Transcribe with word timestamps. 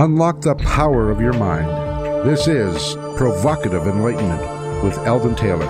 Unlock 0.00 0.42
the 0.42 0.54
power 0.54 1.10
of 1.10 1.20
your 1.20 1.32
mind. 1.32 1.66
This 2.24 2.46
is 2.46 2.94
Provocative 3.16 3.84
Enlightenment 3.88 4.84
with 4.84 4.96
Eldon 4.98 5.34
Taylor. 5.34 5.66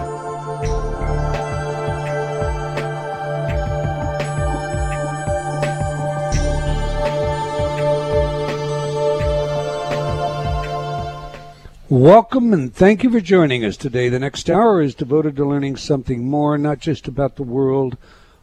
Welcome 11.88 12.52
and 12.52 12.74
thank 12.74 13.02
you 13.02 13.10
for 13.10 13.22
joining 13.22 13.64
us 13.64 13.78
today. 13.78 14.10
The 14.10 14.18
next 14.18 14.50
hour 14.50 14.82
is 14.82 14.94
devoted 14.94 15.36
to 15.36 15.46
learning 15.46 15.76
something 15.76 16.28
more, 16.28 16.58
not 16.58 16.80
just 16.80 17.08
about 17.08 17.36
the 17.36 17.44
world 17.44 17.96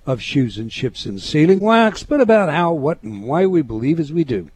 of 0.07 0.19
shoes 0.19 0.57
and 0.57 0.73
ships 0.73 1.05
and 1.05 1.21
sealing 1.21 1.59
wax, 1.59 2.01
but 2.01 2.21
about 2.21 2.49
how, 2.49 2.73
what, 2.73 3.03
and 3.03 3.21
why 3.21 3.45
we 3.45 3.61
believe 3.61 3.99
as 3.99 4.11
we 4.11 4.23
do. 4.23 4.49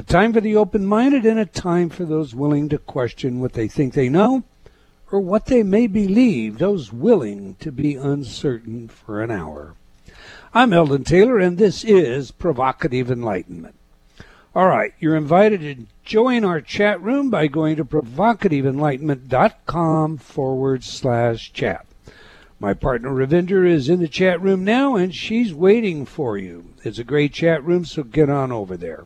A 0.00 0.02
time 0.02 0.32
for 0.32 0.40
the 0.40 0.56
open 0.56 0.86
minded 0.86 1.26
and 1.26 1.38
a 1.38 1.44
time 1.44 1.90
for 1.90 2.06
those 2.06 2.34
willing 2.34 2.70
to 2.70 2.78
question 2.78 3.38
what 3.38 3.52
they 3.52 3.68
think 3.68 3.92
they 3.92 4.08
know 4.08 4.44
or 5.12 5.20
what 5.20 5.44
they 5.44 5.62
may 5.62 5.86
believe, 5.86 6.56
those 6.56 6.90
willing 6.90 7.56
to 7.56 7.70
be 7.70 7.96
uncertain 7.96 8.88
for 8.88 9.22
an 9.22 9.30
hour. 9.30 9.74
I'm 10.54 10.72
Eldon 10.72 11.04
Taylor, 11.04 11.38
and 11.38 11.58
this 11.58 11.84
is 11.84 12.30
Provocative 12.30 13.10
Enlightenment. 13.10 13.74
All 14.54 14.68
right, 14.68 14.94
you're 15.00 15.16
invited 15.16 15.60
to 15.60 15.84
join 16.02 16.46
our 16.46 16.62
chat 16.62 16.98
room 17.02 17.28
by 17.28 17.46
going 17.46 17.76
to 17.76 17.84
provocativeenlightenment.com 17.84 20.16
forward 20.16 20.82
slash 20.82 21.52
chat. 21.52 21.84
My 22.58 22.72
partner 22.72 23.10
Ravinder 23.10 23.68
is 23.68 23.90
in 23.90 24.00
the 24.00 24.08
chat 24.08 24.40
room 24.40 24.64
now, 24.64 24.96
and 24.96 25.14
she's 25.14 25.52
waiting 25.52 26.06
for 26.06 26.38
you. 26.38 26.72
It's 26.84 26.98
a 26.98 27.04
great 27.04 27.34
chat 27.34 27.62
room, 27.62 27.84
so 27.84 28.02
get 28.02 28.30
on 28.30 28.50
over 28.50 28.78
there. 28.78 29.04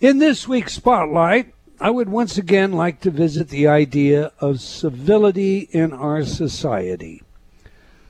In 0.00 0.16
this 0.16 0.48
week's 0.48 0.72
spotlight, 0.72 1.52
I 1.78 1.90
would 1.90 2.08
once 2.08 2.38
again 2.38 2.72
like 2.72 3.02
to 3.02 3.10
visit 3.10 3.50
the 3.50 3.68
idea 3.68 4.32
of 4.40 4.62
civility 4.62 5.68
in 5.72 5.92
our 5.92 6.24
society. 6.24 7.22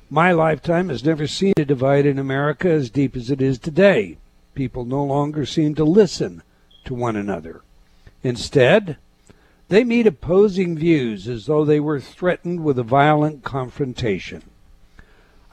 My 0.08 0.30
lifetime 0.30 0.88
has 0.88 1.04
never 1.04 1.26
seen 1.26 1.54
a 1.56 1.64
divide 1.64 2.06
in 2.06 2.16
America 2.16 2.70
as 2.70 2.90
deep 2.90 3.16
as 3.16 3.28
it 3.28 3.42
is 3.42 3.58
today. 3.58 4.18
People 4.54 4.84
no 4.84 5.02
longer 5.02 5.44
seem 5.44 5.74
to 5.74 5.84
listen 5.84 6.44
to 6.84 6.94
one 6.94 7.16
another. 7.16 7.60
Instead, 8.22 8.96
they 9.66 9.82
meet 9.82 10.06
opposing 10.06 10.78
views 10.78 11.26
as 11.26 11.46
though 11.46 11.64
they 11.64 11.80
were 11.80 11.98
threatened 11.98 12.62
with 12.62 12.78
a 12.78 12.84
violent 12.84 13.42
confrontation. 13.42 14.44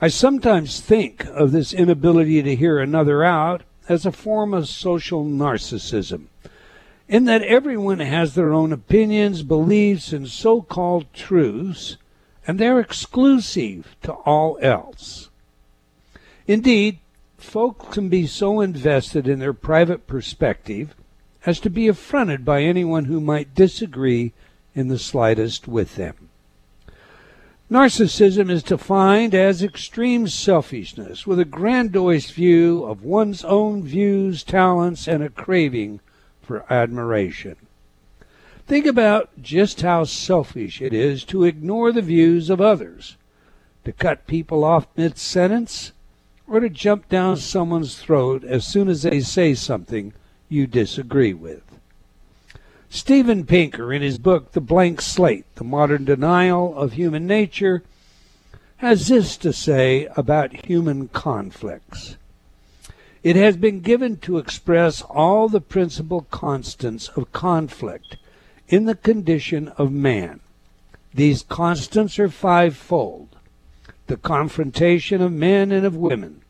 I 0.00 0.06
sometimes 0.06 0.80
think 0.80 1.24
of 1.24 1.50
this 1.50 1.72
inability 1.72 2.40
to 2.44 2.54
hear 2.54 2.78
another 2.78 3.24
out 3.24 3.62
as 3.88 4.04
a 4.04 4.12
form 4.12 4.52
of 4.52 4.68
social 4.68 5.24
narcissism, 5.24 6.26
in 7.08 7.24
that 7.24 7.42
everyone 7.42 8.00
has 8.00 8.34
their 8.34 8.52
own 8.52 8.72
opinions, 8.72 9.42
beliefs, 9.42 10.12
and 10.12 10.28
so 10.28 10.60
called 10.60 11.12
truths, 11.14 11.96
and 12.46 12.58
they're 12.58 12.80
exclusive 12.80 13.96
to 14.02 14.12
all 14.12 14.58
else. 14.60 15.30
Indeed, 16.46 16.98
folks 17.36 17.94
can 17.94 18.08
be 18.08 18.26
so 18.26 18.60
invested 18.60 19.26
in 19.26 19.38
their 19.38 19.52
private 19.52 20.06
perspective 20.06 20.94
as 21.46 21.60
to 21.60 21.70
be 21.70 21.88
affronted 21.88 22.44
by 22.44 22.62
anyone 22.62 23.06
who 23.06 23.20
might 23.20 23.54
disagree 23.54 24.32
in 24.74 24.88
the 24.88 24.98
slightest 24.98 25.66
with 25.66 25.96
them. 25.96 26.27
Narcissism 27.70 28.50
is 28.50 28.62
defined 28.62 29.34
as 29.34 29.62
extreme 29.62 30.26
selfishness 30.26 31.26
with 31.26 31.38
a 31.38 31.44
grandiose 31.44 32.30
view 32.30 32.82
of 32.84 33.04
one's 33.04 33.44
own 33.44 33.82
views, 33.82 34.42
talents, 34.42 35.06
and 35.06 35.22
a 35.22 35.28
craving 35.28 36.00
for 36.40 36.64
admiration. 36.72 37.56
Think 38.66 38.86
about 38.86 39.28
just 39.42 39.82
how 39.82 40.04
selfish 40.04 40.80
it 40.80 40.94
is 40.94 41.24
to 41.24 41.44
ignore 41.44 41.92
the 41.92 42.00
views 42.00 42.48
of 42.48 42.58
others, 42.58 43.16
to 43.84 43.92
cut 43.92 44.26
people 44.26 44.64
off 44.64 44.86
mid 44.96 45.18
sentence, 45.18 45.92
or 46.46 46.60
to 46.60 46.70
jump 46.70 47.10
down 47.10 47.36
someone's 47.36 47.98
throat 47.98 48.44
as 48.44 48.66
soon 48.66 48.88
as 48.88 49.02
they 49.02 49.20
say 49.20 49.52
something 49.52 50.14
you 50.48 50.66
disagree 50.66 51.34
with. 51.34 51.67
Steven 52.90 53.44
Pinker, 53.44 53.92
in 53.92 54.00
his 54.00 54.18
book 54.18 54.52
The 54.52 54.60
Blank 54.60 55.02
Slate 55.02 55.44
The 55.56 55.64
Modern 55.64 56.04
Denial 56.04 56.74
of 56.74 56.94
Human 56.94 57.26
Nature, 57.26 57.82
has 58.78 59.08
this 59.08 59.36
to 59.38 59.52
say 59.52 60.08
about 60.16 60.66
human 60.66 61.08
conflicts. 61.08 62.16
It 63.22 63.36
has 63.36 63.56
been 63.56 63.80
given 63.80 64.16
to 64.18 64.38
express 64.38 65.02
all 65.02 65.48
the 65.48 65.60
principal 65.60 66.22
constants 66.30 67.08
of 67.08 67.32
conflict 67.32 68.16
in 68.68 68.86
the 68.86 68.94
condition 68.94 69.68
of 69.76 69.92
man. 69.92 70.40
These 71.12 71.42
constants 71.42 72.18
are 72.18 72.28
fivefold 72.28 73.36
the 74.06 74.16
confrontation 74.16 75.20
of 75.20 75.30
men 75.30 75.70
and 75.70 75.84
of 75.84 75.94
women, 75.94 76.40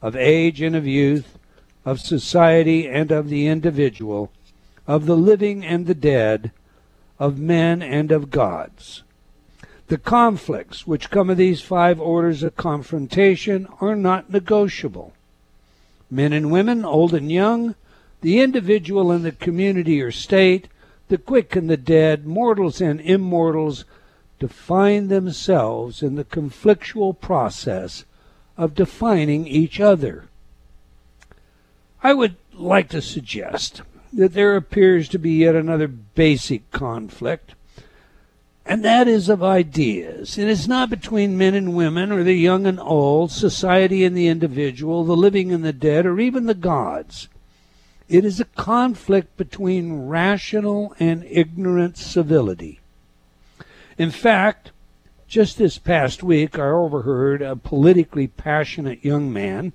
of 0.00 0.16
age 0.16 0.62
and 0.62 0.74
of 0.74 0.86
youth, 0.86 1.36
of 1.84 2.00
society 2.00 2.88
and 2.88 3.10
of 3.10 3.28
the 3.28 3.46
individual, 3.46 4.32
of 4.92 5.06
the 5.06 5.16
living 5.16 5.64
and 5.64 5.86
the 5.86 5.94
dead, 5.94 6.52
of 7.18 7.38
men 7.38 7.80
and 7.80 8.12
of 8.12 8.30
gods. 8.30 9.02
The 9.86 9.96
conflicts 9.96 10.86
which 10.86 11.08
come 11.08 11.30
of 11.30 11.38
these 11.38 11.62
five 11.62 11.98
orders 11.98 12.42
of 12.42 12.56
confrontation 12.56 13.66
are 13.80 13.96
not 13.96 14.28
negotiable. 14.28 15.14
Men 16.10 16.34
and 16.34 16.52
women, 16.52 16.84
old 16.84 17.14
and 17.14 17.32
young, 17.32 17.74
the 18.20 18.40
individual 18.40 19.10
and 19.10 19.24
the 19.24 19.32
community 19.32 20.02
or 20.02 20.10
state, 20.10 20.68
the 21.08 21.16
quick 21.16 21.56
and 21.56 21.70
the 21.70 21.78
dead, 21.78 22.26
mortals 22.26 22.82
and 22.82 23.00
immortals, 23.00 23.86
define 24.38 25.08
themselves 25.08 26.02
in 26.02 26.16
the 26.16 26.24
conflictual 26.24 27.18
process 27.18 28.04
of 28.58 28.74
defining 28.74 29.46
each 29.46 29.80
other. 29.80 30.26
I 32.02 32.12
would 32.12 32.36
like 32.52 32.90
to 32.90 33.00
suggest 33.00 33.80
that 34.12 34.34
there 34.34 34.56
appears 34.56 35.08
to 35.08 35.18
be 35.18 35.32
yet 35.32 35.54
another 35.54 35.88
basic 35.88 36.70
conflict, 36.70 37.54
and 38.64 38.84
that 38.84 39.08
is 39.08 39.28
of 39.28 39.42
ideas. 39.42 40.38
And 40.38 40.48
It 40.48 40.52
is 40.52 40.68
not 40.68 40.90
between 40.90 41.38
men 41.38 41.54
and 41.54 41.74
women, 41.74 42.12
or 42.12 42.22
the 42.22 42.34
young 42.34 42.66
and 42.66 42.78
old, 42.78 43.32
society 43.32 44.04
and 44.04 44.16
the 44.16 44.28
individual, 44.28 45.04
the 45.04 45.16
living 45.16 45.52
and 45.52 45.64
the 45.64 45.72
dead, 45.72 46.06
or 46.06 46.20
even 46.20 46.46
the 46.46 46.54
gods. 46.54 47.28
It 48.08 48.24
is 48.24 48.40
a 48.40 48.44
conflict 48.44 49.36
between 49.36 50.06
rational 50.06 50.94
and 51.00 51.24
ignorant 51.24 51.96
civility. 51.96 52.80
In 53.96 54.10
fact, 54.10 54.70
just 55.26 55.56
this 55.56 55.78
past 55.78 56.22
week, 56.22 56.58
I 56.58 56.68
overheard 56.68 57.40
a 57.40 57.56
politically 57.56 58.26
passionate 58.26 59.04
young 59.04 59.32
man 59.32 59.72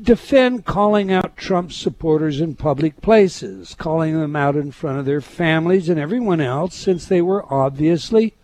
defend 0.00 0.64
calling 0.64 1.10
out 1.10 1.36
Trump 1.36 1.72
supporters 1.72 2.40
in 2.40 2.54
public 2.54 3.00
places, 3.00 3.74
calling 3.74 4.18
them 4.18 4.36
out 4.36 4.56
in 4.56 4.70
front 4.70 4.98
of 4.98 5.06
their 5.06 5.20
families 5.20 5.88
and 5.88 5.98
everyone 5.98 6.40
else 6.40 6.74
since 6.74 7.06
they 7.06 7.22
were 7.22 7.50
obviously 7.52 8.34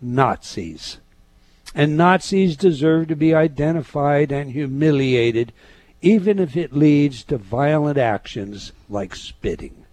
Nazis. 0.00 0.98
And 1.74 1.96
Nazis 1.96 2.56
deserve 2.56 3.08
to 3.08 3.16
be 3.16 3.34
identified 3.34 4.32
and 4.32 4.52
humiliated, 4.52 5.52
even 6.00 6.38
if 6.38 6.56
it 6.56 6.72
leads 6.72 7.24
to 7.24 7.36
violent 7.36 7.98
actions 7.98 8.72
like 8.88 9.14
spitting. 9.14 9.84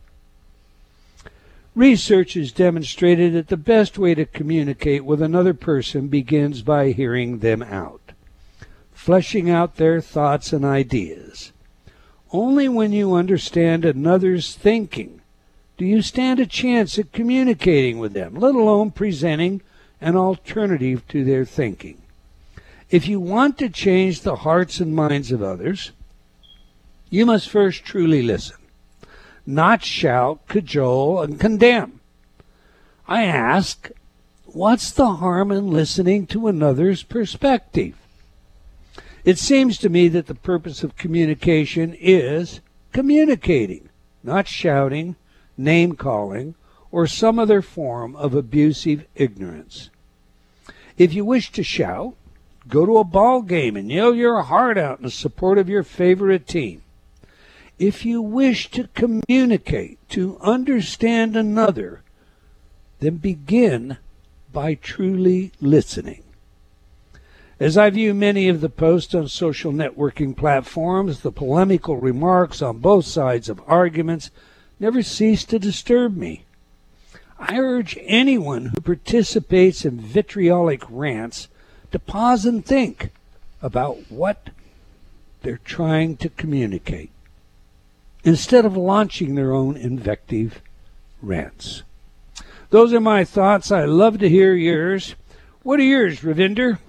Research 1.73 2.33
has 2.33 2.51
demonstrated 2.51 3.33
that 3.33 3.47
the 3.47 3.57
best 3.57 3.97
way 3.97 4.13
to 4.13 4.25
communicate 4.25 5.05
with 5.05 5.21
another 5.21 5.53
person 5.53 6.09
begins 6.09 6.61
by 6.61 6.91
hearing 6.91 7.39
them 7.39 7.63
out 7.63 8.10
fleshing 9.01 9.49
out 9.49 9.77
their 9.77 9.99
thoughts 9.99 10.53
and 10.53 10.63
ideas. 10.63 11.51
Only 12.31 12.69
when 12.69 12.91
you 12.91 13.15
understand 13.15 13.83
another's 13.83 14.53
thinking 14.53 15.21
do 15.75 15.85
you 15.85 16.03
stand 16.03 16.39
a 16.39 16.45
chance 16.45 16.99
at 16.99 17.11
communicating 17.11 17.97
with 17.97 18.13
them, 18.13 18.35
let 18.35 18.53
alone 18.53 18.91
presenting 18.91 19.61
an 19.99 20.15
alternative 20.15 21.07
to 21.07 21.23
their 21.23 21.45
thinking. 21.45 21.99
If 22.91 23.07
you 23.07 23.19
want 23.19 23.57
to 23.57 23.69
change 23.69 24.21
the 24.21 24.35
hearts 24.35 24.79
and 24.79 24.95
minds 24.95 25.31
of 25.31 25.41
others, 25.41 25.93
you 27.09 27.25
must 27.25 27.49
first 27.49 27.83
truly 27.83 28.21
listen, 28.21 28.57
not 29.47 29.83
shout, 29.83 30.47
cajole, 30.47 31.23
and 31.23 31.39
condemn. 31.39 32.01
I 33.07 33.23
ask, 33.23 33.89
what's 34.45 34.91
the 34.91 35.15
harm 35.15 35.51
in 35.51 35.71
listening 35.71 36.27
to 36.27 36.45
another's 36.45 37.01
perspective? 37.01 37.95
It 39.23 39.37
seems 39.37 39.77
to 39.79 39.89
me 39.89 40.07
that 40.09 40.27
the 40.27 40.35
purpose 40.35 40.83
of 40.83 40.95
communication 40.97 41.95
is 41.99 42.61
communicating, 42.91 43.89
not 44.23 44.47
shouting, 44.47 45.15
name 45.57 45.95
calling, 45.95 46.55
or 46.91 47.07
some 47.07 47.37
other 47.39 47.61
form 47.61 48.15
of 48.15 48.33
abusive 48.33 49.05
ignorance. 49.15 49.89
If 50.97 51.13
you 51.13 51.23
wish 51.23 51.51
to 51.53 51.63
shout, 51.63 52.15
go 52.67 52.85
to 52.85 52.97
a 52.97 53.03
ball 53.03 53.41
game 53.41 53.75
and 53.75 53.91
yell 53.91 54.13
your 54.13 54.41
heart 54.41 54.77
out 54.77 54.99
in 54.99 55.09
support 55.09 55.57
of 55.57 55.69
your 55.69 55.83
favorite 55.83 56.47
team. 56.47 56.81
if 57.81 58.05
you 58.05 58.21
wish 58.21 58.69
to 58.69 58.87
communicate, 58.93 59.97
to 60.07 60.37
understand 60.39 61.35
another, 61.35 62.03
then 62.99 63.15
begin 63.17 63.97
by 64.53 64.75
truly 64.75 65.51
listening. 65.59 66.21
As 67.61 67.77
I 67.77 67.91
view 67.91 68.15
many 68.15 68.47
of 68.49 68.59
the 68.59 68.69
posts 68.69 69.13
on 69.13 69.27
social 69.27 69.71
networking 69.71 70.35
platforms, 70.35 71.19
the 71.19 71.31
polemical 71.31 71.95
remarks 71.95 72.59
on 72.59 72.79
both 72.79 73.05
sides 73.05 73.49
of 73.49 73.61
arguments 73.67 74.31
never 74.79 75.03
cease 75.03 75.45
to 75.45 75.59
disturb 75.59 76.17
me. 76.17 76.43
I 77.37 77.59
urge 77.59 77.99
anyone 78.01 78.65
who 78.65 78.81
participates 78.81 79.85
in 79.85 79.99
vitriolic 79.99 80.81
rants 80.89 81.49
to 81.91 81.99
pause 81.99 82.45
and 82.45 82.65
think 82.65 83.11
about 83.61 84.09
what 84.09 84.49
they're 85.43 85.59
trying 85.63 86.17
to 86.17 86.29
communicate 86.29 87.11
instead 88.23 88.65
of 88.65 88.75
launching 88.75 89.35
their 89.35 89.53
own 89.53 89.77
invective 89.77 90.63
rants. 91.21 91.83
Those 92.71 92.91
are 92.91 92.99
my 92.99 93.23
thoughts. 93.23 93.71
I 93.71 93.85
love 93.85 94.17
to 94.17 94.29
hear 94.29 94.55
yours. 94.55 95.13
What 95.61 95.79
are 95.79 95.83
yours, 95.83 96.21
Ravinder? 96.21 96.79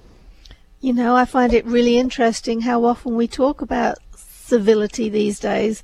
You 0.82 0.93
know, 0.93 1.14
I 1.14 1.26
find 1.26 1.52
it 1.52 1.64
really 1.64 1.96
interesting 1.96 2.62
how 2.62 2.84
often 2.84 3.14
we 3.14 3.29
talk 3.29 3.62
about 3.62 3.99
civility 4.17 5.08
these 5.08 5.38
days. 5.38 5.81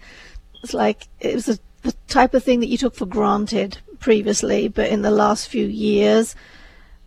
It's 0.61 0.75
like 0.75 1.07
it 1.21 1.37
was 1.37 1.49
a, 1.49 1.59
the 1.83 1.93
type 2.09 2.35
of 2.35 2.43
thing 2.43 2.59
that 2.59 2.67
you 2.67 2.77
took 2.77 2.97
for 2.97 3.07
granted 3.07 3.79
previously, 4.01 4.67
but 4.67 4.89
in 4.89 5.03
the 5.03 5.13
last 5.13 5.47
few 5.47 5.65
years, 5.65 6.35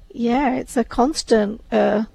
yeah, 0.10 0.56
it's 0.56 0.78
a 0.78 0.86
constant 0.86 1.62
uh, 1.70 2.06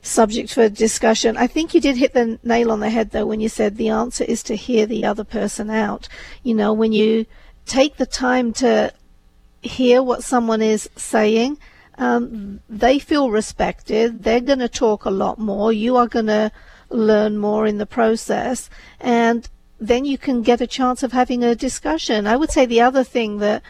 subject 0.00 0.54
for 0.54 0.70
discussion. 0.70 1.36
I 1.36 1.48
think 1.48 1.74
you 1.74 1.82
did 1.82 1.98
hit 1.98 2.14
the 2.14 2.38
nail 2.42 2.72
on 2.72 2.80
the 2.80 2.88
head 2.88 3.10
though 3.10 3.26
when 3.26 3.40
you 3.40 3.50
said 3.50 3.76
the 3.76 3.90
answer 3.90 4.24
is 4.24 4.42
to 4.44 4.56
hear 4.56 4.86
the 4.86 5.04
other 5.04 5.24
person 5.24 5.68
out. 5.68 6.08
You 6.44 6.54
know, 6.54 6.72
when 6.72 6.94
you 6.94 7.26
take 7.66 7.98
the 7.98 8.06
time 8.06 8.54
to 8.54 8.90
hear 9.60 10.02
what 10.02 10.24
someone 10.24 10.62
is 10.62 10.88
saying, 10.96 11.58
um, 11.98 12.60
they 12.68 12.98
feel 12.98 13.30
respected. 13.30 14.22
They're 14.22 14.40
going 14.40 14.58
to 14.58 14.68
talk 14.68 15.04
a 15.04 15.10
lot 15.10 15.38
more. 15.38 15.72
You 15.72 15.96
are 15.96 16.08
going 16.08 16.26
to 16.26 16.52
learn 16.90 17.38
more 17.38 17.66
in 17.66 17.78
the 17.78 17.86
process. 17.86 18.70
And 19.00 19.48
then 19.78 20.04
you 20.04 20.18
can 20.18 20.42
get 20.42 20.60
a 20.60 20.66
chance 20.66 21.02
of 21.02 21.12
having 21.12 21.42
a 21.42 21.54
discussion. 21.54 22.26
I 22.26 22.36
would 22.36 22.50
say 22.50 22.66
the 22.66 22.80
other 22.80 23.04
thing 23.04 23.38
that 23.38 23.62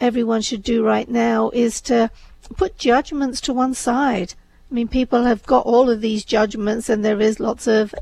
everyone 0.00 0.42
should 0.42 0.62
do 0.62 0.84
right 0.84 1.08
now 1.08 1.50
is 1.50 1.80
to 1.82 2.10
put 2.56 2.78
judgments 2.78 3.40
to 3.42 3.54
one 3.54 3.74
side. 3.74 4.34
I 4.70 4.74
mean, 4.74 4.88
people 4.88 5.24
have 5.24 5.44
got 5.44 5.64
all 5.64 5.88
of 5.88 6.00
these 6.00 6.24
judgments, 6.24 6.88
and 6.88 7.04
there 7.04 7.20
is 7.20 7.38
lots 7.38 7.68
of 7.68 7.94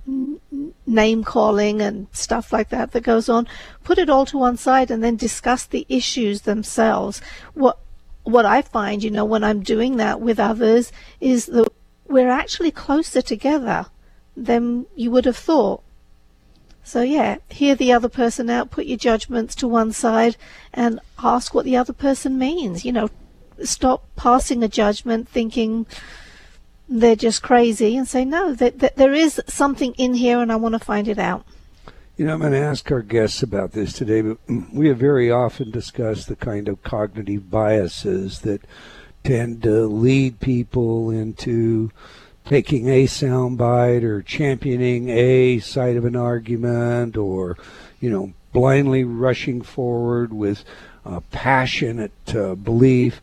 name 0.86 1.22
calling 1.22 1.82
and 1.82 2.06
stuff 2.12 2.52
like 2.52 2.70
that 2.70 2.92
that 2.92 3.02
goes 3.02 3.28
on. 3.28 3.46
Put 3.82 3.98
it 3.98 4.08
all 4.08 4.24
to 4.26 4.38
one 4.38 4.56
side 4.56 4.90
and 4.90 5.04
then 5.04 5.16
discuss 5.16 5.66
the 5.66 5.84
issues 5.88 6.42
themselves. 6.42 7.20
What 7.52 7.78
what 8.24 8.46
I 8.46 8.62
find, 8.62 9.02
you 9.02 9.10
know, 9.10 9.24
when 9.24 9.44
I'm 9.44 9.62
doing 9.62 9.96
that 9.98 10.20
with 10.20 10.40
others 10.40 10.90
is 11.20 11.46
that 11.46 11.68
we're 12.06 12.30
actually 12.30 12.70
closer 12.70 13.22
together 13.22 13.86
than 14.36 14.86
you 14.94 15.10
would 15.10 15.26
have 15.26 15.36
thought. 15.36 15.82
So 16.82 17.00
yeah, 17.00 17.36
hear 17.48 17.74
the 17.74 17.92
other 17.92 18.08
person 18.08 18.50
out, 18.50 18.70
put 18.70 18.86
your 18.86 18.98
judgments 18.98 19.54
to 19.56 19.68
one 19.68 19.92
side 19.92 20.36
and 20.72 21.00
ask 21.22 21.54
what 21.54 21.64
the 21.64 21.76
other 21.76 21.94
person 21.94 22.38
means. 22.38 22.84
You 22.84 22.92
know, 22.92 23.10
stop 23.62 24.04
passing 24.16 24.62
a 24.62 24.68
judgment 24.68 25.28
thinking 25.28 25.86
they're 26.88 27.16
just 27.16 27.42
crazy 27.42 27.96
and 27.96 28.06
say, 28.06 28.24
no, 28.24 28.52
that, 28.54 28.96
there 28.96 29.14
is 29.14 29.40
something 29.46 29.94
in 29.94 30.14
here 30.14 30.40
and 30.40 30.52
I 30.52 30.56
want 30.56 30.74
to 30.74 30.78
find 30.78 31.08
it 31.08 31.18
out. 31.18 31.46
You 32.16 32.26
know, 32.26 32.34
I'm 32.34 32.40
going 32.40 32.52
to 32.52 32.58
ask 32.58 32.92
our 32.92 33.02
guests 33.02 33.42
about 33.42 33.72
this 33.72 33.92
today, 33.92 34.22
but 34.22 34.38
we 34.72 34.86
have 34.86 34.98
very 34.98 35.32
often 35.32 35.72
discussed 35.72 36.28
the 36.28 36.36
kind 36.36 36.68
of 36.68 36.84
cognitive 36.84 37.50
biases 37.50 38.42
that 38.42 38.60
tend 39.24 39.64
to 39.64 39.86
lead 39.86 40.38
people 40.38 41.10
into 41.10 41.90
taking 42.44 42.88
a 42.88 43.06
soundbite 43.06 44.04
or 44.04 44.22
championing 44.22 45.08
a 45.08 45.58
side 45.58 45.96
of 45.96 46.04
an 46.04 46.14
argument 46.14 47.16
or, 47.16 47.58
you 47.98 48.10
know, 48.10 48.32
blindly 48.52 49.02
rushing 49.02 49.60
forward 49.60 50.32
with 50.32 50.64
uh, 51.04 51.18
passionate 51.32 52.12
uh, 52.32 52.54
belief 52.54 53.20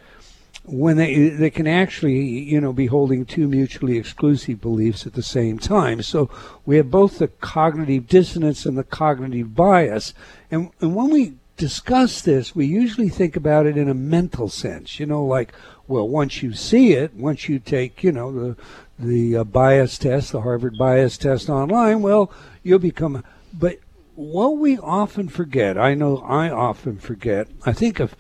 when 0.72 0.96
they 0.96 1.30
they 1.30 1.50
can 1.50 1.68
actually 1.68 2.22
you 2.22 2.62
know 2.62 2.72
be 2.72 2.86
holding 2.86 3.26
two 3.26 3.48
mutually 3.48 3.98
exclusive 3.98 4.62
beliefs 4.62 5.06
at 5.06 5.14
the 5.14 5.24
same 5.24 5.60
time. 5.60 6.02
So 6.02 6.30
we 6.66 6.78
have 6.78 6.90
both 6.90 7.20
the 7.20 7.28
cognitive 7.28 8.08
dissonance 8.08 8.66
and 8.66 8.78
the 8.78 8.84
cognitive 8.84 9.54
bias. 9.56 10.14
And 10.50 10.72
and 10.80 10.96
when 10.96 11.10
we 11.10 11.34
discuss 11.58 12.24
this 12.24 12.56
we 12.56 12.66
usually 12.66 13.10
think 13.10 13.36
about 13.36 13.68
it 13.68 13.78
in 13.78 13.88
a 13.88 13.94
mental 13.94 14.50
sense 14.50 15.00
you 15.00 15.06
know 15.06 15.24
like 15.24 15.54
well 15.88 16.08
once 16.10 16.42
you 16.42 16.54
see 16.54 16.94
it 16.94 17.14
once 17.14 17.48
you 17.48 17.60
take 17.60 18.04
you 18.04 18.12
know 18.12 18.32
the 18.32 18.58
the 18.98 19.38
uh, 19.38 19.44
bias 19.44 20.00
test 20.00 20.32
the 20.32 20.42
harvard 20.42 20.76
bias 20.76 21.20
test 21.20 21.50
online 21.50 22.02
well 22.02 22.32
you'll 22.64 22.80
become 22.80 23.24
but 23.54 23.78
what 24.16 24.58
we 24.58 24.76
often 24.80 25.30
forget 25.30 25.78
i 25.78 25.94
know 25.94 26.18
i 26.26 26.50
often 26.50 26.98
forget 26.98 27.48
i 27.64 27.72
think 27.72 28.00
of 28.00 28.16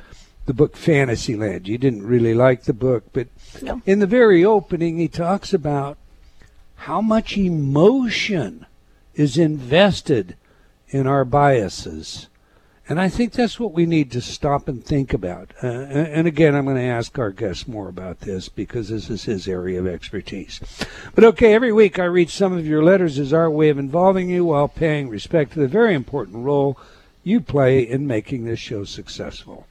the 0.51 0.55
book 0.55 0.75
Fantasyland. 0.75 1.65
You 1.69 1.77
didn't 1.77 2.05
really 2.05 2.33
like 2.33 2.63
the 2.63 2.73
book, 2.73 3.05
but 3.13 3.29
no. 3.61 3.81
in 3.85 3.99
the 3.99 4.05
very 4.05 4.43
opening, 4.43 4.97
he 4.97 5.07
talks 5.07 5.53
about 5.53 5.97
how 6.75 6.99
much 6.99 7.37
emotion 7.37 8.65
is 9.15 9.37
invested 9.37 10.35
in 10.89 11.07
our 11.07 11.23
biases. 11.23 12.27
And 12.89 12.99
I 12.99 13.07
think 13.07 13.31
that's 13.31 13.61
what 13.61 13.71
we 13.71 13.85
need 13.85 14.11
to 14.11 14.19
stop 14.19 14.67
and 14.67 14.83
think 14.83 15.13
about. 15.13 15.53
Uh, 15.63 15.67
and 15.67 16.27
again, 16.27 16.53
I'm 16.53 16.65
going 16.65 16.75
to 16.75 16.83
ask 16.83 17.17
our 17.17 17.31
guest 17.31 17.65
more 17.65 17.87
about 17.87 18.19
this 18.19 18.49
because 18.49 18.89
this 18.89 19.09
is 19.09 19.23
his 19.23 19.47
area 19.47 19.79
of 19.79 19.87
expertise. 19.87 20.59
But 21.15 21.23
okay, 21.23 21.53
every 21.53 21.71
week 21.71 21.97
I 21.97 22.03
read 22.03 22.29
some 22.29 22.51
of 22.51 22.67
your 22.67 22.83
letters 22.83 23.17
as 23.19 23.31
our 23.31 23.49
way 23.49 23.69
of 23.69 23.79
involving 23.79 24.29
you 24.29 24.43
while 24.43 24.67
paying 24.67 25.07
respect 25.07 25.53
to 25.53 25.59
the 25.59 25.69
very 25.69 25.93
important 25.93 26.43
role 26.43 26.77
you 27.23 27.39
play 27.39 27.79
in 27.79 28.05
making 28.05 28.43
this 28.43 28.59
show 28.59 28.83
successful. 28.83 29.65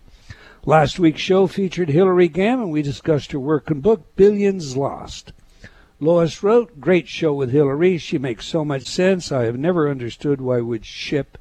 Last 0.66 0.98
week's 0.98 1.22
show 1.22 1.46
featured 1.46 1.88
Hilary 1.88 2.28
Gammon. 2.28 2.68
We 2.68 2.82
discussed 2.82 3.32
her 3.32 3.40
work 3.40 3.70
and 3.70 3.82
book, 3.82 4.14
Billions 4.14 4.76
Lost. 4.76 5.32
Lois 5.98 6.42
wrote, 6.42 6.78
Great 6.78 7.08
show 7.08 7.32
with 7.32 7.50
Hillary. 7.50 7.96
She 7.96 8.18
makes 8.18 8.44
so 8.44 8.62
much 8.62 8.82
sense. 8.82 9.32
I 9.32 9.44
have 9.44 9.58
never 9.58 9.88
understood 9.88 10.38
why 10.38 10.60
we'd 10.60 10.84
ship 10.84 11.38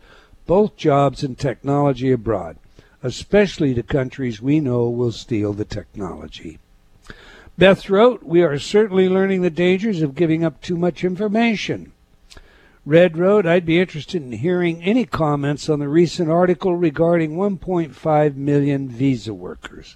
both 0.47 0.77
jobs 0.77 1.21
and 1.21 1.38
technology 1.38 2.13
abroad, 2.13 2.59
especially 3.03 3.73
to 3.73 3.83
countries 3.83 4.41
we 4.41 4.61
know 4.61 4.89
will 4.89 5.11
steal 5.11 5.51
the 5.51 5.65
technology. 5.65 6.57
Beth 7.57 7.89
wrote, 7.89 8.23
We 8.23 8.41
are 8.41 8.57
certainly 8.57 9.09
learning 9.09 9.41
the 9.41 9.49
dangers 9.49 10.01
of 10.01 10.15
giving 10.15 10.45
up 10.45 10.61
too 10.61 10.77
much 10.77 11.03
information. 11.03 11.91
Red 12.89 13.19
Road, 13.19 13.46
I'd 13.46 13.67
be 13.67 13.79
interested 13.79 14.24
in 14.24 14.31
hearing 14.31 14.81
any 14.81 15.05
comments 15.05 15.69
on 15.69 15.77
the 15.77 15.88
recent 15.88 16.27
article 16.27 16.75
regarding 16.75 17.36
1.5 17.36 18.36
million 18.36 18.89
visa 18.89 19.31
workers. 19.31 19.96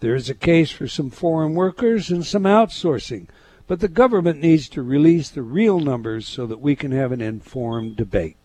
There 0.00 0.16
is 0.16 0.28
a 0.28 0.34
case 0.34 0.72
for 0.72 0.88
some 0.88 1.10
foreign 1.10 1.54
workers 1.54 2.10
and 2.10 2.26
some 2.26 2.42
outsourcing, 2.42 3.28
but 3.68 3.78
the 3.78 3.86
government 3.86 4.40
needs 4.40 4.68
to 4.70 4.82
release 4.82 5.30
the 5.30 5.42
real 5.42 5.78
numbers 5.78 6.26
so 6.26 6.44
that 6.46 6.60
we 6.60 6.74
can 6.74 6.90
have 6.90 7.12
an 7.12 7.20
informed 7.20 7.94
debate. 7.94 8.36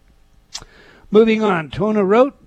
Moving 1.09 1.41
on, 1.41 1.71
Tona 1.71 2.07
wrote, 2.07 2.39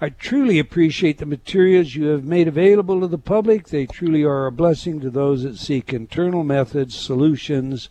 I 0.00 0.08
truly 0.08 0.58
appreciate 0.58 1.18
the 1.18 1.26
materials 1.26 1.94
you 1.94 2.06
have 2.06 2.24
made 2.24 2.48
available 2.48 3.02
to 3.02 3.06
the 3.06 3.18
public. 3.18 3.68
They 3.68 3.84
truly 3.84 4.24
are 4.24 4.46
a 4.46 4.50
blessing 4.50 5.00
to 5.00 5.10
those 5.10 5.42
that 5.42 5.58
seek 5.58 5.92
internal 5.92 6.42
methods, 6.42 6.98
solutions 6.98 7.90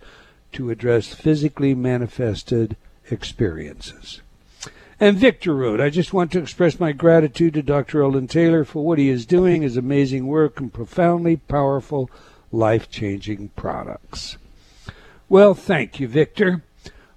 to 0.54 0.72
address 0.72 1.14
physically 1.14 1.76
manifested 1.76 2.76
experiences. 3.10 4.22
And 5.00 5.18
Victor 5.18 5.54
wrote, 5.54 5.82
I 5.82 5.90
just 5.90 6.14
want 6.14 6.32
to 6.32 6.40
express 6.40 6.80
my 6.80 6.94
gratitude 6.94 7.54
to 7.56 7.62
Dr. 7.62 8.02
Eldon 8.02 8.28
Taylor 8.28 8.64
for 8.64 8.86
what 8.86 8.98
he 8.98 9.10
is 9.10 9.26
doing, 9.26 9.62
his 9.62 9.76
amazing 9.76 10.28
work, 10.28 10.60
and 10.60 10.72
profoundly 10.72 11.36
powerful, 11.36 12.10
life 12.52 12.90
changing 12.90 13.50
products. 13.58 14.38
Well, 15.28 15.54
thank 15.54 16.00
you, 16.00 16.08
Victor. 16.08 16.64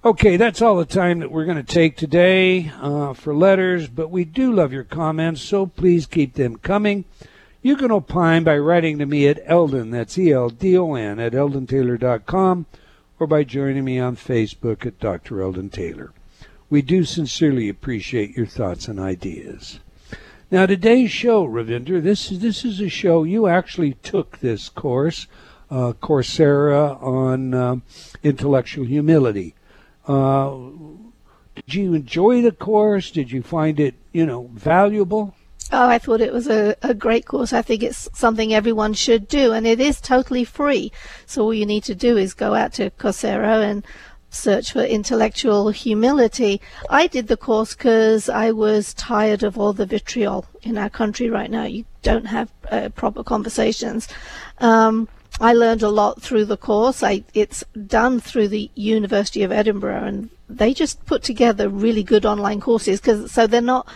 Okay, 0.04 0.36
that's 0.36 0.60
all 0.60 0.76
the 0.76 0.84
time 0.84 1.20
that 1.20 1.30
we're 1.30 1.44
going 1.44 1.64
to 1.64 1.74
take 1.74 1.96
today 1.96 2.72
uh, 2.80 3.12
for 3.12 3.34
letters, 3.34 3.88
but 3.88 4.10
we 4.10 4.24
do 4.24 4.52
love 4.52 4.72
your 4.72 4.84
comments, 4.84 5.40
so 5.42 5.66
please 5.66 6.06
keep 6.06 6.34
them 6.34 6.56
coming. 6.56 7.04
You 7.62 7.76
can 7.76 7.92
opine 7.92 8.44
by 8.44 8.58
writing 8.58 8.98
to 8.98 9.06
me 9.06 9.28
at 9.28 9.42
Eldon, 9.44 9.90
that's 9.90 10.16
E 10.18 10.32
L 10.32 10.48
D 10.48 10.76
O 10.76 10.94
N, 10.94 11.20
at 11.20 11.32
eldontaylor.com 11.32 12.66
or 13.18 13.26
by 13.26 13.44
joining 13.44 13.84
me 13.84 13.98
on 13.98 14.16
Facebook 14.16 14.86
at 14.86 15.00
Dr. 15.00 15.42
Eldon 15.42 15.70
Taylor. 15.70 16.12
We 16.70 16.82
do 16.82 17.04
sincerely 17.04 17.68
appreciate 17.68 18.36
your 18.36 18.46
thoughts 18.46 18.88
and 18.88 19.00
ideas. 19.00 19.80
Now, 20.50 20.66
today's 20.66 21.10
show, 21.10 21.46
Ravinder, 21.46 22.02
this 22.02 22.30
is, 22.32 22.40
this 22.40 22.64
is 22.64 22.80
a 22.80 22.88
show 22.88 23.24
you 23.24 23.46
actually 23.46 23.94
took 23.94 24.38
this 24.38 24.68
course, 24.68 25.26
uh, 25.70 25.92
Coursera 26.00 27.02
on 27.02 27.54
uh, 27.54 27.76
intellectual 28.22 28.86
humility. 28.86 29.54
Uh, 30.06 30.56
Did 31.54 31.74
you 31.74 31.94
enjoy 31.94 32.40
the 32.40 32.52
course? 32.52 33.10
Did 33.10 33.30
you 33.30 33.42
find 33.42 33.78
it, 33.78 33.94
you 34.12 34.24
know, 34.24 34.48
valuable? 34.54 35.34
Oh, 35.70 35.88
I 35.88 35.98
thought 35.98 36.22
it 36.22 36.32
was 36.32 36.48
a, 36.48 36.74
a 36.82 36.94
great 36.94 37.26
course. 37.26 37.52
I 37.52 37.60
think 37.60 37.82
it's 37.82 38.08
something 38.14 38.54
everyone 38.54 38.94
should 38.94 39.28
do, 39.28 39.52
and 39.52 39.66
it 39.66 39.80
is 39.80 40.00
totally 40.00 40.44
free. 40.44 40.92
So 41.26 41.42
all 41.42 41.54
you 41.54 41.66
need 41.66 41.84
to 41.84 41.94
do 41.94 42.16
is 42.16 42.32
go 42.32 42.54
out 42.54 42.72
to 42.74 42.90
Coursera 42.90 43.62
and 43.62 43.84
search 44.30 44.72
for 44.72 44.82
intellectual 44.82 45.70
humility. 45.70 46.60
I 46.88 47.06
did 47.06 47.28
the 47.28 47.36
course 47.36 47.74
because 47.74 48.28
I 48.28 48.50
was 48.50 48.94
tired 48.94 49.42
of 49.42 49.58
all 49.58 49.72
the 49.72 49.86
vitriol 49.86 50.46
in 50.62 50.78
our 50.78 50.90
country 50.90 51.28
right 51.30 51.50
now. 51.50 51.64
You 51.64 51.84
don't 52.02 52.26
have 52.26 52.50
uh, 52.70 52.88
proper 52.94 53.22
conversations. 53.22 54.08
Um, 54.58 55.08
I 55.40 55.52
learned 55.52 55.82
a 55.82 55.88
lot 55.88 56.20
through 56.20 56.46
the 56.46 56.56
course. 56.56 57.02
I, 57.02 57.24
it's 57.32 57.62
done 57.86 58.20
through 58.20 58.48
the 58.48 58.70
University 58.74 59.42
of 59.42 59.52
Edinburgh, 59.52 60.04
and 60.04 60.30
they 60.48 60.74
just 60.74 61.04
put 61.06 61.22
together 61.22 61.68
really 61.68 62.02
good 62.02 62.26
online 62.26 62.60
courses 62.60 63.00
because 63.00 63.30
so 63.30 63.46
they're 63.46 63.60
not 63.60 63.86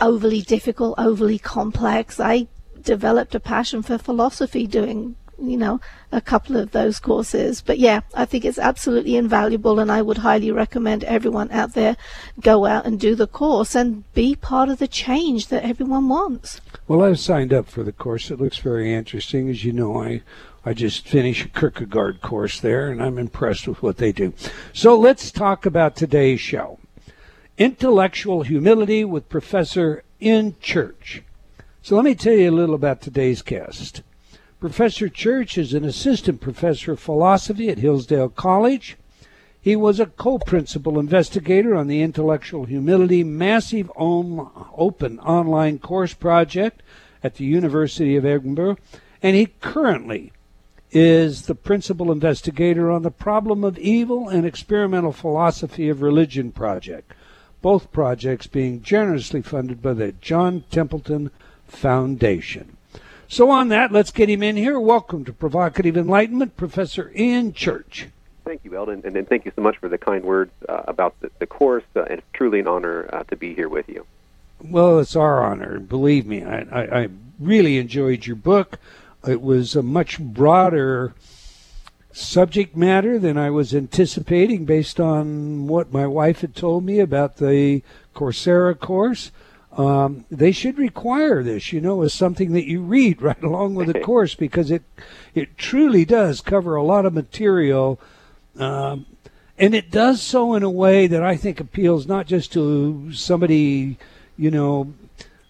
overly 0.00 0.42
difficult, 0.42 0.94
overly 0.98 1.38
complex. 1.38 2.20
I 2.20 2.48
developed 2.82 3.34
a 3.34 3.40
passion 3.40 3.82
for 3.82 3.98
philosophy 3.98 4.66
doing, 4.66 5.16
you 5.40 5.56
know, 5.56 5.80
a 6.12 6.20
couple 6.20 6.56
of 6.56 6.72
those 6.72 7.00
courses. 7.00 7.60
But 7.60 7.78
yeah, 7.78 8.00
I 8.14 8.24
think 8.24 8.44
it's 8.44 8.58
absolutely 8.58 9.16
invaluable 9.16 9.80
and 9.80 9.90
I 9.90 10.02
would 10.02 10.18
highly 10.18 10.50
recommend 10.50 11.04
everyone 11.04 11.50
out 11.50 11.74
there 11.74 11.96
go 12.40 12.66
out 12.66 12.86
and 12.86 13.00
do 13.00 13.14
the 13.14 13.26
course 13.26 13.74
and 13.74 14.10
be 14.12 14.34
part 14.36 14.68
of 14.68 14.78
the 14.78 14.88
change 14.88 15.48
that 15.48 15.64
everyone 15.64 16.08
wants. 16.08 16.60
Well, 16.86 17.02
I've 17.02 17.18
signed 17.18 17.52
up 17.52 17.66
for 17.66 17.82
the 17.82 17.92
course. 17.92 18.30
It 18.30 18.40
looks 18.40 18.58
very 18.58 18.92
interesting. 18.92 19.48
As 19.48 19.64
you 19.64 19.72
know, 19.72 20.02
I 20.02 20.22
I 20.66 20.72
just 20.72 21.06
finished 21.06 21.44
a 21.44 21.48
Kierkegaard 21.48 22.22
course 22.22 22.58
there, 22.60 22.90
and 22.90 23.02
I'm 23.02 23.18
impressed 23.18 23.68
with 23.68 23.82
what 23.82 23.98
they 23.98 24.12
do. 24.12 24.32
So 24.72 24.98
let's 24.98 25.30
talk 25.30 25.66
about 25.66 25.94
today's 25.94 26.40
show. 26.40 26.78
Intellectual 27.56 28.42
Humility 28.42 29.04
with 29.04 29.28
Professor 29.28 30.02
Ian 30.20 30.56
Church. 30.60 31.22
So 31.82 31.94
let 31.94 32.04
me 32.04 32.16
tell 32.16 32.32
you 32.32 32.50
a 32.50 32.50
little 32.50 32.74
about 32.74 33.00
today's 33.00 33.42
guest. 33.42 34.02
Professor 34.58 35.08
Church 35.08 35.56
is 35.56 35.72
an 35.72 35.84
assistant 35.84 36.40
professor 36.40 36.92
of 36.92 36.98
philosophy 36.98 37.68
at 37.68 37.78
Hillsdale 37.78 38.30
College. 38.30 38.96
He 39.60 39.76
was 39.76 40.00
a 40.00 40.06
co-principal 40.06 40.98
investigator 40.98 41.76
on 41.76 41.86
the 41.86 42.02
Intellectual 42.02 42.64
Humility 42.64 43.22
massive 43.22 43.88
open 43.96 45.20
online 45.20 45.78
course 45.78 46.12
project 46.12 46.82
at 47.22 47.36
the 47.36 47.44
University 47.44 48.16
of 48.16 48.26
Edinburgh, 48.26 48.78
and 49.22 49.36
he 49.36 49.46
currently 49.60 50.32
is 50.90 51.42
the 51.42 51.54
principal 51.54 52.10
investigator 52.10 52.90
on 52.90 53.02
the 53.02 53.12
Problem 53.12 53.62
of 53.62 53.78
Evil 53.78 54.28
and 54.28 54.44
Experimental 54.44 55.12
Philosophy 55.12 55.88
of 55.88 56.02
Religion 56.02 56.50
project 56.50 57.12
both 57.64 57.90
projects 57.92 58.46
being 58.46 58.82
generously 58.82 59.40
funded 59.40 59.80
by 59.80 59.94
the 59.94 60.12
John 60.12 60.64
Templeton 60.70 61.30
Foundation. 61.66 62.76
So, 63.26 63.48
on 63.48 63.68
that, 63.70 63.90
let's 63.90 64.10
get 64.10 64.28
him 64.28 64.42
in 64.42 64.54
here. 64.58 64.78
Welcome 64.78 65.24
to 65.24 65.32
Provocative 65.32 65.96
Enlightenment, 65.96 66.58
Professor 66.58 67.10
Ian 67.16 67.54
Church. 67.54 68.08
Thank 68.44 68.66
you, 68.66 68.76
Eldon, 68.76 69.00
and, 69.06 69.16
and 69.16 69.26
thank 69.26 69.46
you 69.46 69.52
so 69.56 69.62
much 69.62 69.78
for 69.78 69.88
the 69.88 69.96
kind 69.96 70.24
words 70.24 70.52
uh, 70.68 70.82
about 70.86 71.18
the, 71.22 71.30
the 71.38 71.46
course. 71.46 71.84
Uh, 71.96 72.02
and 72.02 72.18
it's 72.18 72.26
truly 72.34 72.60
an 72.60 72.68
honor 72.68 73.08
uh, 73.10 73.22
to 73.28 73.36
be 73.36 73.54
here 73.54 73.70
with 73.70 73.88
you. 73.88 74.04
Well, 74.62 74.98
it's 74.98 75.16
our 75.16 75.42
honor. 75.42 75.78
Believe 75.78 76.26
me, 76.26 76.44
I, 76.44 76.66
I, 76.70 77.00
I 77.04 77.08
really 77.40 77.78
enjoyed 77.78 78.26
your 78.26 78.36
book. 78.36 78.78
It 79.26 79.40
was 79.40 79.74
a 79.74 79.82
much 79.82 80.18
broader 80.20 81.14
subject 82.14 82.76
matter 82.76 83.18
than 83.18 83.36
I 83.36 83.50
was 83.50 83.74
anticipating 83.74 84.64
based 84.64 85.00
on 85.00 85.66
what 85.66 85.92
my 85.92 86.06
wife 86.06 86.42
had 86.42 86.54
told 86.54 86.84
me 86.84 87.00
about 87.00 87.36
the 87.36 87.82
Coursera 88.14 88.78
course. 88.78 89.32
Um, 89.76 90.24
they 90.30 90.52
should 90.52 90.78
require 90.78 91.42
this, 91.42 91.72
you 91.72 91.80
know, 91.80 92.02
as 92.02 92.14
something 92.14 92.52
that 92.52 92.68
you 92.68 92.80
read 92.80 93.20
right 93.22 93.42
along 93.42 93.74
with 93.74 93.92
the 93.92 94.00
course 94.04 94.34
because 94.34 94.70
it 94.70 94.82
it 95.34 95.58
truly 95.58 96.04
does 96.04 96.40
cover 96.40 96.76
a 96.76 96.84
lot 96.84 97.04
of 97.04 97.12
material, 97.12 97.98
um, 98.56 99.06
and 99.58 99.74
it 99.74 99.90
does 99.90 100.22
so 100.22 100.54
in 100.54 100.62
a 100.62 100.70
way 100.70 101.08
that 101.08 101.24
I 101.24 101.36
think 101.36 101.58
appeals 101.58 102.06
not 102.06 102.26
just 102.28 102.52
to 102.52 103.12
somebody, 103.12 103.98
you 104.36 104.52
know, 104.52 104.94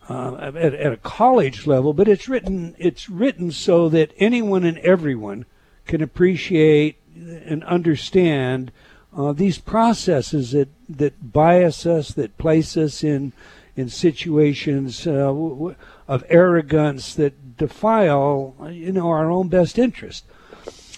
uh, 0.09 0.37
at, 0.37 0.57
at 0.57 0.93
a 0.93 0.97
college 0.97 1.67
level, 1.67 1.93
but 1.93 2.09
it's 2.09 2.27
written 2.27 2.75
it's 2.79 3.11
written 3.11 3.53
so 3.53 3.91
that 3.91 4.13
anyone 4.17 4.65
and 4.65 4.79
everyone 4.79 5.45
can 5.87 6.03
appreciate 6.03 6.97
and 7.15 7.63
understand 7.65 8.73
uh, 9.17 9.33
these 9.33 9.59
processes 9.59 10.53
that, 10.53 10.69
that 10.89 11.33
bias 11.33 11.87
us, 11.87 12.09
that 12.13 12.37
place 12.39 12.77
us 12.77 13.05
in 13.05 13.33
in 13.77 13.89
situations 13.89 15.07
uh, 15.07 15.35
of 16.07 16.25
arrogance 16.29 17.15
that 17.15 17.57
defile, 17.57 18.55
you 18.71 18.93
know, 18.93 19.09
our 19.09 19.31
own 19.31 19.49
best 19.49 19.79
interest. 19.79 20.25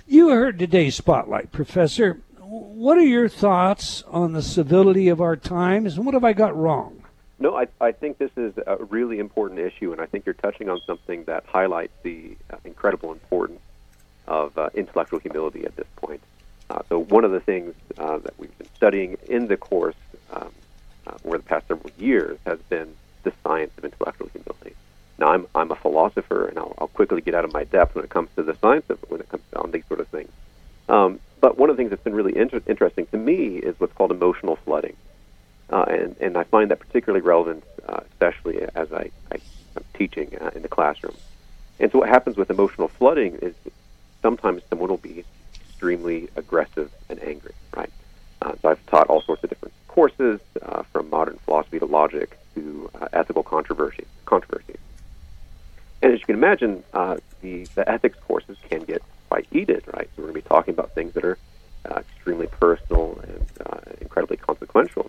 You 0.07 0.29
heard 0.31 0.59
today's 0.59 0.95
spotlight, 0.95 1.53
Professor. 1.53 2.21
What 2.39 2.99
are 2.99 3.03
your 3.03 3.29
thoughts 3.29 4.05
on 4.09 4.33
the 4.33 4.43
civility 4.43 5.09
of 5.09 5.21
our 5.21 5.37
times, 5.37 5.97
and 5.97 6.05
what 6.05 6.15
have 6.15 6.25
I 6.25 6.33
got 6.33 6.57
wrong? 6.57 7.03
No, 7.39 7.57
I, 7.57 7.67
I 7.81 7.93
think 7.93 8.19
this 8.19 8.31
is 8.37 8.55
a 8.67 8.77
really 8.85 9.19
important 9.19 9.61
issue, 9.61 9.93
and 9.93 10.01
I 10.01 10.07
think 10.07 10.25
you're 10.25 10.35
touching 10.35 10.69
on 10.69 10.81
something 10.87 11.25
that 11.25 11.45
highlights 11.47 11.93
the 12.03 12.37
uh, 12.51 12.57
incredible 12.65 13.13
importance 13.13 13.61
of 14.27 14.57
uh, 14.59 14.71
intellectual 14.75 15.19
humility 15.19 15.65
at 15.65 15.77
this 15.77 15.87
point. 15.97 16.21
Uh, 16.69 16.81
so 16.89 16.99
one 16.99 17.25
of 17.25 17.31
the 17.31 17.41
things 17.41 17.75
uh, 17.99 18.19
that 18.19 18.39
we've 18.39 18.57
been 18.59 18.69
studying 18.77 19.17
in 19.29 19.47
the 19.47 19.57
course 19.57 19.95
um, 20.33 20.53
uh, 21.07 21.13
over 21.25 21.39
the 21.39 21.45
past 21.45 21.69
several 21.69 21.93
years 21.99 22.39
has 22.45 22.59
been 22.69 22.95
the 23.23 23.33
science 23.45 23.71
of 23.79 23.85
intellectual 23.85 24.29
humility. 24.29 24.75
Now 25.19 25.29
I'm 25.29 25.47
I'm 25.55 25.71
a 25.71 25.77
philosopher, 25.77 26.47
and 26.47 26.59
I'll, 26.59 26.75
I'll 26.79 26.89
quickly 26.89 27.21
get 27.21 27.35
out 27.35 27.45
of 27.45 27.53
my 27.53 27.65
depth 27.65 27.95
when 27.95 28.05
it 28.05 28.11
comes 28.11 28.29
to 28.37 28.43
the 28.43 28.57
science 28.61 28.85
of 28.91 28.99
when 29.09 29.21
it 29.21 29.29
comes 29.29 29.43
on 29.55 29.71
these 29.71 29.85
sort 29.87 30.01
of 30.01 30.09
things. 30.09 30.31
Um, 30.89 31.21
but 31.41 31.57
one 31.59 31.71
of 31.71 31.77
the 31.77 31.81
things 31.81 31.91
that's 31.91 32.03
been 32.03 32.15
really 32.15 32.37
inter- 32.37 32.63
interesting 32.67 33.07
to 33.07 33.17
me 33.17 33.57
is 33.59 33.75
what's 33.79 33.93
called 33.95 34.11
emotional 34.11 34.57
flooding, 34.57 34.97
uh, 35.71 35.85
and 35.89 36.17
and 36.21 36.37
I 36.37 36.45
find 36.45 36.71
that 36.71 36.81
particularly 36.81 37.25
relevant, 37.25 37.65
uh, 37.89 38.01
especially 38.11 38.63
as 38.75 38.93
I, 38.93 39.11
I 39.33 39.37
am 39.77 39.85
teaching 39.95 40.37
in 40.55 40.63
the 40.63 40.69
classroom. 40.69 41.17
And 41.79 41.93
so 41.93 41.99
what 41.99 42.09
happens 42.09 42.37
with 42.37 42.51
emotional 42.51 42.89
flooding 42.89 43.37
is 43.37 43.55
sometimes 44.27 44.61
someone 44.69 44.91
will 44.91 44.97
be 44.97 45.25
extremely 45.55 46.29
aggressive 46.35 46.91
and 47.09 47.23
angry, 47.23 47.53
right? 47.77 47.93
Uh, 48.43 48.55
so 48.61 48.71
I've 48.71 48.85
taught 48.87 49.07
all 49.07 49.23
sorts 49.23 49.45
of 49.45 49.51
different 49.51 49.73
courses, 49.87 50.41
uh, 50.63 50.83
from 50.93 51.09
modern 51.11 51.39
philosophy 51.45 51.79
to 51.79 51.85
logic 51.85 52.37
to 52.57 52.91
uh, 53.01 53.07
ethical 53.13 53.45
controversy, 53.45 54.05
controversies. 54.25 54.79
And 56.03 56.13
as 56.13 56.19
you 56.19 56.27
can 56.27 56.35
imagine, 56.35 56.83
uh, 56.93 57.19
the, 57.41 57.69
the 57.77 57.89
ethics 57.89 58.19
courses 58.27 58.57
can 58.69 58.83
get 58.83 59.01
quite 59.29 59.47
heated, 59.53 59.85
right? 59.95 60.11
So 60.17 60.23
we're 60.23 60.33
going 60.33 60.43
to 60.43 60.43
be 60.43 60.49
talking 60.49 60.75
about 60.75 60.91
things 60.97 61.15
that 61.15 61.25
are 61.25 61.39
uh, 61.89 62.01
extremely 62.01 62.49
personal 62.49 63.21
and 63.23 63.47
uh, 63.65 63.79
incredibly 64.01 64.39
consequential. 64.39 65.09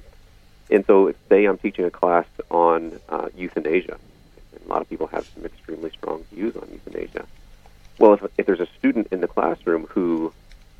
And 0.70 0.86
so, 0.86 1.12
say 1.28 1.46
I'm 1.46 1.58
teaching 1.58 1.86
a 1.86 1.90
class 1.90 2.28
on 2.52 3.00
euthanasia, 3.36 3.98
and 4.54 4.62
a 4.66 4.70
lot 4.70 4.82
of 4.82 4.90
people 4.90 5.08
have 5.08 5.26
some 5.34 5.46
extremely 5.46 5.90
strong 5.90 6.24
views 6.32 6.56
on 6.56 6.68
euthanasia. 6.72 7.26
Well, 8.00 8.14
if, 8.14 8.24
if 8.38 8.46
there's 8.46 8.60
a 8.60 8.68
student 8.78 9.08
in 9.12 9.22
the 9.22 9.28
classroom 9.28 9.88
who 9.90 10.34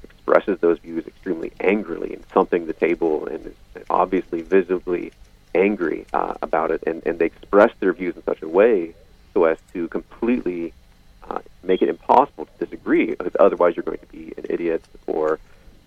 expresses 0.04 0.60
those 0.60 0.80
views 0.80 1.08
extremely 1.08 1.52
angrily 1.60 2.14
and 2.14 2.24
thumping 2.26 2.68
the 2.68 2.74
table 2.74 3.26
and 3.28 3.46
is 3.48 3.84
obviously 3.90 4.42
visibly 4.42 5.12
angry 5.56 6.06
uh, 6.14 6.36
about 6.42 6.72
it, 6.72 6.84
and, 6.86 7.02
and 7.06 7.18
they 7.20 7.26
express 7.26 7.72
their 7.80 7.94
views 7.94 8.16
in 8.16 8.24
such 8.24 8.42
a 8.42 8.48
way 8.48 8.94
so 9.34 9.46
as 9.46 9.58
to 9.74 9.88
completely 9.88 10.74
uh, 11.30 11.40
make 11.64 11.82
it 11.82 11.90
impossible 11.90 12.46
to 12.46 12.66
disagree, 12.66 13.08
because 13.08 13.36
otherwise 13.40 13.76
you're 13.76 13.84
going 13.84 13.98
to 13.98 14.08
be 14.08 14.34
an 14.38 14.46
idiot 14.50 14.84
or 15.08 15.40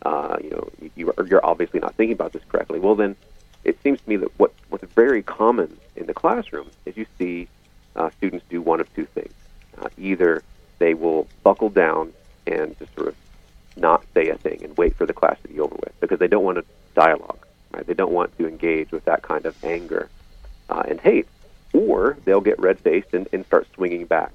uh, 0.02 0.36
you 0.42 0.50
know 0.50 0.68
you, 0.96 1.12
you're 1.26 1.44
obviously 1.44 1.78
not 1.78 1.94
thinking 1.94 2.14
about 2.14 2.32
this 2.32 2.42
correctly. 2.48 2.78
Well, 2.78 2.94
then 2.94 3.16
it 3.64 3.80
seems 3.82 4.00
to 4.00 4.08
me 4.08 4.16
that 4.16 4.38
what 4.38 4.52
what's 4.68 4.84
very 4.94 5.22
common 5.22 5.76
in 5.96 6.06
the 6.06 6.14
classroom 6.14 6.70
is 6.86 6.96
you 6.96 7.06
see 7.18 7.48
uh, 7.96 8.10
students 8.18 8.44
do 8.48 8.60
one 8.62 8.80
of 8.80 8.92
two 8.94 9.04
things: 9.06 9.34
uh, 9.78 9.88
either 9.98 10.42
they 10.80 10.94
will 10.94 11.28
buckle 11.44 11.68
down 11.70 12.12
and 12.46 12.76
just 12.78 12.92
sort 12.96 13.08
of 13.08 13.14
not 13.76 14.04
say 14.14 14.28
a 14.28 14.36
thing 14.36 14.64
and 14.64 14.76
wait 14.76 14.96
for 14.96 15.06
the 15.06 15.12
class 15.12 15.36
to 15.42 15.48
be 15.48 15.60
over 15.60 15.76
with 15.76 15.92
because 16.00 16.18
they 16.18 16.26
don't 16.26 16.42
want 16.44 16.58
to 16.58 16.64
dialogue. 16.94 17.46
Right? 17.70 17.86
They 17.86 17.94
don't 17.94 18.12
want 18.12 18.36
to 18.38 18.48
engage 18.48 18.90
with 18.90 19.04
that 19.04 19.22
kind 19.22 19.46
of 19.46 19.62
anger 19.64 20.08
uh, 20.68 20.82
and 20.88 21.00
hate. 21.00 21.28
Or 21.72 22.18
they'll 22.24 22.40
get 22.40 22.58
red 22.58 22.80
faced 22.80 23.14
and, 23.14 23.28
and 23.32 23.46
start 23.46 23.68
swinging 23.74 24.06
back. 24.06 24.32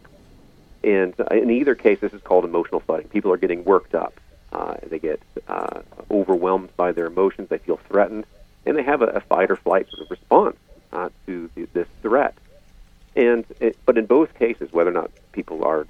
And 0.84 1.14
uh, 1.20 1.36
in 1.36 1.50
either 1.50 1.76
case, 1.76 2.00
this 2.00 2.14
is 2.14 2.22
called 2.22 2.46
emotional 2.46 2.80
flooding. 2.80 3.10
People 3.10 3.34
are 3.34 3.38
getting 3.38 3.66
worked 3.66 3.94
up. 3.94 4.14
Uh, 4.54 4.76
they 4.84 5.00
get 5.00 5.20
uh, 5.50 5.82
overwhelmed 6.10 6.70
by 6.78 6.94
their 6.94 7.08
emotions. 7.08 7.50
They 7.50 7.58
feel 7.58 7.78
threatened, 7.90 8.26
and 8.66 8.78
they 8.78 8.84
have 8.84 9.02
a, 9.02 9.08
a 9.08 9.20
fight 9.20 9.52
or 9.52 9.58
flight 9.58 9.90
sort 9.90 10.04
of 10.04 10.12
response 10.12 10.56
uh, 10.94 11.10
to 11.26 11.50
the, 11.56 11.68
this 11.74 11.88
threat. 12.02 12.36
And 13.16 13.46
it, 13.60 13.78
but 13.86 13.98
in 13.98 14.06
both 14.06 14.34
cases, 14.36 14.72
whether 14.72 14.92
or 14.92 14.94
not 14.94 15.12
people 15.34 15.66
are 15.66 15.86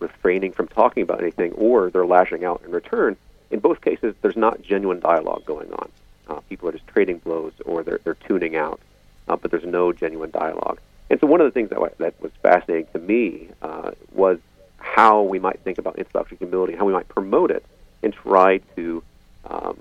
refraining 0.00 0.52
from 0.52 0.68
talking 0.68 1.02
about 1.02 1.20
anything 1.20 1.52
or 1.52 1.90
they're 1.90 2.06
lashing 2.06 2.44
out 2.44 2.62
in 2.64 2.70
return, 2.70 3.16
in 3.50 3.60
both 3.60 3.80
cases, 3.80 4.14
there's 4.22 4.36
not 4.36 4.62
genuine 4.62 5.00
dialogue 5.00 5.44
going 5.44 5.72
on. 5.72 5.90
Uh, 6.28 6.40
people 6.48 6.68
are 6.68 6.72
just 6.72 6.86
trading 6.86 7.18
blows 7.18 7.52
or 7.64 7.82
they're, 7.82 8.00
they're 8.04 8.14
tuning 8.14 8.56
out, 8.56 8.80
uh, 9.28 9.36
but 9.36 9.50
there's 9.50 9.64
no 9.64 9.92
genuine 9.92 10.30
dialogue. 10.30 10.78
And 11.10 11.18
so 11.20 11.26
one 11.26 11.40
of 11.40 11.46
the 11.46 11.50
things 11.50 11.70
that, 11.70 11.76
w- 11.76 11.94
that 11.98 12.20
was 12.20 12.32
fascinating 12.42 12.86
to 12.92 12.98
me 12.98 13.48
uh, 13.62 13.92
was 14.12 14.38
how 14.76 15.22
we 15.22 15.38
might 15.38 15.60
think 15.60 15.78
about 15.78 15.98
intellectual 15.98 16.38
humility, 16.38 16.74
how 16.74 16.84
we 16.84 16.92
might 16.92 17.08
promote 17.08 17.50
it, 17.50 17.64
and 18.02 18.12
try 18.12 18.58
to, 18.76 19.02
um, 19.46 19.78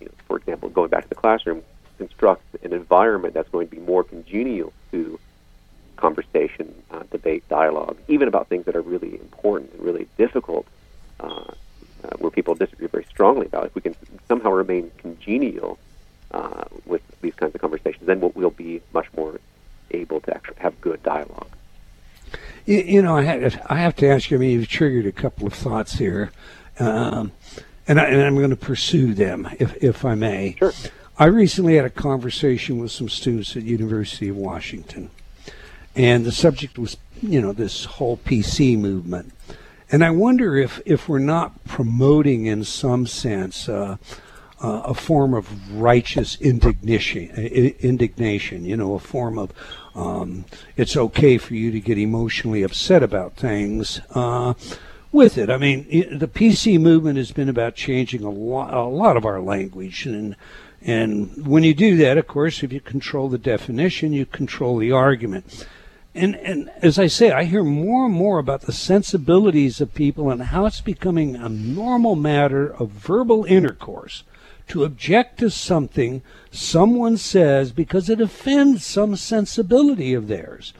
you 0.00 0.06
know, 0.06 0.12
for 0.26 0.38
example, 0.38 0.70
going 0.70 0.88
back 0.88 1.02
to 1.02 1.08
the 1.08 1.14
classroom, 1.14 1.62
construct 1.98 2.42
an 2.64 2.72
environment 2.72 3.34
that's 3.34 3.50
going 3.50 3.68
to 3.68 3.76
be 3.76 3.80
more 3.82 4.02
congenial 4.02 4.72
to 4.90 5.20
conversation, 6.06 6.66
uh, 6.90 7.04
debate, 7.16 7.42
dialogue, 7.48 7.96
even 8.14 8.26
about 8.32 8.44
things 8.52 8.64
that 8.66 8.74
are 8.78 8.86
really 8.94 9.12
important 9.26 9.66
and 9.72 9.80
really 9.88 10.06
difficult, 10.24 10.64
uh, 11.20 11.52
uh, 12.04 12.16
where 12.18 12.32
people 12.38 12.54
disagree 12.64 12.88
very 12.96 13.06
strongly 13.14 13.46
about. 13.46 13.62
If 13.66 13.74
we 13.78 13.82
can 13.86 13.94
somehow 14.30 14.50
remain 14.50 14.84
congenial 15.04 15.78
uh, 16.38 16.64
with 16.92 17.02
these 17.24 17.36
kinds 17.40 17.54
of 17.54 17.60
conversations, 17.60 18.04
then 18.10 18.18
we'll, 18.20 18.32
we'll 18.34 18.58
be 18.68 18.72
much 18.98 19.08
more 19.16 19.32
able 19.92 20.18
to 20.26 20.30
actually 20.36 20.60
have 20.66 20.74
good 20.80 21.00
dialogue. 21.14 21.52
You, 22.66 22.78
you 22.94 23.02
know, 23.02 23.16
I 23.16 23.22
have, 23.22 23.66
I 23.68 23.76
have 23.76 23.94
to 23.96 24.08
ask 24.08 24.30
you. 24.30 24.36
I 24.36 24.40
mean, 24.40 24.50
you've 24.50 24.68
triggered 24.68 25.06
a 25.06 25.12
couple 25.12 25.46
of 25.46 25.54
thoughts 25.54 25.92
here, 26.04 26.32
um, 26.80 27.32
and, 27.86 28.00
I, 28.00 28.04
and 28.04 28.20
I'm 28.22 28.36
going 28.36 28.50
to 28.50 28.56
pursue 28.56 29.14
them 29.14 29.48
if 29.58 29.70
if 29.82 30.04
I 30.04 30.14
may. 30.14 30.56
Sure. 30.58 30.72
I 31.18 31.26
recently 31.26 31.76
had 31.76 31.84
a 31.84 31.90
conversation 31.90 32.78
with 32.78 32.90
some 32.90 33.08
students 33.08 33.56
at 33.56 33.62
University 33.64 34.28
of 34.28 34.36
Washington, 34.36 35.10
and 35.94 36.24
the 36.24 36.32
subject 36.32 36.78
was, 36.78 36.96
you 37.20 37.40
know, 37.40 37.52
this 37.52 37.84
whole 37.84 38.16
PC 38.16 38.78
movement. 38.78 39.32
And 39.90 40.02
I 40.02 40.10
wonder 40.10 40.56
if, 40.56 40.80
if 40.86 41.08
we're 41.08 41.18
not 41.18 41.64
promoting, 41.64 42.46
in 42.46 42.64
some 42.64 43.06
sense, 43.06 43.68
uh, 43.68 43.98
uh, 44.62 44.82
a 44.86 44.94
form 44.94 45.34
of 45.34 45.72
righteous 45.72 46.40
indignation, 46.40 47.28
indignation, 47.30 48.64
you 48.64 48.76
know, 48.76 48.94
a 48.94 48.98
form 48.98 49.38
of 49.38 49.52
um, 49.94 50.44
it's 50.76 50.96
okay 50.96 51.36
for 51.36 51.54
you 51.54 51.70
to 51.72 51.80
get 51.80 51.98
emotionally 51.98 52.62
upset 52.62 53.02
about 53.02 53.36
things 53.36 54.00
uh, 54.14 54.54
with 55.10 55.36
it. 55.36 55.50
I 55.50 55.58
mean, 55.58 55.86
the 56.16 56.28
PC 56.28 56.80
movement 56.80 57.18
has 57.18 57.32
been 57.32 57.48
about 57.48 57.74
changing 57.74 58.24
a 58.24 58.30
lot, 58.30 58.72
a 58.72 58.84
lot 58.84 59.16
of 59.16 59.26
our 59.26 59.40
language, 59.40 60.06
and 60.06 60.36
and 60.84 61.46
when 61.46 61.62
you 61.62 61.74
do 61.74 61.96
that, 61.98 62.18
of 62.18 62.26
course, 62.26 62.62
if 62.62 62.72
you 62.72 62.80
control 62.80 63.28
the 63.28 63.38
definition, 63.38 64.12
you 64.12 64.26
control 64.26 64.78
the 64.78 64.90
argument. 64.90 65.66
And 66.14 66.36
and 66.36 66.70
as 66.82 66.98
I 66.98 67.06
say, 67.06 67.30
I 67.30 67.44
hear 67.44 67.64
more 67.64 68.06
and 68.06 68.14
more 68.14 68.38
about 68.38 68.62
the 68.62 68.72
sensibilities 68.72 69.80
of 69.80 69.94
people 69.94 70.30
and 70.30 70.42
how 70.42 70.66
it's 70.66 70.82
becoming 70.82 71.36
a 71.36 71.48
normal 71.48 72.16
matter 72.16 72.74
of 72.74 72.90
verbal 72.90 73.44
intercourse 73.44 74.24
to 74.68 74.84
object 74.84 75.38
to 75.38 75.50
something 75.50 76.22
someone 76.50 77.16
says 77.16 77.72
because 77.72 78.10
it 78.10 78.20
offends 78.20 78.84
some 78.84 79.16
sensibility 79.16 80.12
of 80.12 80.28
theirs. 80.28 80.74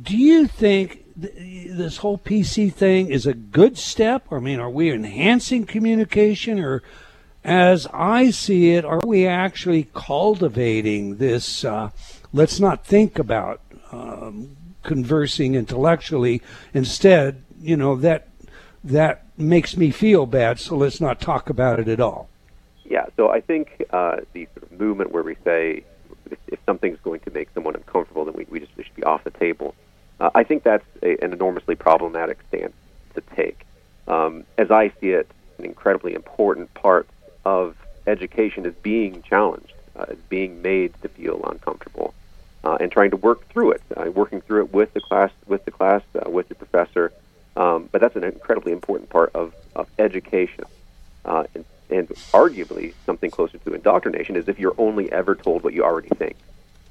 Do 0.00 0.16
you 0.16 0.46
think 0.46 1.04
th- 1.20 1.70
this 1.70 1.98
whole 1.98 2.18
PC 2.18 2.72
thing 2.72 3.08
is 3.08 3.26
a 3.26 3.34
good 3.34 3.76
step? 3.76 4.26
I 4.30 4.38
mean, 4.38 4.58
are 4.58 4.70
we 4.70 4.90
enhancing 4.90 5.66
communication 5.66 6.58
or 6.58 6.82
as 7.46 7.86
I 7.92 8.30
see 8.30 8.72
it, 8.72 8.84
are 8.84 9.00
we 9.06 9.24
actually 9.24 9.88
cultivating 9.94 11.16
this? 11.16 11.64
Uh, 11.64 11.90
let's 12.32 12.58
not 12.58 12.84
think 12.84 13.20
about 13.20 13.60
um, 13.92 14.56
conversing 14.82 15.54
intellectually. 15.54 16.42
Instead, 16.74 17.42
you 17.60 17.76
know 17.76 17.96
that 17.96 18.28
that 18.84 19.24
makes 19.36 19.76
me 19.76 19.90
feel 19.90 20.26
bad. 20.26 20.58
So 20.60 20.76
let's 20.76 21.00
not 21.00 21.20
talk 21.20 21.50
about 21.50 21.80
it 21.80 21.88
at 21.88 22.00
all. 22.00 22.28
Yeah, 22.84 23.06
so 23.16 23.30
I 23.30 23.40
think 23.40 23.84
uh, 23.90 24.18
the 24.32 24.46
sort 24.54 24.70
of 24.70 24.78
movement 24.78 25.10
where 25.10 25.22
we 25.22 25.36
say 25.44 25.82
if, 26.30 26.38
if 26.46 26.58
something's 26.64 26.98
going 27.02 27.20
to 27.20 27.30
make 27.30 27.48
someone 27.52 27.74
uncomfortable, 27.74 28.24
then 28.24 28.34
we, 28.34 28.46
we 28.48 28.60
just 28.60 28.72
should 28.76 28.94
be 28.94 29.02
off 29.02 29.24
the 29.24 29.30
table. 29.30 29.74
Uh, 30.20 30.30
I 30.34 30.44
think 30.44 30.62
that's 30.62 30.84
a, 31.02 31.22
an 31.22 31.32
enormously 31.32 31.74
problematic 31.74 32.38
stance 32.48 32.74
to 33.14 33.20
take. 33.34 33.66
Um, 34.08 34.44
as 34.56 34.70
I 34.70 34.92
see 35.00 35.10
it, 35.10 35.28
an 35.58 35.64
incredibly 35.64 36.14
important 36.14 36.72
part 36.74 37.08
of 37.44 37.76
education 38.06 38.66
is 38.66 38.74
being 38.82 39.22
challenged, 39.22 39.72
uh, 39.96 40.06
is 40.10 40.18
being 40.28 40.62
made 40.62 40.94
to 41.02 41.08
feel 41.08 41.42
uncomfortable, 41.44 42.14
uh, 42.66 42.76
and 42.80 42.90
trying 42.90 43.10
to 43.10 43.16
work 43.16 43.48
through 43.48 43.70
it, 43.70 43.82
uh, 43.96 44.10
working 44.10 44.40
through 44.40 44.64
it 44.64 44.72
with 44.72 44.92
the 44.92 45.00
class, 45.00 45.30
with 45.46 45.64
the 45.64 45.70
class, 45.70 46.02
uh, 46.16 46.28
with 46.28 46.48
the 46.48 46.54
professor. 46.56 47.12
Um, 47.56 47.88
but 47.92 48.00
that's 48.00 48.16
an 48.16 48.24
incredibly 48.24 48.72
important 48.72 49.08
part 49.08 49.30
of, 49.36 49.54
of 49.76 49.88
education. 49.98 50.64
Uh, 51.24 51.44
and 51.54 51.64
and 51.88 52.08
arguably 52.34 52.94
something 53.04 53.30
closer 53.30 53.58
to 53.58 53.72
indoctrination 53.72 54.34
is 54.34 54.48
if 54.48 54.58
you're 54.58 54.74
only 54.76 55.10
ever 55.12 55.36
told 55.36 55.62
what 55.62 55.72
you 55.72 55.84
already 55.84 56.08
think, 56.08 56.34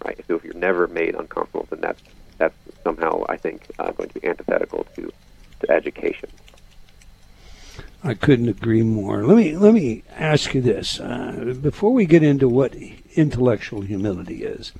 right? 0.05 0.17
So 0.25 0.35
if 0.35 0.45
you're 0.45 0.53
never 0.53 0.87
made 0.87 1.15
uncomfortable, 1.15 1.67
then 1.69 1.81
that's 1.81 2.01
that's 2.37 2.55
somehow 2.85 3.25
I 3.27 3.35
think 3.35 3.63
uh, 3.77 3.91
going 3.91 4.07
to 4.07 4.19
be 4.21 4.25
antithetical 4.25 4.85
to 4.95 5.11
to 5.59 5.69
education. 5.69 6.29
I 8.05 8.13
couldn't 8.13 8.47
agree 8.47 8.83
more. 8.83 9.25
Let 9.25 9.35
me 9.35 9.57
let 9.57 9.73
me 9.73 10.03
ask 10.15 10.53
you 10.53 10.61
this 10.61 11.01
uh, 11.01 11.55
before 11.61 11.91
we 11.91 12.05
get 12.05 12.23
into 12.23 12.47
what 12.47 12.73
intellectual 13.15 13.81
humility 13.81 14.45
is. 14.45 14.71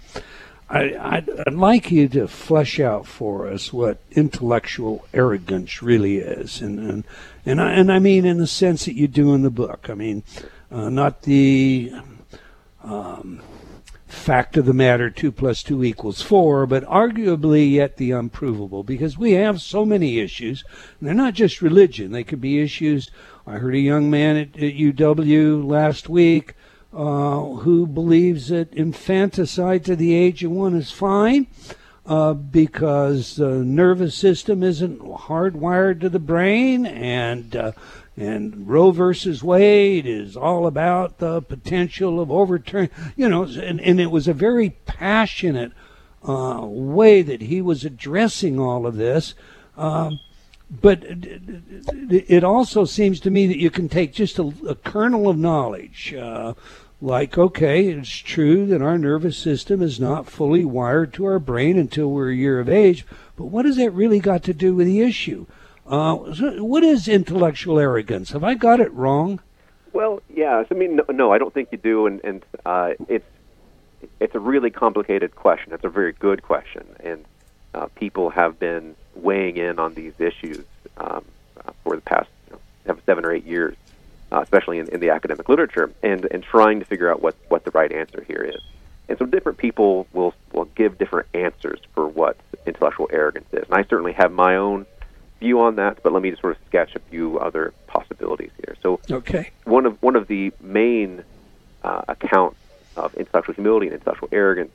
I, 0.70 0.96
I'd, 1.00 1.30
I'd, 1.46 1.54
like 1.54 1.92
you 1.92 2.08
to 2.10 2.28
flesh 2.28 2.80
out 2.80 3.06
for 3.06 3.48
us 3.48 3.72
what 3.72 4.00
intellectual 4.12 5.06
arrogance 5.14 5.84
really 5.84 6.18
is, 6.18 6.60
and 6.60 6.80
and 6.80 7.04
and 7.46 7.62
I, 7.62 7.74
and 7.74 7.92
I 7.92 8.00
mean 8.00 8.26
in 8.26 8.38
the 8.38 8.48
sense 8.48 8.86
that 8.86 8.96
you 8.96 9.08
do 9.08 9.34
in 9.36 9.44
the 9.44 9.52
book. 9.52 9.90
I 9.90 9.94
mean, 9.94 10.24
uh, 10.72 10.90
not 10.90 11.22
the 11.22 11.92
um, 12.84 13.42
fact 14.08 14.58
of 14.58 14.66
the 14.66 14.74
matter 14.74 15.12
two 15.12 15.32
plus 15.32 15.62
two 15.62 15.84
equals 15.84 16.24
four, 16.24 16.66
but 16.66 16.84
arguably 16.86 17.72
yet 17.72 17.98
the 17.98 18.12
unprovable, 18.12 18.84
because 18.84 19.20
we 19.20 19.34
have 19.34 19.62
so 19.62 19.86
many 19.86 20.20
issues. 20.20 20.64
They're 21.00 21.14
not 21.14 21.36
just 21.36 21.62
religion; 21.62 22.12
they 22.12 22.24
could 22.24 22.42
be 22.42 22.60
issues. 22.60 23.12
I 23.46 23.58
heard 23.58 23.76
a 23.76 23.80
young 23.80 24.10
man 24.10 24.36
at, 24.36 24.56
at 24.56 24.74
UW 24.74 25.64
last 25.64 26.10
week 26.10 26.56
uh, 26.96 27.44
who 27.58 27.86
believes 27.86 28.48
that 28.48 28.74
infanticide 28.74 29.84
to 29.86 29.96
the 29.96 30.14
age 30.14 30.44
of 30.44 30.52
one 30.52 30.76
is 30.76 30.92
fine 30.92 31.46
uh, 32.06 32.34
because 32.34 33.36
the 33.36 33.64
nervous 33.64 34.16
system 34.16 34.64
isn't 34.64 35.00
hardwired 35.02 36.00
to 36.00 36.10
the 36.10 36.20
brain, 36.20 36.86
and 36.86 37.56
uh, 37.56 37.72
and 38.16 38.68
Roe 38.68 38.92
versus 38.92 39.44
Wade 39.44 40.06
is 40.06 40.38
all 40.38 40.68
about 40.68 41.18
the 41.18 41.42
potential 41.42 42.22
of 42.22 42.32
overturning. 42.32 42.92
You 43.18 43.28
know, 43.28 43.44
and, 43.44 43.82
and 43.82 44.00
it 44.00 44.10
was 44.12 44.28
a 44.28 44.34
very 44.34 44.70
passionate 44.86 45.74
uh, 46.28 46.62
way 46.64 47.22
that 47.22 47.42
he 47.42 47.62
was 47.62 47.84
addressing 47.84 48.60
all 48.60 48.88
of 48.88 48.96
this. 48.96 49.34
Um, 49.76 50.20
but 50.70 51.04
it 51.06 52.44
also 52.44 52.86
seems 52.86 53.20
to 53.20 53.30
me 53.30 53.48
that 53.48 53.60
you 53.60 53.70
can 53.70 53.88
take 53.88 54.14
just 54.14 54.40
a, 54.40 54.52
a 54.68 54.76
kernel 54.76 55.30
of 55.30 55.38
knowledge, 55.38 56.14
uh, 56.14 56.54
like, 57.06 57.38
okay, 57.38 57.88
it's 57.88 58.10
true 58.10 58.66
that 58.66 58.82
our 58.82 58.98
nervous 58.98 59.38
system 59.38 59.82
is 59.82 60.00
not 60.00 60.28
fully 60.28 60.66
wired 60.66 61.14
to 61.14 61.26
our 61.26 61.38
brain 61.38 61.78
until 61.78 62.10
we're 62.10 62.32
a 62.32 62.36
year 62.36 62.60
of 62.60 62.68
age, 62.68 63.06
but 63.36 63.46
what 63.46 63.66
has 63.66 63.76
that 63.78 63.92
really 63.92 64.20
got 64.20 64.42
to 64.44 64.54
do 64.54 64.74
with 64.74 64.88
the 64.88 65.02
issue? 65.02 65.46
Uh, 65.86 66.16
what 66.16 66.84
is 66.84 67.08
intellectual 67.08 67.78
arrogance? 67.78 68.32
Have 68.32 68.44
I 68.44 68.56
got 68.56 68.80
it 68.80 68.92
wrong? 68.92 69.40
Well, 69.94 70.24
yeah. 70.34 70.64
I 70.70 70.74
mean, 70.74 70.96
no, 70.96 71.06
no, 71.10 71.32
I 71.32 71.38
don't 71.38 71.54
think 71.54 71.70
you 71.72 71.78
do, 71.78 72.08
and, 72.08 72.20
and 72.24 72.44
uh, 72.66 72.94
it's 73.08 73.26
it's 74.20 74.34
a 74.34 74.40
really 74.40 74.72
complicated 74.72 75.36
question. 75.36 75.74
It's 75.74 75.84
a 75.84 75.90
very 75.90 76.12
good 76.12 76.42
question, 76.42 76.86
and 77.02 77.24
uh, 77.76 77.86
people 77.96 78.32
have 78.32 78.60
been 78.60 78.96
weighing 79.14 79.58
in 79.58 79.78
on 79.78 79.94
these 79.94 80.14
issues 80.20 80.66
um, 80.98 81.24
uh, 81.64 81.72
for 81.84 81.96
the 81.96 82.02
past 82.02 82.30
you 82.50 82.58
know, 82.88 82.98
seven 83.06 83.24
or 83.24 83.32
eight 83.32 83.46
years 83.46 83.76
uh, 84.32 84.42
especially 84.42 84.80
in, 84.80 84.88
in 84.90 85.00
the 85.00 85.10
academic 85.10 85.48
literature, 85.50 85.92
and, 86.04 86.26
and 86.32 86.44
trying 86.44 86.80
to 86.80 86.86
figure 86.86 87.12
out 87.12 87.22
what, 87.22 87.36
what 87.50 87.64
the 87.64 87.72
right 87.72 87.92
answer 87.92 88.24
here 88.28 88.44
is. 88.44 88.62
And 89.08 89.18
so 89.20 89.26
different 89.26 89.58
people 89.58 90.08
will, 90.14 90.34
will 90.52 90.66
give 90.66 90.98
different 90.98 91.28
answers 91.34 91.80
for 91.94 92.08
what 92.08 92.38
intellectual 92.66 93.08
arrogance 93.12 93.48
is. 93.54 93.66
And 93.66 93.74
I 93.74 93.84
certainly 93.84 94.14
have 94.14 94.32
my 94.32 94.56
own 94.56 94.86
view 95.40 95.62
on 95.62 95.76
that, 95.76 96.02
but 96.02 96.12
let 96.12 96.22
me 96.22 96.32
just 96.32 96.42
sort 96.42 96.56
of 96.58 96.62
sketch 96.68 96.96
a 96.96 97.00
few 97.00 97.38
other 97.40 97.74
possibilities 97.88 98.52
here. 98.58 98.76
So 98.82 99.00
okay. 99.12 99.52
one 99.64 99.86
of 99.86 100.02
one 100.02 100.16
of 100.16 100.28
the 100.28 100.52
main 100.62 101.24
uh, 101.84 102.02
accounts 102.08 102.58
of 102.96 103.14
intellectual 103.16 103.54
humility 103.54 103.88
and 103.88 103.94
intellectual 103.94 104.30
arrogance 104.32 104.72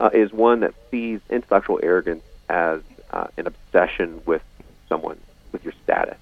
uh, 0.00 0.10
is 0.12 0.32
one 0.32 0.60
that 0.60 0.74
sees 0.90 1.20
intellectual 1.30 1.80
arrogance 1.82 2.24
as 2.48 2.80
uh, 3.10 3.28
an 3.36 3.46
obsession 3.46 4.20
with 4.26 4.42
someone, 4.88 5.18
with 5.52 5.64
your 5.64 5.72
status. 5.84 6.18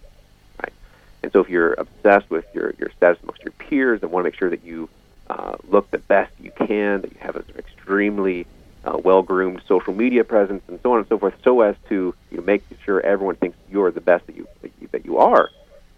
And 1.23 1.33
so 1.33 1.41
if 1.41 1.49
you're 1.49 1.75
obsessed 1.75 2.31
with 2.31 2.45
your, 2.55 2.75
your 2.79 2.91
status 2.97 3.23
amongst 3.23 3.43
your 3.43 3.53
peers 3.53 4.03
and 4.03 4.11
want 4.11 4.25
to 4.25 4.31
make 4.31 4.39
sure 4.39 4.51
that 4.51 4.65
you 4.65 4.89
uh, 5.29 5.57
look 5.69 5.91
the 5.91 5.99
best 5.99 6.33
you 6.41 6.51
can, 6.51 7.03
that 7.03 7.13
you 7.13 7.19
have 7.21 7.37
an 7.37 7.45
extremely 7.57 8.47
uh, 8.85 8.99
well-groomed 9.03 9.63
social 9.69 9.95
media 9.95 10.25
presence, 10.25 10.63
and 10.69 10.81
so 10.83 10.93
on 10.93 10.99
and 10.99 11.09
so 11.09 11.19
forth, 11.19 11.35
so 11.45 11.61
as 11.61 11.77
to 11.89 12.15
you 12.31 12.37
know, 12.39 12.43
make 12.43 12.63
sure 12.85 13.01
everyone 13.01 13.37
thinks 13.37 13.57
you're 13.71 13.91
the 13.91 14.01
best 14.01 14.27
that 14.27 14.37
you 14.37 14.49
that 14.63 14.73
you, 14.81 14.89
that 14.93 15.05
you 15.05 15.19
are, 15.19 15.51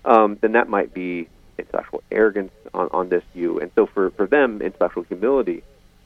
um, 0.04 0.36
then 0.40 0.52
that 0.52 0.68
might 0.68 0.92
be 0.92 1.28
intellectual 1.58 2.02
arrogance. 2.10 2.50
on, 2.74 2.88
on 2.92 3.08
this 3.08 3.22
view. 3.34 3.58
And 3.60 3.70
so 3.74 3.86
for, 3.86 4.10
for 4.10 4.26
them, 4.26 4.62
intellectual 4.62 5.04
humility 5.04 5.62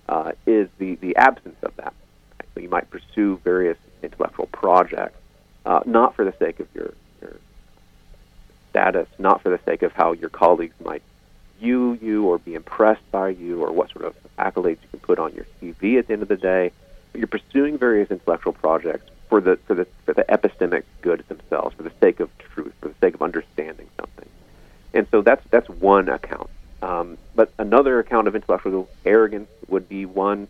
uh, 0.08 0.32
is 0.46 0.68
the, 0.78 0.96
the 0.96 1.16
absence 1.16 1.56
of 1.62 1.74
that. 1.76 1.94
So 2.54 2.60
you 2.60 2.68
might 2.68 2.90
pursue 2.90 3.40
various 3.44 3.78
intellectual 4.02 4.46
projects, 4.46 5.18
uh, 5.64 5.80
not 5.84 6.14
for 6.14 6.24
the 6.24 6.34
sake 6.38 6.60
of 6.60 6.68
your 6.74 6.94
status, 8.76 9.08
not 9.18 9.42
for 9.42 9.48
the 9.48 9.58
sake 9.64 9.82
of 9.82 9.92
how 9.92 10.12
your 10.12 10.28
colleagues 10.28 10.74
might 10.84 11.02
view 11.58 11.98
you 12.02 12.26
or 12.26 12.36
be 12.36 12.52
impressed 12.52 13.10
by 13.10 13.30
you 13.30 13.64
or 13.64 13.72
what 13.72 13.90
sort 13.90 14.04
of 14.04 14.14
accolades 14.38 14.82
you 14.82 14.88
can 14.90 15.00
put 15.00 15.18
on 15.18 15.32
your 15.34 15.46
CV 15.58 15.98
at 15.98 16.06
the 16.06 16.12
end 16.12 16.20
of 16.20 16.28
the 16.28 16.36
day. 16.36 16.70
You're 17.14 17.26
pursuing 17.26 17.78
various 17.78 18.10
intellectual 18.10 18.52
projects 18.52 19.10
for 19.30 19.40
the, 19.40 19.56
for 19.66 19.74
the, 19.74 19.86
for 20.04 20.12
the 20.12 20.24
epistemic 20.24 20.82
good 21.00 21.24
themselves, 21.28 21.74
for 21.74 21.84
the 21.84 21.92
sake 22.00 22.20
of 22.20 22.28
truth, 22.36 22.74
for 22.78 22.88
the 22.88 22.94
sake 23.00 23.14
of 23.14 23.22
understanding 23.22 23.88
something. 23.98 24.28
And 24.92 25.06
so 25.10 25.22
that's, 25.22 25.42
that's 25.50 25.70
one 25.70 26.10
account. 26.10 26.50
Um, 26.82 27.16
but 27.34 27.50
another 27.58 27.98
account 27.98 28.28
of 28.28 28.36
intellectual 28.36 28.90
arrogance 29.06 29.48
would 29.68 29.88
be 29.88 30.04
one 30.04 30.48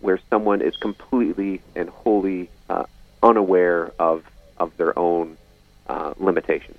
where 0.00 0.20
someone 0.30 0.62
is 0.62 0.76
completely 0.76 1.60
and 1.74 1.88
wholly 1.88 2.50
uh, 2.70 2.84
unaware 3.20 3.90
of, 3.98 4.22
of 4.58 4.76
their 4.76 4.96
own 4.96 5.36
uh, 5.88 6.14
limitations. 6.18 6.78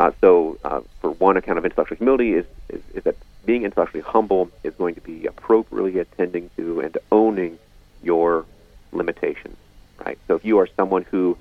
Uh, 0.00 0.10
so, 0.22 0.58
uh, 0.64 0.80
for 1.02 1.10
one 1.10 1.36
account 1.36 1.58
of 1.58 1.64
intellectual 1.66 1.98
humility 1.98 2.32
is, 2.32 2.46
is, 2.70 2.80
is 2.94 3.04
that 3.04 3.14
being 3.44 3.64
intellectually 3.64 4.02
humble 4.02 4.50
is 4.62 4.72
going 4.76 4.94
to 4.94 5.00
be 5.02 5.26
appropriately 5.26 5.98
attending 5.98 6.48
to 6.56 6.80
and 6.80 6.96
owning 7.12 7.58
your 8.02 8.46
limitations. 8.92 9.58
Right. 10.02 10.18
So, 10.26 10.36
if 10.36 10.44
you 10.46 10.58
are 10.60 10.68
someone 10.74 11.02
who 11.02 11.36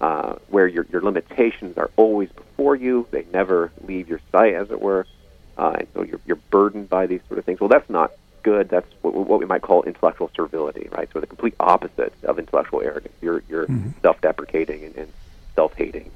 uh, 0.00 0.36
where 0.48 0.68
your, 0.68 0.86
your 0.92 1.02
limitations 1.02 1.76
are 1.76 1.90
always 1.96 2.30
before 2.30 2.76
you, 2.76 3.08
they 3.10 3.24
never 3.32 3.72
leave 3.82 4.08
your 4.08 4.20
sight, 4.30 4.54
as 4.54 4.70
it 4.70 4.80
were, 4.80 5.08
uh, 5.58 5.74
and 5.80 5.88
so 5.92 6.02
you're, 6.02 6.20
you're 6.24 6.36
burdened 6.36 6.88
by 6.88 7.06
these 7.06 7.20
sort 7.26 7.38
of 7.38 7.44
things. 7.44 7.58
Well, 7.58 7.68
that's 7.68 7.90
not 7.90 8.12
good. 8.44 8.68
That's 8.68 8.86
what, 9.02 9.12
what 9.12 9.40
we 9.40 9.46
might 9.46 9.62
call 9.62 9.82
intellectual 9.82 10.30
servility, 10.36 10.88
right? 10.92 11.08
So 11.12 11.18
the 11.18 11.26
complete 11.26 11.54
opposite 11.58 12.12
of 12.22 12.38
intellectual 12.38 12.80
arrogance. 12.80 13.14
You're, 13.20 13.42
you're 13.48 13.66
mm-hmm. 13.66 13.90
self-deprecating 14.02 14.84
and, 14.84 14.96
and 14.96 15.12
self-hating. 15.56 16.12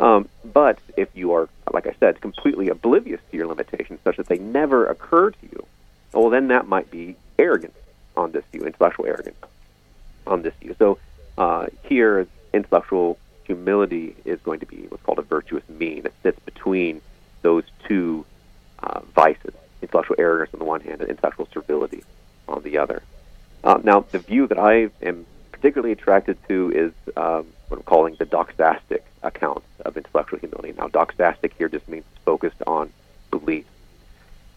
Um, 0.00 0.28
but 0.44 0.78
if 0.96 1.08
you 1.14 1.32
are, 1.32 1.48
like 1.72 1.86
I 1.86 1.94
said, 2.00 2.20
completely 2.20 2.68
oblivious 2.68 3.20
to 3.30 3.36
your 3.36 3.46
limitations, 3.46 4.00
such 4.04 4.16
that 4.16 4.26
they 4.26 4.38
never 4.38 4.86
occur 4.86 5.30
to 5.30 5.36
you, 5.42 5.66
well, 6.12 6.30
then 6.30 6.48
that 6.48 6.66
might 6.68 6.90
be 6.90 7.16
arrogance 7.38 7.76
on 8.16 8.32
this 8.32 8.44
view, 8.52 8.62
intellectual 8.62 9.06
arrogance 9.06 9.36
on 10.26 10.42
this 10.42 10.54
view. 10.60 10.74
So 10.78 10.98
uh, 11.38 11.66
here, 11.84 12.26
intellectual 12.52 13.18
humility 13.44 14.16
is 14.24 14.40
going 14.40 14.60
to 14.60 14.66
be 14.66 14.86
what's 14.88 15.02
called 15.02 15.18
a 15.18 15.22
virtuous 15.22 15.68
mean. 15.68 16.06
It 16.06 16.14
sits 16.22 16.38
between 16.40 17.00
those 17.42 17.64
two 17.86 18.24
uh, 18.82 19.00
vices, 19.14 19.54
intellectual 19.82 20.16
arrogance 20.18 20.54
on 20.54 20.58
the 20.58 20.64
one 20.64 20.80
hand 20.80 21.00
and 21.00 21.10
intellectual 21.10 21.48
servility 21.52 22.04
on 22.48 22.62
the 22.62 22.78
other. 22.78 23.02
Uh, 23.62 23.80
now, 23.82 24.00
the 24.00 24.18
view 24.18 24.46
that 24.46 24.58
I 24.58 24.90
am 25.02 25.26
particularly 25.52 25.92
attracted 25.92 26.36
to 26.48 26.70
is 26.70 27.16
um, 27.16 27.46
what 27.68 27.78
I'm 27.78 27.84
calling 27.84 28.16
the 28.18 28.26
doxastic 28.26 29.02
account 29.22 29.62
of 29.84 29.96
intellectual 29.96 30.38
humility. 30.38 30.74
Now, 30.76 30.88
doxastic 30.88 31.52
here 31.56 31.68
just 31.68 31.88
means 31.88 32.04
focused 32.24 32.62
on 32.66 32.92
belief. 33.30 33.66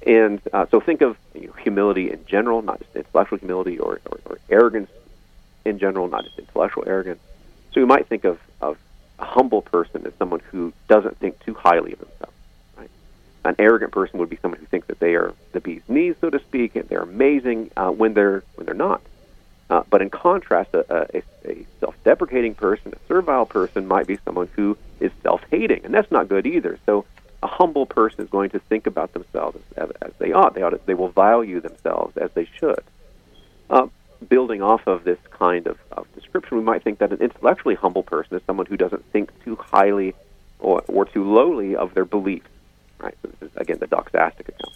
And 0.05 0.41
uh, 0.53 0.65
so 0.69 0.79
think 0.79 1.01
of 1.01 1.17
you 1.33 1.47
know, 1.47 1.53
humility 1.53 2.11
in 2.11 2.25
general, 2.25 2.61
not 2.61 2.79
just 2.79 2.95
intellectual 2.95 3.39
humility, 3.39 3.79
or, 3.79 3.99
or, 4.05 4.19
or, 4.25 4.37
arrogance 4.49 4.89
in 5.65 5.79
general, 5.79 6.07
not 6.07 6.23
just 6.23 6.37
intellectual 6.37 6.83
arrogance. 6.87 7.19
So 7.73 7.79
you 7.79 7.87
might 7.87 8.07
think 8.07 8.23
of, 8.23 8.39
of 8.61 8.77
a 9.19 9.25
humble 9.25 9.61
person 9.61 10.05
as 10.05 10.13
someone 10.19 10.41
who 10.51 10.71
doesn't 10.87 11.17
think 11.17 11.43
too 11.43 11.53
highly 11.55 11.93
of 11.93 11.99
himself. 11.99 12.33
An 13.43 13.55
arrogant 13.59 13.91
person 13.93 14.19
would 14.19 14.29
be 14.29 14.37
someone 14.41 14.59
who 14.59 14.65
thinks 14.65 14.87
that 14.87 14.99
they 14.99 15.15
are 15.15 15.33
the 15.53 15.61
bee's 15.61 15.81
knees, 15.87 16.15
so 16.19 16.29
to 16.29 16.39
speak, 16.39 16.75
and 16.75 16.87
they're 16.89 16.99
amazing 16.99 17.71
uh, 17.77 17.89
when 17.89 18.13
they're 18.13 18.43
when 18.55 18.65
they're 18.65 18.75
not. 18.75 19.01
Uh, 19.69 19.83
but 19.89 20.01
in 20.01 20.09
contrast, 20.09 20.73
a, 20.73 21.07
a, 21.13 21.21
a 21.45 21.65
self-deprecating 21.79 22.55
person, 22.55 22.93
a 22.93 23.07
servile 23.07 23.45
person, 23.45 23.87
might 23.87 24.07
be 24.07 24.17
someone 24.23 24.47
who 24.55 24.77
is 24.99 25.11
self-hating, 25.23 25.83
and 25.83 25.93
that's 25.93 26.11
not 26.11 26.29
good 26.29 26.45
either. 26.47 26.79
So, 26.85 27.05
a 27.43 27.47
humble 27.47 27.85
person 27.85 28.21
is 28.21 28.29
going 28.29 28.49
to 28.51 28.59
think 28.59 28.87
about 28.87 29.13
themselves 29.13 29.59
as, 29.75 29.91
as 30.01 30.11
they 30.17 30.31
ought. 30.31 30.55
They 30.55 30.63
ought 30.63 30.71
to, 30.71 30.79
they 30.85 30.95
will 30.95 31.09
value 31.09 31.59
themselves 31.59 32.17
as 32.17 32.31
they 32.31 32.45
should. 32.45 32.83
Uh, 33.69 33.87
building 34.27 34.63
off 34.63 34.87
of 34.87 35.03
this 35.03 35.19
kind 35.29 35.67
of, 35.67 35.77
of 35.91 36.07
description, 36.15 36.57
we 36.57 36.63
might 36.63 36.83
think 36.83 36.97
that 36.99 37.11
an 37.11 37.19
intellectually 37.19 37.75
humble 37.75 38.01
person 38.01 38.37
is 38.37 38.43
someone 38.47 38.65
who 38.65 38.77
doesn't 38.77 39.05
think 39.11 39.31
too 39.43 39.55
highly 39.55 40.15
or, 40.59 40.81
or 40.87 41.05
too 41.05 41.31
lowly 41.31 41.75
of 41.75 41.93
their 41.93 42.05
beliefs 42.05 42.47
right? 42.99 43.15
So 43.21 43.29
this 43.39 43.49
is 43.49 43.57
again 43.57 43.77
the 43.79 43.87
doxastic 43.87 44.49
account. 44.49 44.73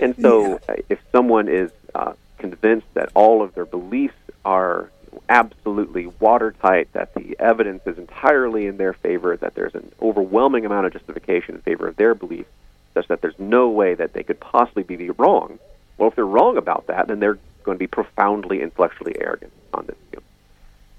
And 0.00 0.16
so, 0.20 0.60
yeah. 0.68 0.76
If 0.88 0.98
someone 1.12 1.48
is 1.48 1.70
uh, 1.94 2.14
convinced 2.38 2.86
that 2.94 3.10
all 3.14 3.42
of 3.42 3.54
their 3.54 3.66
beliefs 3.66 4.14
are 4.44 4.90
absolutely 5.28 6.06
watertight, 6.06 6.92
that 6.92 7.14
the 7.14 7.36
evidence 7.38 7.82
is 7.86 7.98
entirely 7.98 8.66
in 8.66 8.76
their 8.76 8.92
favor, 8.92 9.36
that 9.36 9.54
there's 9.54 9.74
an 9.74 9.90
overwhelming 10.02 10.66
amount 10.66 10.86
of 10.86 10.92
justification 10.92 11.54
in 11.54 11.60
favor 11.62 11.86
of 11.86 11.96
their 11.96 12.14
belief, 12.14 12.46
such 12.94 13.08
that 13.08 13.20
there's 13.20 13.38
no 13.38 13.68
way 13.68 13.94
that 13.94 14.12
they 14.12 14.22
could 14.22 14.40
possibly 14.40 14.82
be 14.82 15.10
wrong. 15.10 15.58
Well, 15.96 16.08
if 16.08 16.16
they're 16.16 16.26
wrong 16.26 16.56
about 16.56 16.88
that, 16.88 17.08
then 17.08 17.20
they're 17.20 17.38
going 17.62 17.76
to 17.76 17.82
be 17.82 17.86
profoundly 17.86 18.60
intellectually 18.60 19.14
arrogant 19.20 19.52
on 19.72 19.86
this 19.86 19.96
view. 20.10 20.22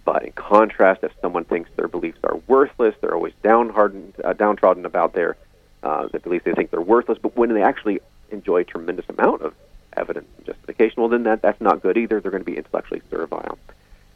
But 0.05 0.23
in 0.23 0.31
contrast, 0.31 1.03
if 1.03 1.11
someone 1.21 1.45
thinks 1.45 1.69
their 1.75 1.87
beliefs 1.87 2.19
are 2.23 2.37
worthless, 2.47 2.95
they're 3.01 3.15
always 3.15 3.33
uh, 3.43 4.33
downtrodden 4.33 4.85
about 4.85 5.13
their 5.13 5.35
uh, 5.83 6.07
that 6.11 6.23
believe 6.23 6.43
they 6.43 6.53
think 6.53 6.71
they're 6.71 6.81
worthless, 6.81 7.19
but 7.21 7.35
when 7.37 7.53
they 7.53 7.61
actually 7.61 7.99
enjoy 8.31 8.61
a 8.61 8.63
tremendous 8.63 9.05
amount 9.07 9.41
of 9.41 9.53
evidence 9.95 10.27
justification, 10.77 11.01
well, 11.01 11.09
then 11.09 11.23
that, 11.23 11.41
that's 11.41 11.61
not 11.61 11.81
good 11.81 11.97
either. 11.97 12.19
They're 12.19 12.31
going 12.31 12.43
to 12.43 12.51
be 12.51 12.57
intellectually 12.57 13.01
servile. 13.09 13.57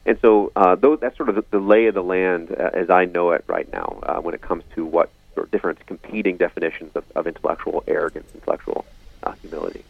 And 0.05 0.17
so 0.21 0.51
uh, 0.55 0.75
those, 0.75 0.99
that's 0.99 1.17
sort 1.17 1.29
of 1.29 1.35
the, 1.35 1.45
the 1.51 1.59
lay 1.59 1.87
of 1.87 1.93
the 1.93 2.03
land 2.03 2.51
uh, 2.51 2.69
as 2.73 2.89
I 2.89 3.05
know 3.05 3.31
it 3.31 3.43
right 3.47 3.71
now 3.71 3.99
uh, 4.03 4.21
when 4.21 4.33
it 4.33 4.41
comes 4.41 4.63
to 4.75 4.85
what 4.85 5.11
sort 5.35 5.47
of 5.47 5.51
different 5.51 5.85
competing 5.85 6.37
definitions 6.37 6.95
of, 6.95 7.03
of 7.15 7.27
intellectual 7.27 7.83
arrogance, 7.87 8.29
intellectual 8.33 8.85
uh, 9.23 9.33
humility. 9.33 9.83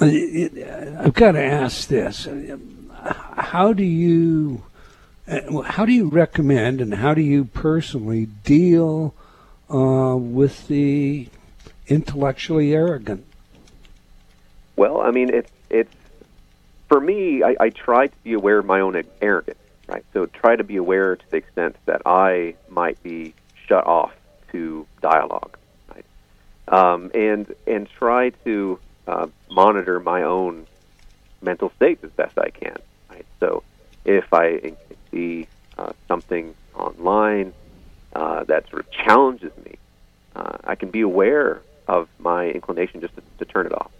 I've 0.00 1.14
got 1.14 1.32
to 1.32 1.42
ask 1.42 1.88
this: 1.88 2.28
How 3.00 3.72
do 3.72 3.84
you, 3.84 4.64
uh, 5.28 5.62
how 5.62 5.86
do 5.86 5.92
you 5.92 6.08
recommend, 6.08 6.80
and 6.80 6.94
how 6.94 7.14
do 7.14 7.22
you 7.22 7.44
personally 7.44 8.26
deal 8.26 9.14
uh, 9.72 10.16
with 10.16 10.66
the 10.66 11.28
intellectually 11.86 12.74
arrogant? 12.74 13.24
Well, 14.74 15.00
I 15.00 15.12
mean, 15.12 15.30
it's 15.32 15.50
it's 15.70 15.90
for 16.88 17.00
me. 17.00 17.42
I, 17.42 17.56
I 17.60 17.70
try 17.70 18.06
to 18.08 18.16
be 18.22 18.32
aware 18.32 18.58
of 18.58 18.66
my 18.66 18.80
own 18.80 19.02
arrogance, 19.20 19.58
right? 19.88 20.04
So 20.12 20.26
try 20.26 20.56
to 20.56 20.64
be 20.64 20.76
aware 20.76 21.16
to 21.16 21.24
the 21.30 21.36
extent 21.38 21.76
that 21.86 22.02
I 22.06 22.54
might 22.68 23.02
be 23.02 23.34
shut 23.68 23.86
off 23.86 24.12
to 24.52 24.86
dialogue, 25.02 25.56
right? 25.92 26.04
Um, 26.68 27.10
and 27.14 27.54
and 27.66 27.88
try 27.98 28.30
to 28.44 28.78
uh, 29.06 29.26
monitor 29.50 30.00
my 30.00 30.22
own 30.22 30.66
mental 31.42 31.72
state 31.76 31.98
as 32.02 32.10
best 32.10 32.38
I 32.38 32.50
can, 32.50 32.76
right? 33.10 33.26
So 33.40 33.62
if 34.04 34.32
I 34.32 34.72
see 35.10 35.46
uh, 35.78 35.92
something 36.08 36.54
online 36.74 37.52
uh, 38.14 38.44
that 38.44 38.68
sort 38.70 38.86
of 38.86 38.90
challenges 38.90 39.52
me, 39.64 39.76
uh, 40.34 40.58
I 40.64 40.74
can 40.74 40.90
be 40.90 41.00
aware 41.00 41.62
of 41.88 42.08
my 42.18 42.48
inclination 42.48 43.00
just 43.00 43.14
to, 43.16 43.22
to 43.38 43.44
turn 43.44 43.66
it 43.66 43.72
off? 43.72 43.90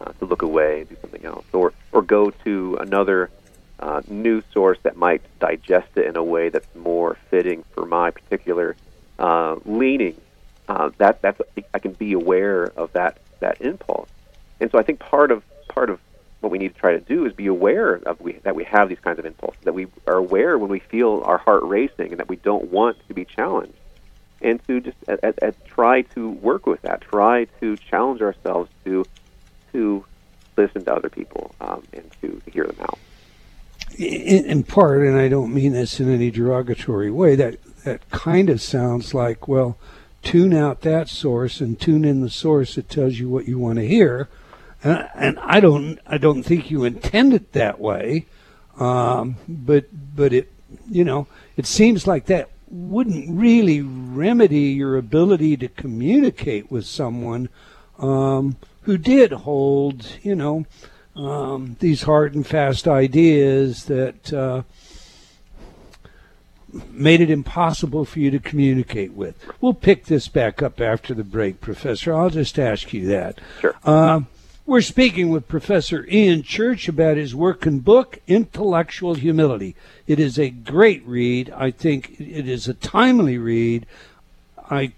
Uh, 0.00 0.12
to 0.12 0.24
look 0.24 0.42
away 0.42 0.80
and 0.80 0.88
do 0.88 0.96
something 1.00 1.24
else, 1.24 1.44
or 1.52 1.72
or 1.92 2.02
go 2.02 2.30
to 2.30 2.76
another 2.80 3.30
uh, 3.78 4.02
news 4.08 4.44
source 4.52 4.78
that 4.82 4.96
might 4.96 5.22
digest 5.38 5.88
it 5.96 6.06
in 6.06 6.16
a 6.16 6.22
way 6.22 6.48
that's 6.48 6.74
more 6.74 7.16
fitting 7.30 7.64
for 7.72 7.86
my 7.86 8.10
particular 8.10 8.76
uh, 9.18 9.56
leaning. 9.64 10.20
Uh, 10.68 10.90
that 10.98 11.20
that's 11.22 11.40
I 11.74 11.78
can 11.78 11.92
be 11.92 12.12
aware 12.12 12.64
of 12.76 12.92
that 12.92 13.18
that 13.40 13.60
impulse, 13.60 14.08
and 14.60 14.70
so 14.70 14.78
I 14.78 14.82
think 14.82 15.00
part 15.00 15.30
of 15.30 15.42
part 15.68 15.90
of 15.90 15.98
what 16.40 16.50
we 16.50 16.58
need 16.58 16.74
to 16.74 16.80
try 16.80 16.92
to 16.92 17.00
do 17.00 17.26
is 17.26 17.32
be 17.34 17.48
aware 17.48 17.94
of 17.94 18.20
we, 18.20 18.32
that 18.44 18.56
we 18.56 18.64
have 18.64 18.88
these 18.88 19.00
kinds 19.00 19.18
of 19.18 19.26
impulses, 19.26 19.60
that 19.64 19.74
we 19.74 19.86
are 20.06 20.16
aware 20.16 20.56
when 20.56 20.70
we 20.70 20.78
feel 20.78 21.22
our 21.24 21.38
heart 21.38 21.62
racing, 21.64 22.12
and 22.12 22.18
that 22.18 22.28
we 22.28 22.36
don't 22.36 22.70
want 22.70 22.96
to 23.08 23.14
be 23.14 23.24
challenged, 23.24 23.74
and 24.40 24.64
to 24.66 24.80
just 24.80 24.96
at, 25.08 25.42
at 25.42 25.64
try 25.66 26.02
to 26.02 26.30
work 26.30 26.66
with 26.66 26.80
that, 26.82 27.00
try 27.00 27.44
to 27.60 27.76
challenge 27.76 28.22
ourselves 28.22 28.70
to 28.84 29.04
to 29.72 30.04
listen 30.56 30.84
to 30.84 30.94
other 30.94 31.08
people 31.08 31.54
um, 31.60 31.82
and 31.92 32.10
to, 32.20 32.40
hear 32.50 32.64
them 32.64 32.76
out. 32.80 32.98
In, 33.96 34.44
in 34.44 34.62
part, 34.64 35.06
and 35.06 35.18
I 35.18 35.28
don't 35.28 35.54
mean 35.54 35.72
this 35.72 36.00
in 36.00 36.12
any 36.12 36.30
derogatory 36.30 37.10
way, 37.10 37.36
that 37.36 37.56
that 37.84 38.10
kind 38.10 38.50
of 38.50 38.60
sounds 38.60 39.14
like 39.14 39.48
well, 39.48 39.78
tune 40.22 40.52
out 40.52 40.82
that 40.82 41.08
source 41.08 41.60
and 41.60 41.80
tune 41.80 42.04
in 42.04 42.20
the 42.20 42.30
source 42.30 42.74
that 42.74 42.88
tells 42.88 43.18
you 43.18 43.28
what 43.28 43.48
you 43.48 43.58
want 43.58 43.78
to 43.78 43.86
hear 43.86 44.28
and, 44.82 45.08
and 45.14 45.38
I 45.40 45.60
don't 45.60 45.98
I 46.06 46.18
don't 46.18 46.42
think 46.42 46.70
you 46.70 46.84
intend 46.84 47.34
it 47.34 47.52
that 47.52 47.80
way, 47.80 48.26
um, 48.78 49.36
but 49.48 49.86
but 50.16 50.32
it 50.32 50.50
you 50.90 51.04
know 51.04 51.26
it 51.56 51.66
seems 51.66 52.06
like 52.06 52.26
that 52.26 52.50
wouldn't 52.68 53.36
really 53.36 53.80
remedy 53.80 54.70
your 54.70 54.96
ability 54.96 55.56
to 55.56 55.68
communicate 55.68 56.70
with 56.70 56.86
someone 56.86 57.48
um, 57.98 58.56
who 58.82 58.96
did 58.96 59.32
hold, 59.32 60.06
you 60.22 60.34
know, 60.34 60.66
um, 61.16 61.76
these 61.80 62.02
hard 62.02 62.34
and 62.34 62.46
fast 62.46 62.88
ideas 62.88 63.84
that 63.84 64.32
uh, 64.32 64.62
made 66.90 67.20
it 67.20 67.30
impossible 67.30 68.04
for 68.04 68.20
you 68.20 68.30
to 68.30 68.38
communicate 68.38 69.12
with. 69.12 69.44
We'll 69.60 69.74
pick 69.74 70.06
this 70.06 70.28
back 70.28 70.62
up 70.62 70.80
after 70.80 71.14
the 71.14 71.24
break, 71.24 71.60
Professor. 71.60 72.14
I'll 72.14 72.30
just 72.30 72.58
ask 72.58 72.92
you 72.92 73.06
that. 73.08 73.38
Sure. 73.60 73.74
Uh, 73.84 74.20
we're 74.66 74.82
speaking 74.82 75.30
with 75.30 75.48
Professor 75.48 76.06
Ian 76.08 76.44
Church 76.44 76.86
about 76.86 77.16
his 77.16 77.34
work 77.34 77.66
and 77.66 77.84
book, 77.84 78.20
Intellectual 78.28 79.14
Humility. 79.14 79.74
It 80.06 80.20
is 80.20 80.38
a 80.38 80.50
great 80.50 81.04
read. 81.04 81.52
I 81.56 81.72
think 81.72 82.20
it 82.20 82.48
is 82.48 82.68
a 82.68 82.74
timely 82.74 83.36
read. 83.36 83.84
I 84.70 84.92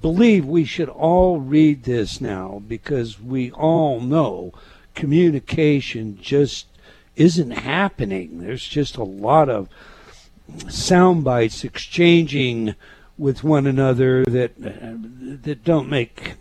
believe 0.00 0.44
we 0.44 0.64
should 0.64 0.88
all 0.88 1.40
read 1.40 1.84
this 1.84 2.20
now 2.20 2.62
because 2.66 3.20
we 3.20 3.50
all 3.52 4.00
know 4.00 4.52
communication 4.94 6.18
just 6.20 6.66
isn't 7.16 7.50
happening. 7.50 8.40
There's 8.40 8.66
just 8.66 8.96
a 8.96 9.04
lot 9.04 9.48
of 9.48 9.68
sound 10.68 11.24
bites 11.24 11.64
exchanging 11.64 12.74
with 13.16 13.44
one 13.44 13.66
another 13.66 14.24
that 14.24 14.52
that 14.58 15.64
don't 15.64 15.88
make 15.88 16.34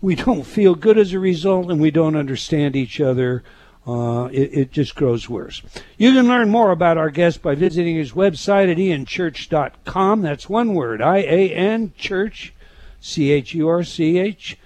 we 0.00 0.14
don't 0.14 0.44
feel 0.44 0.74
good 0.74 0.98
as 0.98 1.12
a 1.12 1.18
result 1.18 1.70
and 1.70 1.80
we 1.80 1.90
don't 1.90 2.16
understand 2.16 2.76
each 2.76 3.00
other. 3.00 3.42
Uh, 3.90 4.26
it, 4.26 4.54
it, 4.56 4.70
just 4.70 4.94
grows 4.94 5.28
worse. 5.28 5.62
You 5.98 6.12
can 6.12 6.28
learn 6.28 6.48
more 6.48 6.70
about 6.70 6.96
our 6.96 7.10
guest 7.10 7.42
by 7.42 7.56
visiting 7.56 7.96
his 7.96 8.12
website 8.12 8.70
at 8.70 8.76
ianchurch.com. 8.76 10.22
That's 10.22 10.48
one 10.48 10.74
word, 10.74 11.02
I 11.02 11.16
A 11.18 11.50
N 11.50 11.92
Church, 11.98 12.52
C 13.00 13.32
H 13.32 13.52
U 13.54 13.68
R 13.68 13.82
C 13.82 14.18
H 14.18 14.56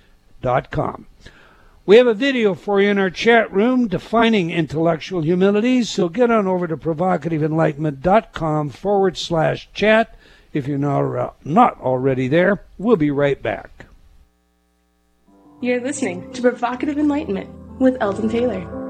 dot 0.42 0.70
com. 0.70 1.06
We 1.86 1.96
have 1.96 2.06
a 2.06 2.12
video 2.12 2.52
for 2.52 2.82
you 2.82 2.90
in 2.90 2.98
our 2.98 3.08
chat 3.08 3.50
room 3.50 3.88
defining 3.88 4.50
intellectual 4.50 5.22
humility, 5.22 5.84
so 5.84 6.10
get 6.10 6.30
on 6.30 6.46
over 6.46 6.66
to 6.66 6.76
provocativeenlightenment.com 6.76 8.68
forward 8.70 9.16
slash 9.16 9.70
chat 9.72 10.18
if 10.52 10.68
you're 10.68 10.76
not, 10.76 11.34
not 11.46 11.80
already 11.80 12.28
there. 12.28 12.62
We'll 12.76 12.96
be 12.96 13.10
right 13.10 13.42
back. 13.42 13.86
You're 15.62 15.80
listening 15.80 16.30
to 16.32 16.42
Provocative 16.42 16.98
Enlightenment 16.98 17.48
with 17.80 17.96
Eldon 18.00 18.28
Taylor. 18.28 18.83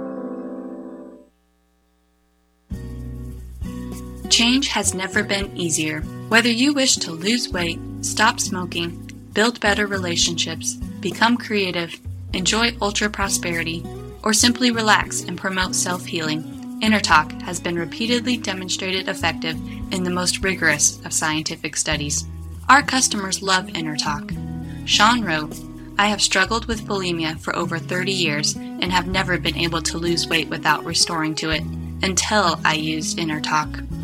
Change 4.34 4.66
has 4.66 4.94
never 4.94 5.22
been 5.22 5.56
easier. 5.56 6.00
Whether 6.28 6.48
you 6.48 6.74
wish 6.74 6.96
to 6.96 7.12
lose 7.12 7.50
weight, 7.50 7.78
stop 8.00 8.40
smoking, 8.40 9.08
build 9.32 9.60
better 9.60 9.86
relationships, 9.86 10.74
become 10.74 11.36
creative, 11.36 11.96
enjoy 12.32 12.76
ultra 12.82 13.08
prosperity, 13.08 13.86
or 14.24 14.32
simply 14.32 14.72
relax 14.72 15.22
and 15.22 15.38
promote 15.38 15.76
self 15.76 16.04
healing, 16.04 16.42
InnerTalk 16.82 17.42
has 17.42 17.60
been 17.60 17.78
repeatedly 17.78 18.36
demonstrated 18.36 19.08
effective 19.08 19.56
in 19.92 20.02
the 20.02 20.10
most 20.10 20.42
rigorous 20.42 20.98
of 21.04 21.12
scientific 21.12 21.76
studies. 21.76 22.24
Our 22.68 22.82
customers 22.82 23.40
love 23.40 23.66
InnerTalk. 23.66 24.36
Sean 24.84 25.22
wrote, 25.22 25.56
I 25.96 26.08
have 26.08 26.20
struggled 26.20 26.66
with 26.66 26.88
bulimia 26.88 27.38
for 27.38 27.54
over 27.54 27.78
30 27.78 28.10
years 28.10 28.56
and 28.56 28.90
have 28.90 29.06
never 29.06 29.38
been 29.38 29.56
able 29.56 29.82
to 29.82 29.98
lose 29.98 30.26
weight 30.26 30.48
without 30.48 30.84
restoring 30.84 31.36
to 31.36 31.50
it 31.50 31.62
until 32.02 32.58
I 32.64 32.74
used 32.74 33.18
InnerTalk. 33.18 34.03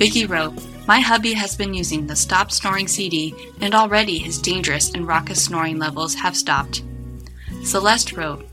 Vicky 0.00 0.24
wrote, 0.24 0.54
My 0.86 0.98
hubby 0.98 1.34
has 1.34 1.54
been 1.54 1.74
using 1.74 2.06
the 2.06 2.16
Stop 2.16 2.50
Snoring 2.50 2.88
CD 2.88 3.34
and 3.60 3.74
already 3.74 4.16
his 4.16 4.38
dangerous 4.38 4.94
and 4.94 5.06
raucous 5.06 5.44
snoring 5.44 5.78
levels 5.78 6.14
have 6.14 6.34
stopped. 6.34 6.82
Celeste 7.62 8.14
wrote, 8.14 8.48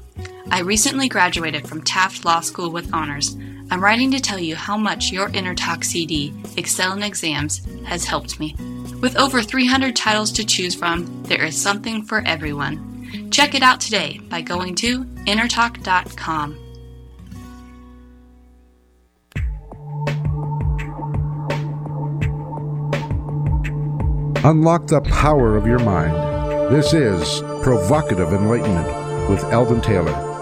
I 0.51 0.59
recently 0.59 1.07
graduated 1.07 1.65
from 1.65 1.83
Taft 1.83 2.25
Law 2.25 2.41
School 2.41 2.69
with 2.69 2.93
honors. 2.93 3.37
I'm 3.71 3.81
writing 3.81 4.11
to 4.11 4.19
tell 4.19 4.37
you 4.37 4.57
how 4.57 4.75
much 4.75 5.13
your 5.13 5.29
InnerTalk 5.29 5.85
CD, 5.85 6.33
Excel 6.57 6.91
in 6.91 7.01
Exams, 7.01 7.65
has 7.85 8.03
helped 8.03 8.41
me. 8.41 8.53
With 8.99 9.15
over 9.15 9.41
300 9.41 9.95
titles 9.95 10.33
to 10.33 10.45
choose 10.45 10.75
from, 10.75 11.23
there 11.23 11.45
is 11.45 11.55
something 11.55 12.03
for 12.03 12.23
everyone. 12.25 13.29
Check 13.31 13.55
it 13.55 13.63
out 13.63 13.79
today 13.79 14.19
by 14.27 14.41
going 14.41 14.75
to 14.75 15.05
innertalk.com. 15.25 16.66
Unlock 24.43 24.85
the 24.85 25.01
power 25.01 25.57
of 25.57 25.65
your 25.65 25.79
mind. 25.79 26.13
This 26.71 26.93
is 26.93 27.41
Provocative 27.63 28.31
Enlightenment 28.33 29.29
with 29.29 29.43
Eldon 29.45 29.81
Taylor. 29.81 30.36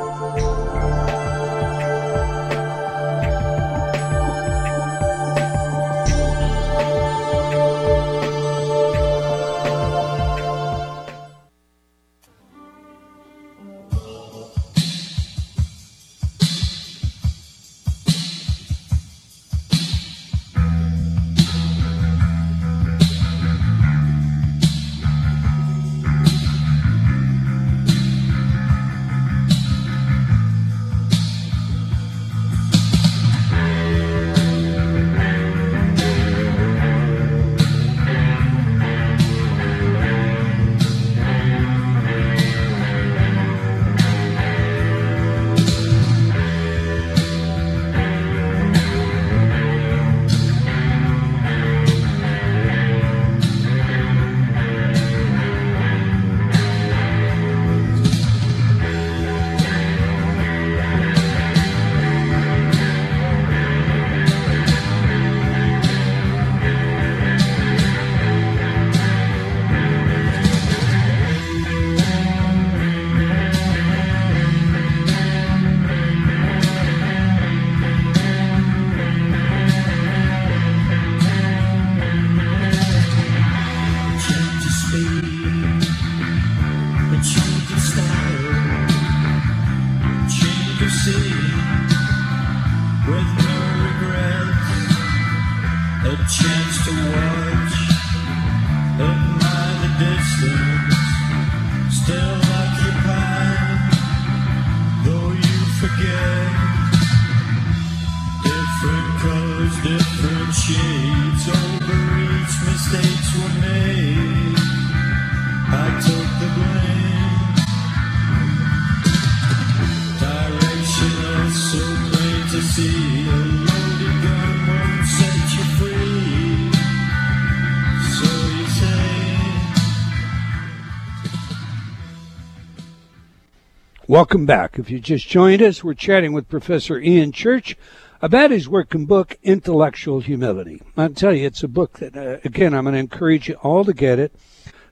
Welcome 134.15 134.45
back. 134.45 134.79
If 134.79 134.89
you 134.89 135.01
just 135.01 135.27
joined 135.27 135.61
us, 135.61 135.83
we're 135.83 135.93
chatting 135.93 136.31
with 136.31 136.47
Professor 136.47 136.97
Ian 136.97 137.33
Church 137.33 137.75
about 138.21 138.49
his 138.49 138.69
work 138.69 138.91
book, 138.91 139.37
Intellectual 139.43 140.21
Humility. 140.21 140.81
I'll 140.95 141.09
tell 141.09 141.33
you, 141.33 141.45
it's 141.45 141.63
a 141.63 141.67
book 141.67 141.99
that, 141.99 142.15
uh, 142.15 142.37
again, 142.45 142.73
I'm 142.73 142.85
going 142.85 142.93
to 142.93 142.99
encourage 142.99 143.49
you 143.49 143.55
all 143.55 143.83
to 143.83 143.91
get 143.91 144.17
it. 144.17 144.33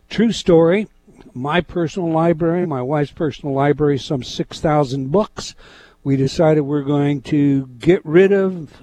True 0.09 0.33
story. 0.33 0.89
My 1.33 1.62
personal 1.62 2.12
library, 2.12 2.65
my 2.65 2.81
wife's 2.81 3.13
personal 3.13 3.55
library, 3.55 3.97
some 3.97 4.23
6,000 4.23 5.09
books. 5.09 5.55
We 6.03 6.17
decided 6.17 6.63
we're 6.63 6.81
going 6.81 7.21
to 7.21 7.67
get 7.67 8.05
rid 8.05 8.33
of 8.33 8.73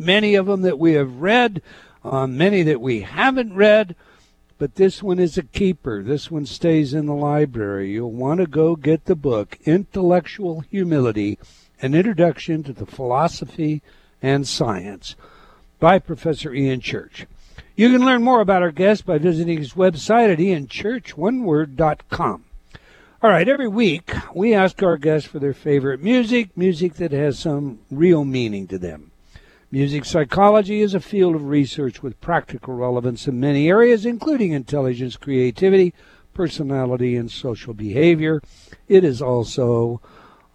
many 0.00 0.34
of 0.34 0.46
them 0.46 0.62
that 0.62 0.80
we 0.80 0.94
have 0.94 1.20
read, 1.20 1.62
uh, 2.02 2.26
many 2.26 2.64
that 2.64 2.80
we 2.80 3.02
haven't 3.02 3.54
read 3.54 3.94
but 4.64 4.76
this 4.76 5.02
one 5.02 5.18
is 5.18 5.36
a 5.36 5.42
keeper. 5.42 6.02
This 6.02 6.30
one 6.30 6.46
stays 6.46 6.94
in 6.94 7.04
the 7.04 7.12
library. 7.12 7.90
You'll 7.90 8.12
want 8.12 8.40
to 8.40 8.46
go 8.46 8.76
get 8.76 9.04
the 9.04 9.14
book, 9.14 9.58
Intellectual 9.66 10.60
Humility 10.60 11.38
An 11.82 11.94
Introduction 11.94 12.62
to 12.62 12.72
the 12.72 12.86
Philosophy 12.86 13.82
and 14.22 14.48
Science 14.48 15.16
by 15.78 15.98
Professor 15.98 16.54
Ian 16.54 16.80
Church. 16.80 17.26
You 17.76 17.92
can 17.92 18.06
learn 18.06 18.22
more 18.22 18.40
about 18.40 18.62
our 18.62 18.72
guest 18.72 19.04
by 19.04 19.18
visiting 19.18 19.58
his 19.58 19.74
website 19.74 20.32
at 20.32 20.38
ianchurchoneword.com. 20.38 22.44
All 23.22 23.30
right, 23.30 23.46
every 23.46 23.68
week 23.68 24.14
we 24.34 24.54
ask 24.54 24.82
our 24.82 24.96
guests 24.96 25.28
for 25.28 25.40
their 25.40 25.52
favorite 25.52 26.02
music, 26.02 26.56
music 26.56 26.94
that 26.94 27.12
has 27.12 27.38
some 27.38 27.80
real 27.90 28.24
meaning 28.24 28.66
to 28.68 28.78
them. 28.78 29.10
Music 29.74 30.04
psychology 30.04 30.82
is 30.82 30.94
a 30.94 31.00
field 31.00 31.34
of 31.34 31.48
research 31.48 32.00
with 32.00 32.20
practical 32.20 32.74
relevance 32.74 33.26
in 33.26 33.40
many 33.40 33.68
areas, 33.68 34.06
including 34.06 34.52
intelligence, 34.52 35.16
creativity, 35.16 35.92
personality, 36.32 37.16
and 37.16 37.28
social 37.28 37.74
behavior. 37.74 38.40
It 38.86 39.02
is 39.02 39.20
also 39.20 40.00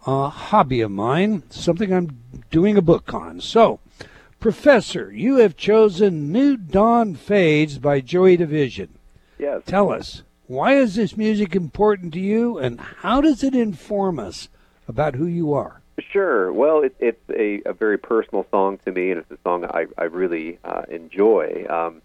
a 0.06 0.30
hobby 0.30 0.80
of 0.80 0.90
mine, 0.90 1.42
something 1.50 1.92
I'm 1.92 2.22
doing 2.50 2.78
a 2.78 2.80
book 2.80 3.12
on. 3.12 3.42
So, 3.42 3.80
Professor, 4.38 5.12
you 5.12 5.36
have 5.36 5.54
chosen 5.54 6.32
New 6.32 6.56
Dawn 6.56 7.14
Fades 7.14 7.76
by 7.76 8.00
Joy 8.00 8.38
Division. 8.38 8.88
Yes. 9.38 9.64
Tell 9.66 9.92
us, 9.92 10.22
why 10.46 10.76
is 10.76 10.94
this 10.94 11.18
music 11.18 11.54
important 11.54 12.14
to 12.14 12.20
you, 12.20 12.56
and 12.56 12.80
how 12.80 13.20
does 13.20 13.44
it 13.44 13.54
inform 13.54 14.18
us 14.18 14.48
about 14.88 15.16
who 15.16 15.26
you 15.26 15.52
are? 15.52 15.79
Sure. 16.00 16.52
Well, 16.52 16.82
it, 16.82 16.94
it's 16.98 17.30
a, 17.30 17.62
a 17.66 17.72
very 17.72 17.98
personal 17.98 18.46
song 18.50 18.78
to 18.84 18.92
me, 18.92 19.10
and 19.10 19.20
it's 19.20 19.30
a 19.30 19.38
song 19.42 19.64
I, 19.64 19.86
I 19.98 20.04
really 20.04 20.58
uh, 20.64 20.82
enjoy. 20.88 21.66
Um, 21.68 22.02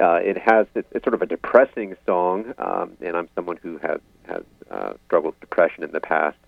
uh, 0.00 0.14
it 0.22 0.38
has 0.38 0.66
it's, 0.74 0.88
it's 0.92 1.04
sort 1.04 1.14
of 1.14 1.22
a 1.22 1.26
depressing 1.26 1.96
song, 2.06 2.54
um, 2.58 2.96
and 3.00 3.16
I'm 3.16 3.28
someone 3.34 3.58
who 3.62 3.78
has 3.78 4.00
has 4.26 4.42
uh, 4.70 4.94
struggled 5.06 5.34
with 5.34 5.40
depression 5.40 5.84
in 5.84 5.92
the 5.92 6.00
past. 6.00 6.38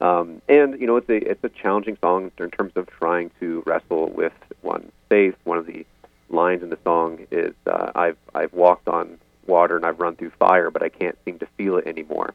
Um, 0.00 0.42
and 0.48 0.80
you 0.80 0.86
know, 0.86 0.96
it's 0.96 1.08
a 1.08 1.16
it's 1.16 1.42
a 1.44 1.48
challenging 1.48 1.96
song 2.00 2.30
in 2.38 2.50
terms 2.50 2.72
of 2.76 2.86
trying 2.88 3.30
to 3.40 3.62
wrestle 3.66 4.08
with 4.10 4.32
one's 4.62 4.92
faith. 5.08 5.34
One 5.44 5.58
of 5.58 5.66
the 5.66 5.86
lines 6.30 6.62
in 6.62 6.70
the 6.70 6.78
song 6.84 7.26
is, 7.30 7.54
uh, 7.66 7.92
"I've 7.94 8.18
I've 8.34 8.52
walked 8.52 8.88
on 8.88 9.18
water 9.46 9.76
and 9.76 9.84
I've 9.84 10.00
run 10.00 10.16
through 10.16 10.30
fire, 10.38 10.70
but 10.70 10.82
I 10.82 10.88
can't 10.88 11.18
seem 11.24 11.38
to 11.40 11.46
feel 11.58 11.76
it 11.78 11.86
anymore." 11.86 12.34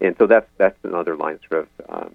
And 0.00 0.16
so 0.18 0.26
that's 0.26 0.48
that's 0.56 0.78
another 0.84 1.16
line 1.16 1.38
sort 1.48 1.62
of 1.62 1.68
um, 1.88 2.14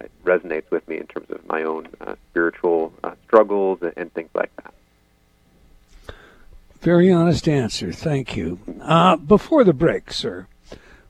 it 0.00 0.10
resonates 0.24 0.70
with 0.70 0.86
me 0.88 0.98
in 0.98 1.06
terms 1.06 1.30
of 1.30 1.46
my 1.48 1.62
own 1.62 1.88
uh, 2.00 2.14
spiritual 2.30 2.92
uh, 3.04 3.12
struggles 3.26 3.78
and, 3.82 3.92
and, 3.96 4.12
things 4.14 4.30
like 4.34 4.50
that. 4.56 4.74
Very 6.80 7.10
honest 7.10 7.48
answer. 7.48 7.92
Thank 7.92 8.36
you. 8.36 8.58
Uh, 8.82 9.16
before 9.16 9.64
the 9.64 9.72
break, 9.72 10.12
sir, 10.12 10.46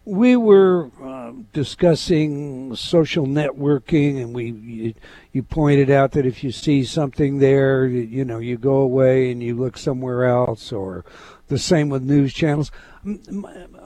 we 0.07 0.37
were 0.37 0.91
uh, 1.03 1.33
discussing 1.53 2.75
social 2.77 3.27
networking, 3.27 4.23
and 4.23 4.33
we 4.33 4.53
you, 4.53 4.95
you, 5.33 5.43
pointed 5.43 5.91
out 5.91 6.13
that 6.13 6.25
if 6.25 6.45
you 6.45 6.53
see 6.53 6.85
something 6.85 7.39
there, 7.41 7.87
you, 7.87 8.03
you 8.03 8.25
know, 8.25 8.39
you 8.39 8.57
go 8.57 8.77
away 8.77 9.33
and 9.33 9.43
you 9.43 9.57
look 9.57 9.77
somewhere 9.77 10.25
else, 10.25 10.73
or 10.73 11.05
the 11.49 11.59
same 11.59 11.89
with 11.89 12.03
news 12.03 12.33
channels. 12.33 12.71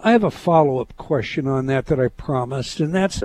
I 0.03 0.13
have 0.13 0.25
a 0.25 0.31
follow 0.31 0.81
up 0.81 0.97
question 0.97 1.47
on 1.47 1.67
that 1.67 1.87
that 1.87 1.99
I 1.99 2.09
promised, 2.09 2.81
and 2.81 2.95
that's 2.95 3.23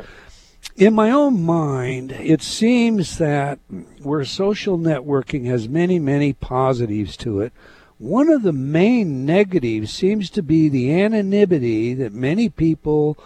in 0.75 0.93
my 0.93 1.09
own 1.09 1.41
mind, 1.41 2.11
it 2.11 2.41
seems 2.41 3.17
that 3.17 3.59
where 4.01 4.25
social 4.25 4.77
networking 4.77 5.45
has 5.45 5.69
many, 5.69 5.99
many 5.99 6.33
positives 6.33 7.15
to 7.17 7.41
it, 7.41 7.53
one 7.97 8.29
of 8.29 8.43
the 8.43 8.53
main 8.53 9.25
negatives 9.25 9.93
seems 9.93 10.29
to 10.31 10.43
be 10.43 10.67
the 10.67 10.91
anonymity 10.91 11.93
that 11.93 12.11
many 12.11 12.49
people 12.49 13.17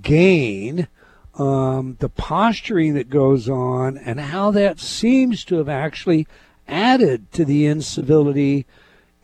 gain, 0.00 0.88
um, 1.38 1.96
the 2.00 2.08
posturing 2.08 2.94
that 2.94 3.10
goes 3.10 3.48
on, 3.48 3.98
and 3.98 4.18
how 4.18 4.50
that 4.52 4.80
seems 4.80 5.44
to 5.44 5.56
have 5.56 5.68
actually 5.68 6.26
added 6.66 7.30
to 7.32 7.44
the 7.44 7.66
incivility 7.66 8.64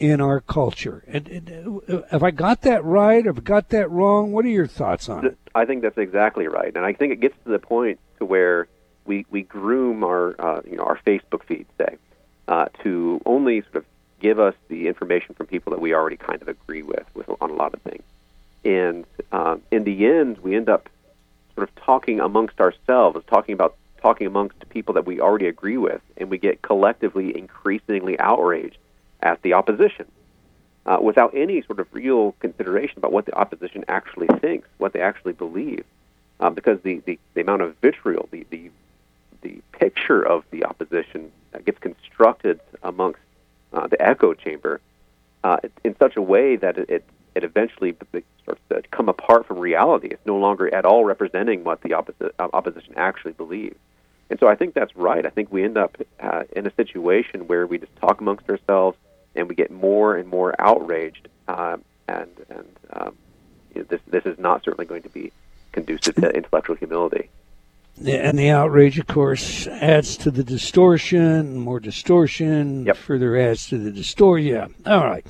in 0.03 0.21
our 0.21 0.41
culture. 0.41 1.05
And, 1.07 1.29
and, 1.29 1.81
uh, 1.89 2.03
have 2.11 2.25
I 2.25 2.33
got 2.33 2.63
that 2.63 2.85
right? 2.85 3.25
Have 3.25 3.39
I 3.39 3.43
got 3.43 3.69
that 3.69 3.89
wrong? 3.89 4.33
What 4.33 4.45
are 4.45 4.49
your 4.49 4.67
thoughts 4.67 5.09
on 5.09 5.25
it? 5.25 5.39
I 5.55 5.65
think 5.65 5.83
that's 5.83 5.97
exactly 5.97 6.49
right, 6.49 6.75
and 6.75 6.85
I 6.85 6.93
think 6.93 7.13
it 7.13 7.21
gets 7.21 7.37
to 7.45 7.51
the 7.51 7.61
point 7.61 8.01
to 8.19 8.25
where 8.25 8.67
we 9.05 9.27
we 9.31 9.43
groom 9.43 10.03
our 10.03 10.35
uh, 10.41 10.63
you 10.69 10.77
know 10.77 10.83
our 10.83 10.99
Facebook 11.07 11.45
feed, 11.45 11.67
say, 11.79 11.99
uh, 12.49 12.67
to 12.83 13.21
only 13.27 13.61
sort 13.63 13.77
of 13.77 13.85
give 14.19 14.41
us 14.41 14.55
the 14.69 14.89
information 14.89 15.37
from 15.37 15.47
people 15.47 15.71
that 15.71 15.81
we 15.81 15.95
already 15.95 16.17
kind 16.17 16.43
of 16.43 16.49
agree 16.49 16.83
with, 16.83 17.05
with 17.15 17.29
on 17.41 17.51
a 17.51 17.55
lot 17.55 17.73
of 17.73 17.81
things, 17.83 18.03
and 18.65 19.07
um, 19.31 19.63
in 19.71 19.85
the 19.85 20.07
end, 20.07 20.39
we 20.39 20.57
end 20.57 20.69
up 20.69 20.89
sort 21.55 21.69
of 21.69 21.75
talking 21.77 22.19
amongst 22.19 22.61
ourselves, 22.61 23.21
talking 23.29 23.53
about 23.53 23.77
talking 24.01 24.27
amongst 24.27 24.69
people 24.69 24.95
that 24.95 25.07
we 25.07 25.21
already 25.21 25.47
agree 25.47 25.77
with, 25.77 26.01
and 26.17 26.29
we 26.29 26.39
get 26.39 26.61
collectively 26.61 27.37
increasingly 27.39 28.19
outraged 28.19 28.79
at 29.23 29.41
the 29.43 29.53
opposition 29.53 30.07
uh, 30.87 30.99
without 31.01 31.35
any 31.35 31.63
sort 31.63 31.81
of 31.81 31.87
real 31.93 32.33
consideration 32.41 32.99
about 32.99 33.13
what 33.13 33.27
the 33.27 33.35
opposition 33.35 33.85
actually 33.89 34.27
thinks, 34.39 34.69
what 34.79 34.93
they 34.93 35.01
actually 35.01 35.33
believe. 35.33 35.85
Uh, 36.41 36.51
because 36.51 36.81
the, 36.83 37.01
the, 37.07 37.19
the 37.35 37.41
amount 37.41 37.63
of 37.63 37.77
vitriol, 37.77 38.29
the, 38.33 38.45
the, 38.51 38.71
the 39.43 39.63
picture 39.73 40.27
of 40.27 40.45
the 40.51 40.65
opposition 40.65 41.31
gets 41.65 41.79
constructed 41.79 42.59
amongst 42.83 43.21
uh, 43.73 43.87
the 43.87 44.01
echo 44.03 44.35
chamber 44.35 44.81
uh, 45.45 45.59
in 45.85 45.97
such 45.99 46.17
a 46.17 46.23
way 46.23 46.57
that 46.57 46.79
it, 46.79 46.91
it, 46.91 47.05
it 47.35 47.45
eventually 47.45 47.95
starts 48.43 48.61
to 48.69 48.83
come 48.91 49.09
apart 49.09 49.47
from 49.47 49.59
reality. 49.59 50.09
It's 50.09 50.27
no 50.27 50.37
longer 50.37 50.73
at 50.75 50.85
all 50.85 51.05
representing 51.05 51.63
what 51.63 51.81
the 51.83 51.95
uh, 51.95 52.49
opposition 52.53 52.95
actually 52.97 53.33
believes. 53.33 53.77
And 54.31 54.41
so 54.41 54.49
I 54.49 54.55
think 54.55 54.75
that's 54.75 54.97
right. 54.97 55.25
I 55.25 55.31
think 55.31 55.53
we 55.53 55.63
end 55.63 55.77
up 55.77 55.97
uh, 56.21 56.45
in 56.57 56.67
a 56.67 56.75
situation 56.75 57.47
where 57.47 57.67
we 57.67 57.79
just 57.79 57.95
talk 57.97 58.21
amongst 58.21 58.49
ourselves, 58.49 58.97
and 59.35 59.49
we 59.49 59.55
get 59.55 59.71
more 59.71 60.17
and 60.17 60.29
more 60.29 60.55
outraged. 60.59 61.29
Um, 61.49 61.85
and 62.09 62.31
and 62.51 62.69
um, 62.93 63.17
you 63.75 63.81
know, 63.81 63.87
this 63.89 64.01
this 64.07 64.27
is 64.27 64.39
not 64.39 64.65
certainly 64.65 64.87
going 64.87 65.03
to 65.03 65.09
be 65.09 65.33
conducive 65.73 66.15
to 66.17 66.31
intellectual 66.31 66.77
humility. 66.77 67.31
And 68.05 68.39
the 68.39 68.49
outrage, 68.49 68.99
of 68.99 69.07
course, 69.07 69.67
adds 69.67 70.17
to 70.19 70.31
the 70.31 70.43
distortion. 70.43 71.59
More 71.59 71.79
distortion 71.79 72.87
yep. 72.87 72.97
further 72.97 73.37
adds 73.37 73.69
to 73.69 73.79
the 73.79 73.93
distortion. 73.93 74.49
Yeah. 74.49 74.67
All 74.87 75.05
right. 75.05 75.25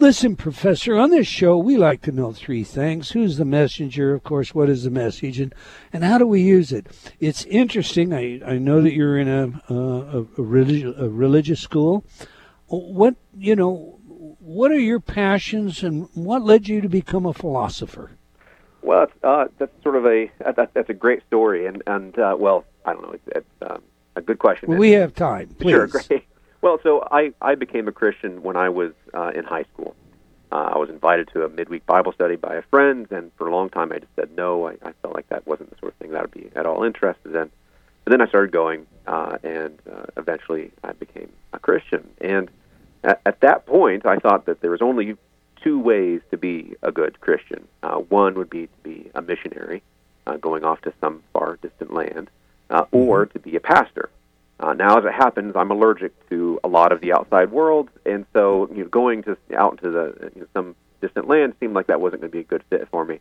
Listen, 0.00 0.34
Professor, 0.34 0.96
on 0.96 1.10
this 1.10 1.28
show, 1.28 1.56
we 1.56 1.76
like 1.76 2.02
to 2.02 2.12
know 2.12 2.32
three 2.32 2.64
things. 2.64 3.10
Who's 3.10 3.36
the 3.36 3.44
messenger? 3.44 4.12
Of 4.12 4.24
course, 4.24 4.54
what 4.54 4.68
is 4.68 4.82
the 4.82 4.90
message? 4.90 5.38
And, 5.38 5.54
and 5.92 6.02
how 6.02 6.18
do 6.18 6.26
we 6.26 6.42
use 6.42 6.72
it? 6.72 6.88
It's 7.20 7.44
interesting. 7.44 8.12
I, 8.12 8.40
I 8.44 8.58
know 8.58 8.82
that 8.82 8.92
you're 8.92 9.16
in 9.16 9.28
a, 9.28 9.72
a, 9.72 10.26
a, 10.36 10.42
religious, 10.42 10.94
a 10.98 11.08
religious 11.08 11.60
school 11.60 12.04
what 12.70 13.16
you 13.36 13.56
know 13.56 13.98
what 14.38 14.70
are 14.70 14.78
your 14.78 15.00
passions 15.00 15.82
and 15.82 16.08
what 16.14 16.42
led 16.42 16.68
you 16.68 16.80
to 16.80 16.88
become 16.88 17.26
a 17.26 17.32
philosopher 17.32 18.10
well 18.82 19.06
uh, 19.22 19.46
that's 19.58 19.82
sort 19.82 19.96
of 19.96 20.06
a 20.06 20.30
that, 20.38 20.70
that's 20.72 20.88
a 20.88 20.94
great 20.94 21.24
story 21.26 21.66
and 21.66 21.82
and 21.86 22.18
uh, 22.18 22.34
well 22.38 22.64
i 22.84 22.92
don't 22.92 23.02
know 23.02 23.12
it's, 23.12 23.28
it's 23.36 23.70
um, 23.70 23.82
a 24.16 24.20
good 24.20 24.38
question 24.38 24.76
we 24.76 24.92
have 24.92 25.14
time 25.14 25.48
please. 25.58 25.72
sure 25.72 25.86
great 25.86 26.24
well 26.62 26.78
so 26.82 27.06
i 27.10 27.32
i 27.42 27.54
became 27.54 27.88
a 27.88 27.92
christian 27.92 28.42
when 28.42 28.56
i 28.56 28.68
was 28.68 28.92
uh, 29.14 29.30
in 29.34 29.44
high 29.44 29.64
school 29.74 29.94
uh, 30.52 30.72
I 30.74 30.78
was 30.78 30.90
invited 30.90 31.28
to 31.32 31.44
a 31.44 31.48
midweek 31.48 31.86
Bible 31.86 32.12
study 32.12 32.34
by 32.34 32.56
a 32.56 32.62
friend, 32.62 33.06
and 33.12 33.30
for 33.36 33.46
a 33.46 33.52
long 33.52 33.68
time 33.70 33.92
I 33.92 34.00
just 34.00 34.14
said 34.16 34.30
no. 34.36 34.66
I, 34.66 34.72
I 34.82 34.92
felt 35.00 35.14
like 35.14 35.28
that 35.28 35.46
wasn't 35.46 35.70
the 35.70 35.76
sort 35.78 35.92
of 35.92 35.98
thing 35.98 36.10
that 36.10 36.18
I 36.18 36.22
would 36.22 36.32
be 36.32 36.50
at 36.56 36.66
all 36.66 36.82
interested 36.82 37.34
in. 37.34 37.50
But 38.04 38.10
then 38.10 38.20
I 38.20 38.26
started 38.26 38.50
going, 38.50 38.86
uh, 39.06 39.38
and 39.44 39.78
uh, 39.90 40.06
eventually 40.16 40.72
I 40.82 40.92
became 40.92 41.32
a 41.52 41.58
Christian. 41.58 42.08
And 42.20 42.50
at, 43.04 43.20
at 43.26 43.40
that 43.40 43.66
point, 43.66 44.06
I 44.06 44.16
thought 44.16 44.46
that 44.46 44.60
there 44.60 44.70
was 44.70 44.82
only 44.82 45.16
two 45.62 45.78
ways 45.78 46.20
to 46.30 46.36
be 46.36 46.74
a 46.82 46.92
good 46.92 47.20
Christian. 47.20 47.66
Uh, 47.82 47.96
one 47.96 48.34
would 48.34 48.50
be 48.50 48.66
to 48.66 48.82
be 48.82 49.10
a 49.14 49.22
missionary, 49.22 49.82
uh, 50.26 50.36
going 50.36 50.64
off 50.64 50.80
to 50.82 50.92
some 51.00 51.22
far 51.32 51.58
distant 51.62 51.92
land, 51.92 52.30
uh, 52.70 52.84
mm-hmm. 52.84 52.96
or 52.96 53.26
to 53.26 53.38
be 53.38 53.56
a 53.56 53.60
pastor. 53.60 54.10
Uh, 54.58 54.74
now, 54.74 54.98
as 54.98 55.04
it 55.04 55.12
happens, 55.12 55.56
I'm 55.56 55.70
allergic 55.70 56.12
to 56.28 56.60
a 56.62 56.68
lot 56.68 56.92
of 56.92 57.00
the 57.00 57.12
outside 57.12 57.50
world, 57.50 57.88
and 58.04 58.26
so 58.34 58.68
you 58.74 58.82
know, 58.82 58.88
going 58.88 59.22
to 59.22 59.36
out 59.56 59.72
into 59.72 59.90
the 59.90 60.30
you 60.34 60.42
know, 60.42 60.46
some 60.54 60.76
distant 61.00 61.28
land 61.28 61.54
seemed 61.60 61.74
like 61.74 61.86
that 61.86 62.00
wasn't 62.00 62.20
going 62.20 62.30
to 62.30 62.36
be 62.36 62.40
a 62.40 62.44
good 62.44 62.62
fit 62.68 62.86
for 62.90 63.04
me. 63.04 63.20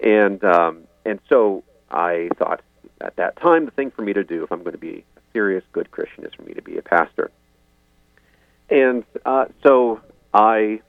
And 0.00 0.42
um, 0.42 0.84
and 1.04 1.20
so 1.28 1.64
I 1.90 2.30
thought 2.38 2.62
at 3.02 3.16
that 3.16 3.36
time 3.36 3.66
the 3.66 3.70
thing 3.72 3.90
for 3.90 4.02
me 4.02 4.14
to 4.14 4.24
do 4.24 4.42
if 4.42 4.50
I'm 4.50 4.60
going 4.60 4.72
to 4.72 4.78
be 4.78 5.04
a 5.16 5.20
serious, 5.34 5.62
good 5.72 5.90
Christian 5.90 6.24
is 6.24 6.32
for 6.34 6.42
me 6.42 6.54
to 6.54 6.62
be 6.62 6.78
a 6.78 6.82
pastor. 6.82 7.30
And 8.70 9.04
uh, 9.24 9.46
so 9.62 10.00
I, 10.32 10.80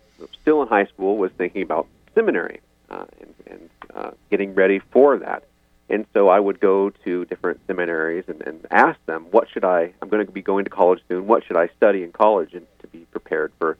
still 0.41 0.61
in 0.61 0.67
high 0.67 0.86
school, 0.86 1.17
was 1.17 1.32
thinking 1.38 1.63
about 1.63 1.88
seminary 2.13 2.59
uh, 2.89 3.05
and, 3.19 3.34
and 3.47 3.69
uh, 3.95 4.11
getting 4.29 4.53
ready 4.53 4.79
for 4.79 5.17
that. 5.17 5.43
And 5.89 6.05
so 6.13 6.29
I 6.29 6.39
would 6.39 6.59
go 6.59 6.89
to 6.89 7.25
different 7.25 7.59
seminaries 7.67 8.23
and, 8.27 8.41
and 8.43 8.65
ask 8.71 9.03
them, 9.07 9.25
what 9.32 9.49
should 9.49 9.65
I, 9.65 9.91
I'm 10.01 10.09
going 10.09 10.25
to 10.25 10.32
be 10.32 10.41
going 10.41 10.63
to 10.63 10.69
college 10.69 11.01
soon, 11.09 11.27
what 11.27 11.43
should 11.43 11.57
I 11.57 11.67
study 11.75 12.03
in 12.03 12.11
college 12.11 12.53
and 12.53 12.65
to 12.79 12.88
be 12.88 12.99
prepared 13.11 13.51
for, 13.59 13.77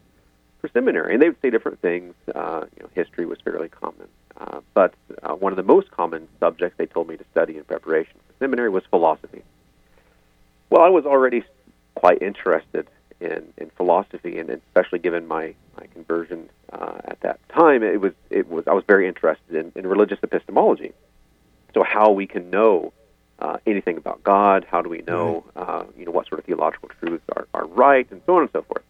for 0.60 0.68
seminary? 0.70 1.14
And 1.14 1.22
they 1.22 1.30
would 1.30 1.42
say 1.42 1.50
different 1.50 1.80
things. 1.80 2.14
Uh, 2.36 2.66
you 2.76 2.84
know, 2.84 2.90
history 2.94 3.26
was 3.26 3.40
fairly 3.40 3.70
common. 3.70 4.08
Uh, 4.38 4.60
but 4.74 4.94
uh, 5.24 5.36
one 5.36 5.54
of 5.54 5.58
the 5.58 5.64
most 5.64 5.92
common 5.92 6.28
subjects 6.40 6.78
they 6.78 6.86
told 6.86 7.08
me 7.08 7.16
to 7.16 7.24
study 7.32 7.58
in 7.58 7.64
preparation 7.64 8.16
for 8.28 8.34
seminary 8.40 8.70
was 8.70 8.84
philosophy. 8.90 9.44
Well, 10.70 10.82
I 10.82 10.90
was 10.90 11.06
already 11.06 11.44
quite 11.96 12.22
interested 12.22 12.88
in, 13.22 13.54
in 13.58 13.70
philosophy, 13.78 14.40
and 14.40 14.50
especially 14.50 15.00
given 15.00 15.28
my, 15.28 15.54
my 15.78 15.86
conversion 15.94 16.50
uh, 16.74 17.00
at 17.06 17.20
that 17.22 17.40
time, 17.50 17.84
it 17.84 18.02
was 18.02 18.14
it 18.30 18.50
was 18.50 18.68
I 18.68 18.74
was 18.74 18.84
very 18.88 19.08
interested 19.08 19.56
in, 19.56 19.72
in 19.76 19.88
religious 19.88 20.20
epistemology. 20.24 20.92
So 21.74 21.84
how 21.84 22.12
we 22.12 22.28
can 22.28 22.50
know 22.50 22.92
uh, 23.40 23.58
anything 23.66 23.98
about 23.98 24.24
God, 24.24 24.66
how 24.70 24.82
do 24.82 24.90
we 24.90 25.04
know 25.08 25.46
uh, 25.56 25.84
you 25.98 26.06
know 26.06 26.12
what 26.12 26.28
sort 26.28 26.40
of 26.40 26.46
theological 26.46 26.90
truths 27.00 27.24
are, 27.36 27.48
are 27.54 27.66
right, 27.68 28.10
and 28.12 28.22
so 28.26 28.36
on 28.36 28.42
and 28.44 28.52
so 28.52 28.64
forth. 28.64 28.84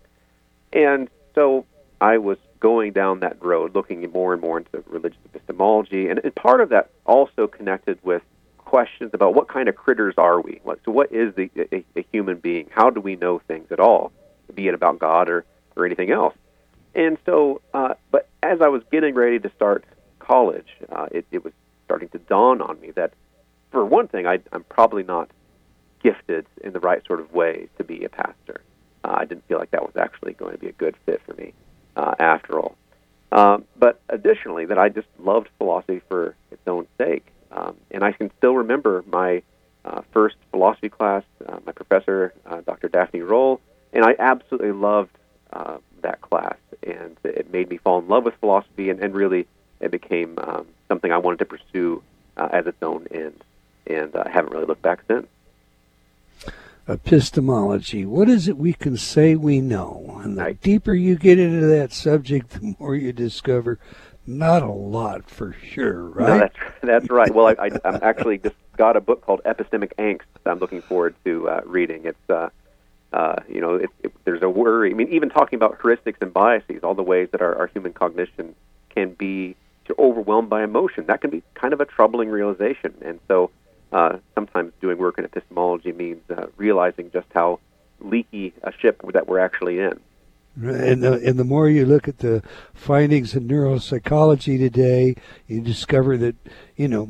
And 0.74 1.10
so 1.36 1.66
I 2.00 2.18
was 2.18 2.38
going 2.60 2.94
down 2.94 3.20
that 3.20 3.44
road, 3.44 3.76
looking 3.76 4.10
more 4.12 4.34
and 4.34 4.42
more 4.42 4.58
into 4.60 4.84
religious 4.88 5.20
epistemology, 5.26 6.08
and, 6.08 6.20
and 6.24 6.34
part 6.36 6.62
of 6.62 6.70
that 6.70 6.90
also 7.06 7.48
connected 7.48 8.00
with 8.04 8.22
questions 8.72 9.12
about 9.14 9.36
what 9.36 9.50
kind 9.50 9.68
of 9.68 9.76
critters 9.76 10.14
are 10.18 10.40
we? 10.40 10.62
What, 10.64 10.80
so, 10.86 10.92
what 10.92 11.12
is 11.12 11.36
the, 11.36 11.52
a, 11.74 11.84
a 11.98 12.06
human 12.14 12.38
being? 12.38 12.70
How 12.72 12.90
do 12.90 13.02
we 13.02 13.18
know 13.18 13.40
things 13.40 13.68
at 13.70 13.82
all, 13.82 14.14
be 14.52 14.68
it 14.68 14.74
about 14.74 15.00
God 15.00 15.30
or, 15.30 15.46
or 15.76 15.86
anything 15.86 16.12
else? 16.12 16.36
And 16.94 17.18
so, 17.26 17.62
uh, 17.74 17.94
but 18.12 18.28
as 18.44 18.60
I 18.62 18.68
was 18.68 18.82
getting 18.92 19.16
ready 19.16 19.40
to 19.40 19.52
start 19.56 19.86
college, 20.20 20.68
uh, 20.92 21.08
it, 21.12 21.26
it 21.32 21.44
was 21.44 21.54
starting 21.86 22.10
to 22.10 22.18
dawn 22.20 22.62
on 22.62 22.80
me 22.80 22.92
that, 22.92 23.14
for 23.72 23.86
one 23.86 24.08
thing, 24.08 24.28
I, 24.28 24.40
I'm 24.52 24.64
probably 24.64 25.04
not 25.04 25.30
gifted 26.04 26.46
in 26.64 26.74
the 26.74 26.80
right 26.80 27.06
sort 27.06 27.20
of 27.20 27.32
way 27.34 27.70
to 27.78 27.84
be 27.84 28.04
a 28.04 28.10
pastor. 28.10 28.62
Uh, 29.04 29.16
I 29.18 29.26
didn't 29.26 29.48
feel 29.48 29.60
like 29.60 29.72
that 29.72 29.84
was 29.84 29.96
actually 29.96 30.34
going 30.34 30.54
to 30.54 30.58
be 30.58 30.68
a 30.68 30.74
good 30.74 30.96
fit 31.06 31.22
for 31.26 31.34
me, 31.34 31.54
uh, 31.96 32.16
after 32.20 32.60
all. 32.60 32.76
Um, 33.32 33.66
but 33.78 34.02
additionally, 34.10 34.66
that 34.66 34.78
I 34.78 34.90
just 34.90 35.08
loved 35.20 35.48
philosophy 35.58 36.02
for 36.10 36.36
its 36.52 36.62
own 36.68 36.88
sake. 36.98 37.26
Um, 37.52 37.78
and 37.92 38.04
I 38.04 38.12
can 38.12 38.32
still 38.38 38.56
remember 38.56 39.04
my 39.08 39.44
uh, 39.86 40.02
first 40.12 40.36
philosophy 40.52 40.90
class, 40.90 41.24
uh, 41.48 41.60
my 41.66 41.72
professor, 41.72 42.34
uh, 42.46 42.62
Dr. 42.62 42.90
Daphne 42.90 43.22
Roll, 43.22 43.60
and 43.94 44.04
I 44.06 44.16
absolutely 44.20 44.72
loved 44.72 45.12
uh, 45.54 45.78
that 46.02 46.22
class. 46.22 46.56
And 46.84 47.18
it 47.24 47.52
made 47.52 47.70
me 47.70 47.78
fall 47.78 48.00
in 48.00 48.08
love 48.08 48.24
with 48.26 48.36
philosophy, 48.36 48.90
and, 48.90 49.00
and 49.00 49.14
really 49.14 49.48
it 49.80 49.92
became 49.92 50.38
um, 50.40 50.68
something 50.88 51.12
I 51.12 51.18
wanted 51.18 51.40
to 51.40 51.46
pursue 51.46 52.02
uh, 52.38 52.50
as 52.52 52.66
its 52.68 52.82
own 52.82 53.08
end. 53.12 53.44
And 53.88 54.16
I 54.16 54.30
haven't 54.30 54.54
really 54.54 54.66
looked 54.66 54.82
back 54.82 55.02
since. 55.08 55.28
Epistemology. 56.88 58.06
What 58.06 58.28
is 58.28 58.48
it 58.48 58.58
we 58.58 58.74
can 58.74 58.98
say 58.98 59.36
we 59.36 59.62
know? 59.62 60.20
And 60.24 60.38
the 60.38 60.42
Right. 60.44 60.62
deeper 60.62 60.94
you 60.94 61.16
get 61.16 61.40
into 61.40 61.66
that 61.68 61.94
subject, 61.94 62.50
the 62.52 62.76
more 62.80 62.96
you 62.96 63.14
discover 63.14 63.80
not 64.26 64.64
a 64.64 64.72
lot 64.72 65.30
for 65.30 65.54
sure, 65.54 66.04
No, 66.04 66.10
right? 66.10 66.40
that's 66.40 66.56
that's 66.82 67.10
right. 67.10 67.34
Well, 67.34 67.48
I, 67.48 67.56
I, 67.68 67.72
I'm 67.86 68.00
actually 68.02 68.38
just 68.40 68.56
got 68.78 68.96
a 68.98 69.02
book 69.02 69.22
called 69.22 69.42
Epistemic 69.46 69.94
Angst. 69.98 70.22
I'm 70.46 70.60
looking 70.60 70.82
forward 70.82 71.16
to 71.26 71.50
uh, 71.50 71.62
reading. 71.66 72.06
It's 72.06 72.30
uh, 72.30 72.50
uh, 73.14 73.36
you 73.50 73.62
know, 73.62 73.76
it, 73.76 73.90
it, 74.04 74.14
there's 74.24 74.42
a 74.42 74.50
worry. 74.50 74.92
I 74.92 74.94
mean, 74.94 75.10
even 75.10 75.30
talking 75.30 75.58
about 75.58 75.80
heuristics 75.80 76.22
and 76.22 76.34
biases, 76.34 76.84
all 76.84 76.96
the 76.96 77.04
ways 77.04 77.30
that 77.32 77.42
our, 77.42 77.56
our 77.56 77.68
human 77.68 77.94
cognition 77.94 78.56
can 78.90 79.14
be 79.14 79.56
overwhelmed 80.00 80.50
by 80.50 80.64
emotion. 80.64 81.06
That 81.08 81.20
can 81.22 81.30
be 81.30 81.44
kind 81.54 81.74
of 81.74 81.82
a 81.82 81.86
troubling 81.86 82.30
realization. 82.30 82.94
And 83.02 83.20
so, 83.28 83.52
uh, 83.92 84.20
sometimes 84.36 84.72
doing 84.80 84.98
work 84.98 85.18
in 85.18 85.26
epistemology 85.26 85.92
means 85.92 86.22
uh, 86.30 86.46
realizing 86.56 87.12
just 87.12 87.28
how 87.34 87.60
leaky 88.00 88.54
a 88.64 88.72
ship 88.72 89.02
that 89.14 89.28
we're 89.28 89.40
actually 89.40 89.80
in. 89.80 90.00
And 90.62 91.02
the, 91.02 91.14
and 91.26 91.40
the 91.40 91.44
more 91.44 91.70
you 91.70 91.86
look 91.86 92.08
at 92.08 92.20
the 92.20 92.44
findings 92.74 93.36
in 93.36 93.48
neuropsychology 93.48 94.58
today, 94.58 95.16
you 95.48 95.62
discover 95.62 96.18
that, 96.18 96.36
you 96.76 96.88
know, 96.88 97.10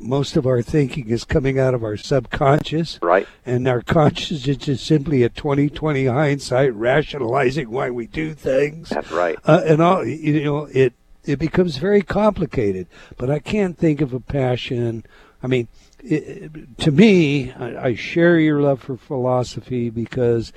most 0.00 0.36
of 0.36 0.46
our 0.46 0.62
thinking 0.62 1.08
is 1.08 1.24
coming 1.24 1.58
out 1.58 1.74
of 1.74 1.82
our 1.82 1.96
subconscious, 1.96 2.98
Right? 3.02 3.26
and 3.46 3.66
our 3.66 3.80
conscious 3.82 4.46
is 4.46 4.58
just 4.58 4.84
simply 4.84 5.22
a 5.22 5.28
2020 5.28 6.06
hindsight 6.06 6.74
rationalizing 6.74 7.70
why 7.70 7.90
we 7.90 8.06
do 8.06 8.34
things. 8.34 8.90
That's 8.90 9.10
right. 9.10 9.38
Uh, 9.44 9.62
and 9.66 9.80
all, 9.82 10.04
you 10.06 10.42
know, 10.44 10.64
it, 10.66 10.92
it 11.24 11.38
becomes 11.38 11.78
very 11.78 12.02
complicated, 12.02 12.86
but 13.16 13.30
I 13.30 13.38
can't 13.38 13.78
think 13.78 14.00
of 14.00 14.12
a 14.12 14.20
passion. 14.20 15.04
I 15.42 15.46
mean, 15.46 15.68
it, 16.00 16.78
to 16.78 16.90
me, 16.92 17.52
I, 17.52 17.86
I 17.88 17.94
share 17.94 18.38
your 18.38 18.60
love 18.60 18.82
for 18.82 18.96
philosophy 18.96 19.88
because 19.88 20.52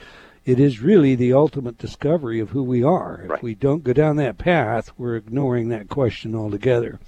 it 0.45 0.59
is 0.59 0.79
really 0.81 1.15
the 1.15 1.33
ultimate 1.33 1.77
discovery 1.77 2.39
of 2.39 2.49
who 2.49 2.63
we 2.63 2.83
are. 2.83 3.21
If 3.23 3.29
Right. 3.29 3.43
we 3.43 3.55
don't 3.55 3.83
go 3.83 3.93
down 3.93 4.17
that 4.17 4.37
path, 4.37 4.91
we're 4.97 5.15
ignoring 5.15 5.69
that 5.69 5.87
question 5.89 6.35
altogether. 6.35 6.99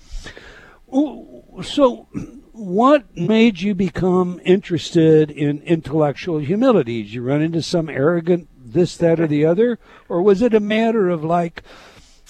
So, 0.91 2.07
what 2.51 3.15
made 3.15 3.61
you 3.61 3.75
become 3.75 4.41
interested 4.43 5.29
in 5.31 5.61
intellectual 5.63 6.39
humility? 6.39 7.03
Did 7.03 7.13
you 7.13 7.21
run 7.21 7.41
into 7.41 7.61
some 7.61 7.89
arrogant 7.89 8.47
this, 8.57 8.97
that, 8.97 9.19
or 9.19 9.27
the 9.27 9.45
other? 9.45 9.79
Or 10.07 10.21
was 10.21 10.41
it 10.41 10.53
a 10.53 10.59
matter 10.59 11.09
of 11.09 11.23
like, 11.23 11.63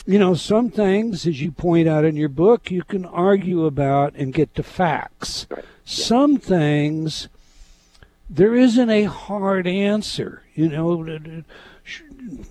you 0.06 0.20
know, 0.20 0.34
some 0.34 0.70
things, 0.70 1.28
as 1.28 1.42
you 1.42 1.52
point 1.52 1.88
out 1.88 2.06
in 2.06 2.16
your 2.16 2.30
book, 2.30 2.72
you 2.72 2.84
can 2.84 3.06
argue 3.06 3.66
about 3.66 4.16
and 4.16 4.34
get 4.34 4.56
to 4.56 4.64
facts. 4.64 5.46
Right. 5.50 5.66
Some 5.86 6.38
things, 6.38 7.28
there 8.30 8.56
isn't 8.56 8.90
a 8.90 9.04
hard 9.06 9.68
answer. 9.68 10.44
You 10.56 10.70
know, 10.70 11.04
the- 11.04 11.20
the- 11.20 11.46
sh- 11.84 12.02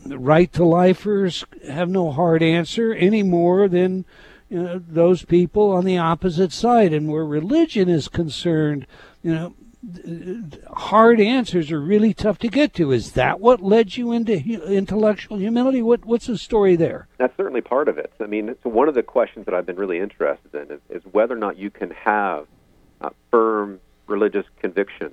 the 0.04 0.18
right 0.18 0.52
to 0.52 0.64
lifers 0.64 1.44
have 1.68 1.88
no 1.88 2.10
hard 2.10 2.42
answer 2.42 2.92
any 2.92 3.22
more 3.22 3.68
than 3.68 4.04
you 4.48 4.62
know, 4.62 4.78
those 4.78 5.24
people 5.24 5.72
on 5.72 5.84
the 5.84 5.98
opposite 5.98 6.52
side. 6.52 6.92
And 6.92 7.10
where 7.10 7.24
religion 7.24 7.88
is 7.88 8.08
concerned, 8.08 8.86
you 9.22 9.34
know, 9.34 9.54
hard 10.72 11.20
answers 11.20 11.70
are 11.70 11.80
really 11.80 12.12
tough 12.12 12.38
to 12.38 12.48
get 12.48 12.74
to. 12.74 12.90
Is 12.90 13.12
that 13.12 13.40
what 13.40 13.62
led 13.62 13.96
you 13.96 14.12
into 14.12 14.34
intellectual 14.66 15.38
humility? 15.38 15.82
What 15.82 16.04
what's 16.04 16.26
the 16.26 16.36
story 16.36 16.76
there? 16.76 17.06
That's 17.18 17.36
certainly 17.36 17.60
part 17.60 17.88
of 17.88 17.98
it. 17.98 18.12
I 18.20 18.26
mean, 18.26 18.48
it's 18.48 18.64
one 18.64 18.88
of 18.88 18.94
the 18.94 19.02
questions 19.02 19.46
that 19.46 19.54
I've 19.54 19.66
been 19.66 19.76
really 19.76 20.00
interested 20.00 20.54
in 20.54 20.72
is, 20.72 20.80
is 20.90 21.02
whether 21.12 21.34
or 21.34 21.38
not 21.38 21.58
you 21.58 21.70
can 21.70 21.90
have 21.92 22.46
uh, 23.00 23.10
firm 23.30 23.80
religious 24.08 24.46
conviction 24.60 25.12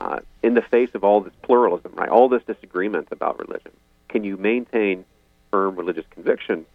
uh, 0.00 0.20
in 0.42 0.54
the 0.54 0.62
face 0.62 0.90
of 0.94 1.02
all 1.02 1.20
this 1.20 1.32
pluralism, 1.42 1.92
right? 1.94 2.08
All 2.08 2.28
this 2.28 2.42
disagreement 2.44 3.08
about 3.10 3.38
religion. 3.38 3.72
Can 4.08 4.24
you 4.24 4.36
maintain 4.36 5.04
firm 5.50 5.76
religious 5.76 6.04
conviction 6.10 6.66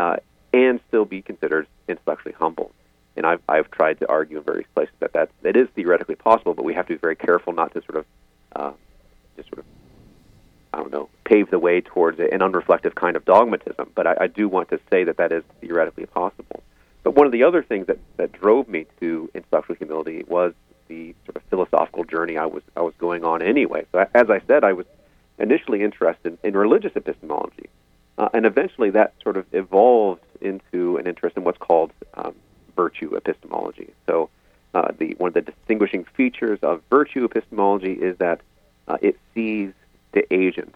uh, 0.00 0.16
and 0.52 0.80
still 0.88 1.04
be 1.04 1.22
considered 1.22 1.66
intellectually 1.88 2.34
humble? 2.38 2.72
And 3.16 3.26
I've, 3.26 3.40
I've 3.48 3.70
tried 3.70 3.98
to 4.00 4.08
argue 4.08 4.38
in 4.38 4.44
various 4.44 4.68
places 4.74 4.94
that 5.00 5.12
that, 5.14 5.30
that 5.42 5.56
is 5.56 5.68
theoretically 5.74 6.14
possible, 6.14 6.54
but 6.54 6.64
we 6.64 6.74
have 6.74 6.86
to 6.86 6.94
be 6.94 6.98
very 6.98 7.16
careful 7.16 7.52
not 7.52 7.74
to 7.74 7.82
sort 7.82 7.96
of 7.96 8.06
uh, 8.54 8.72
just 9.36 9.48
sort 9.48 9.58
of 9.58 9.64
I 10.72 10.78
don't 10.78 10.92
know, 10.92 11.08
pave 11.24 11.50
the 11.50 11.58
way 11.58 11.80
towards 11.80 12.20
an 12.20 12.40
unreflective 12.40 12.94
kind 12.94 13.16
of 13.16 13.24
dogmatism. 13.24 13.90
But 13.94 14.06
I, 14.06 14.16
I 14.22 14.26
do 14.26 14.48
want 14.48 14.68
to 14.68 14.78
say 14.90 15.04
that 15.04 15.16
that 15.16 15.32
is 15.32 15.42
theoretically 15.60 16.06
possible. 16.06 16.62
But 17.02 17.14
one 17.14 17.26
of 17.26 17.32
the 17.32 17.42
other 17.42 17.62
things 17.62 17.86
that, 17.86 17.98
that 18.16 18.32
drove 18.32 18.68
me 18.68 18.86
to 19.00 19.30
intellectual 19.34 19.76
humility 19.76 20.24
was 20.28 20.52
the 20.88 21.14
sort 21.24 21.36
of 21.36 21.42
philosophical 21.44 22.04
journey 22.04 22.36
I 22.36 22.46
was 22.46 22.62
I 22.76 22.82
was 22.82 22.94
going 22.98 23.24
on 23.24 23.42
anyway. 23.42 23.86
So 23.92 24.06
as 24.14 24.30
I 24.30 24.40
said, 24.46 24.64
I 24.64 24.72
was 24.72 24.86
initially 25.38 25.82
interested 25.82 26.36
in 26.42 26.54
religious 26.56 26.92
epistemology, 26.96 27.68
uh, 28.18 28.28
and 28.34 28.44
eventually 28.44 28.90
that 28.90 29.14
sort 29.22 29.36
of 29.36 29.46
evolved 29.52 30.22
into 30.40 30.96
an 30.98 31.06
interest 31.06 31.36
in 31.36 31.44
what's 31.44 31.58
called 31.58 31.92
um, 32.14 32.34
virtue 32.76 33.14
epistemology. 33.14 33.92
So 34.06 34.28
uh, 34.74 34.88
the 34.98 35.14
one 35.18 35.28
of 35.28 35.34
the 35.34 35.40
distinguishing 35.40 36.04
features 36.04 36.58
of 36.62 36.82
virtue 36.90 37.24
epistemology 37.24 37.92
is 37.92 38.18
that 38.18 38.40
uh, 38.88 38.98
it 39.00 39.18
sees 39.34 39.72
the 40.12 40.32
agent 40.32 40.74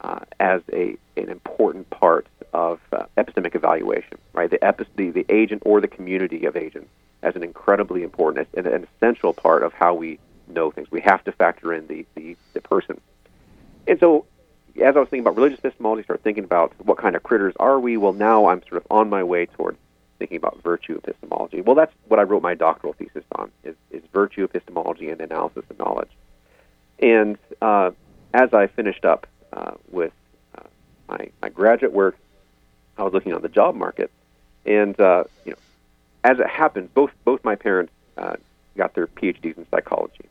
uh, 0.00 0.20
as 0.40 0.62
a 0.72 0.96
an 1.16 1.28
important 1.28 1.88
part 1.90 2.26
of 2.52 2.80
uh, 2.92 3.04
epistemic 3.16 3.54
evaluation, 3.54 4.18
right? 4.32 4.50
The, 4.50 4.62
epi- 4.64 4.86
the 4.96 5.10
the 5.10 5.26
agent 5.28 5.62
or 5.66 5.80
the 5.80 5.88
community 5.88 6.46
of 6.46 6.56
agents 6.56 6.88
as 7.22 7.36
an 7.36 7.42
incredibly 7.42 8.02
important 8.02 8.48
and 8.54 8.66
an 8.66 8.86
essential 8.96 9.34
part 9.34 9.62
of 9.62 9.72
how 9.74 9.94
we 9.94 10.18
know 10.48 10.70
things. 10.70 10.90
We 10.90 11.02
have 11.02 11.22
to 11.24 11.32
factor 11.32 11.72
in 11.74 11.86
the 11.86 12.06
the, 12.14 12.36
the 12.54 12.60
person, 12.60 13.00
and 13.86 14.00
so 14.00 14.24
as 14.76 14.96
I 14.96 15.00
was 15.00 15.08
thinking 15.08 15.20
about 15.20 15.36
religious 15.36 15.58
epistemology, 15.58 16.00
I 16.00 16.04
started 16.04 16.22
thinking 16.22 16.44
about 16.44 16.72
what 16.84 16.98
kind 16.98 17.16
of 17.16 17.22
critters 17.22 17.54
are 17.58 17.78
we. 17.78 17.96
Well, 17.96 18.12
now 18.12 18.46
I'm 18.46 18.62
sort 18.62 18.76
of 18.78 18.86
on 18.90 19.08
my 19.08 19.22
way 19.22 19.46
toward 19.46 19.76
thinking 20.18 20.36
about 20.36 20.62
virtue 20.62 20.96
epistemology. 20.96 21.60
Well, 21.60 21.74
that's 21.74 21.92
what 22.08 22.20
I 22.20 22.24
wrote 22.24 22.42
my 22.42 22.54
doctoral 22.54 22.92
thesis 22.92 23.24
on: 23.34 23.50
is, 23.64 23.74
is 23.90 24.02
virtue 24.12 24.44
epistemology 24.44 25.10
and 25.10 25.20
analysis 25.20 25.64
of 25.68 25.78
knowledge. 25.78 26.10
And 26.98 27.38
uh, 27.60 27.90
as 28.34 28.52
I 28.54 28.66
finished 28.68 29.04
up 29.04 29.26
uh, 29.52 29.72
with 29.90 30.12
uh, 30.56 30.62
my 31.08 31.30
my 31.42 31.48
graduate 31.48 31.92
work, 31.92 32.16
I 32.96 33.02
was 33.02 33.12
looking 33.12 33.32
on 33.32 33.42
the 33.42 33.48
job 33.48 33.74
market, 33.74 34.10
and 34.66 34.98
uh, 35.00 35.24
you 35.44 35.52
know, 35.52 35.58
as 36.22 36.38
it 36.38 36.46
happens, 36.48 36.90
both 36.94 37.10
both 37.24 37.42
my 37.44 37.56
parents 37.56 37.92
uh, 38.16 38.36
got 38.76 38.94
their 38.94 39.06
PhDs 39.06 39.56
in 39.56 39.66
psychology, 39.70 40.26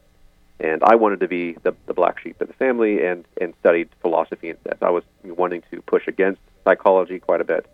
and 0.60 0.84
I 0.84 0.96
wanted 0.96 1.20
to 1.22 1.28
be 1.28 1.54
the, 1.64 1.74
the 1.86 1.94
black 1.94 2.20
sheep 2.20 2.40
of 2.42 2.48
the 2.48 2.54
family 2.54 3.06
and 3.06 3.26
and 3.40 3.54
studied 3.60 3.90
philosophy 4.02 4.50
instead. 4.50 4.78
I 4.82 4.90
was 4.90 5.04
wanting 5.24 5.64
to 5.72 5.82
push 5.82 6.08
against 6.08 6.42
psychology 6.64 7.20
quite 7.20 7.42
a 7.42 7.46
bit, 7.46 7.66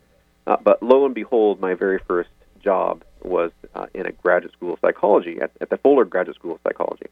uh, 0.48 0.58
but 0.64 0.82
lo 0.82 1.06
and 1.06 1.16
behold, 1.16 1.60
my 1.60 1.74
very 1.74 2.00
first 2.08 2.30
job 2.64 3.04
was 3.24 3.52
uh, 3.74 3.88
in 3.94 4.06
a 4.06 4.12
graduate 4.12 4.54
school 4.54 4.74
of 4.74 4.80
psychology 4.80 5.40
at, 5.42 5.52
at 5.62 5.70
the 5.70 5.78
Fuller 5.78 6.06
Graduate 6.06 6.36
School 6.36 6.54
of 6.56 6.60
Psychology, 6.64 7.08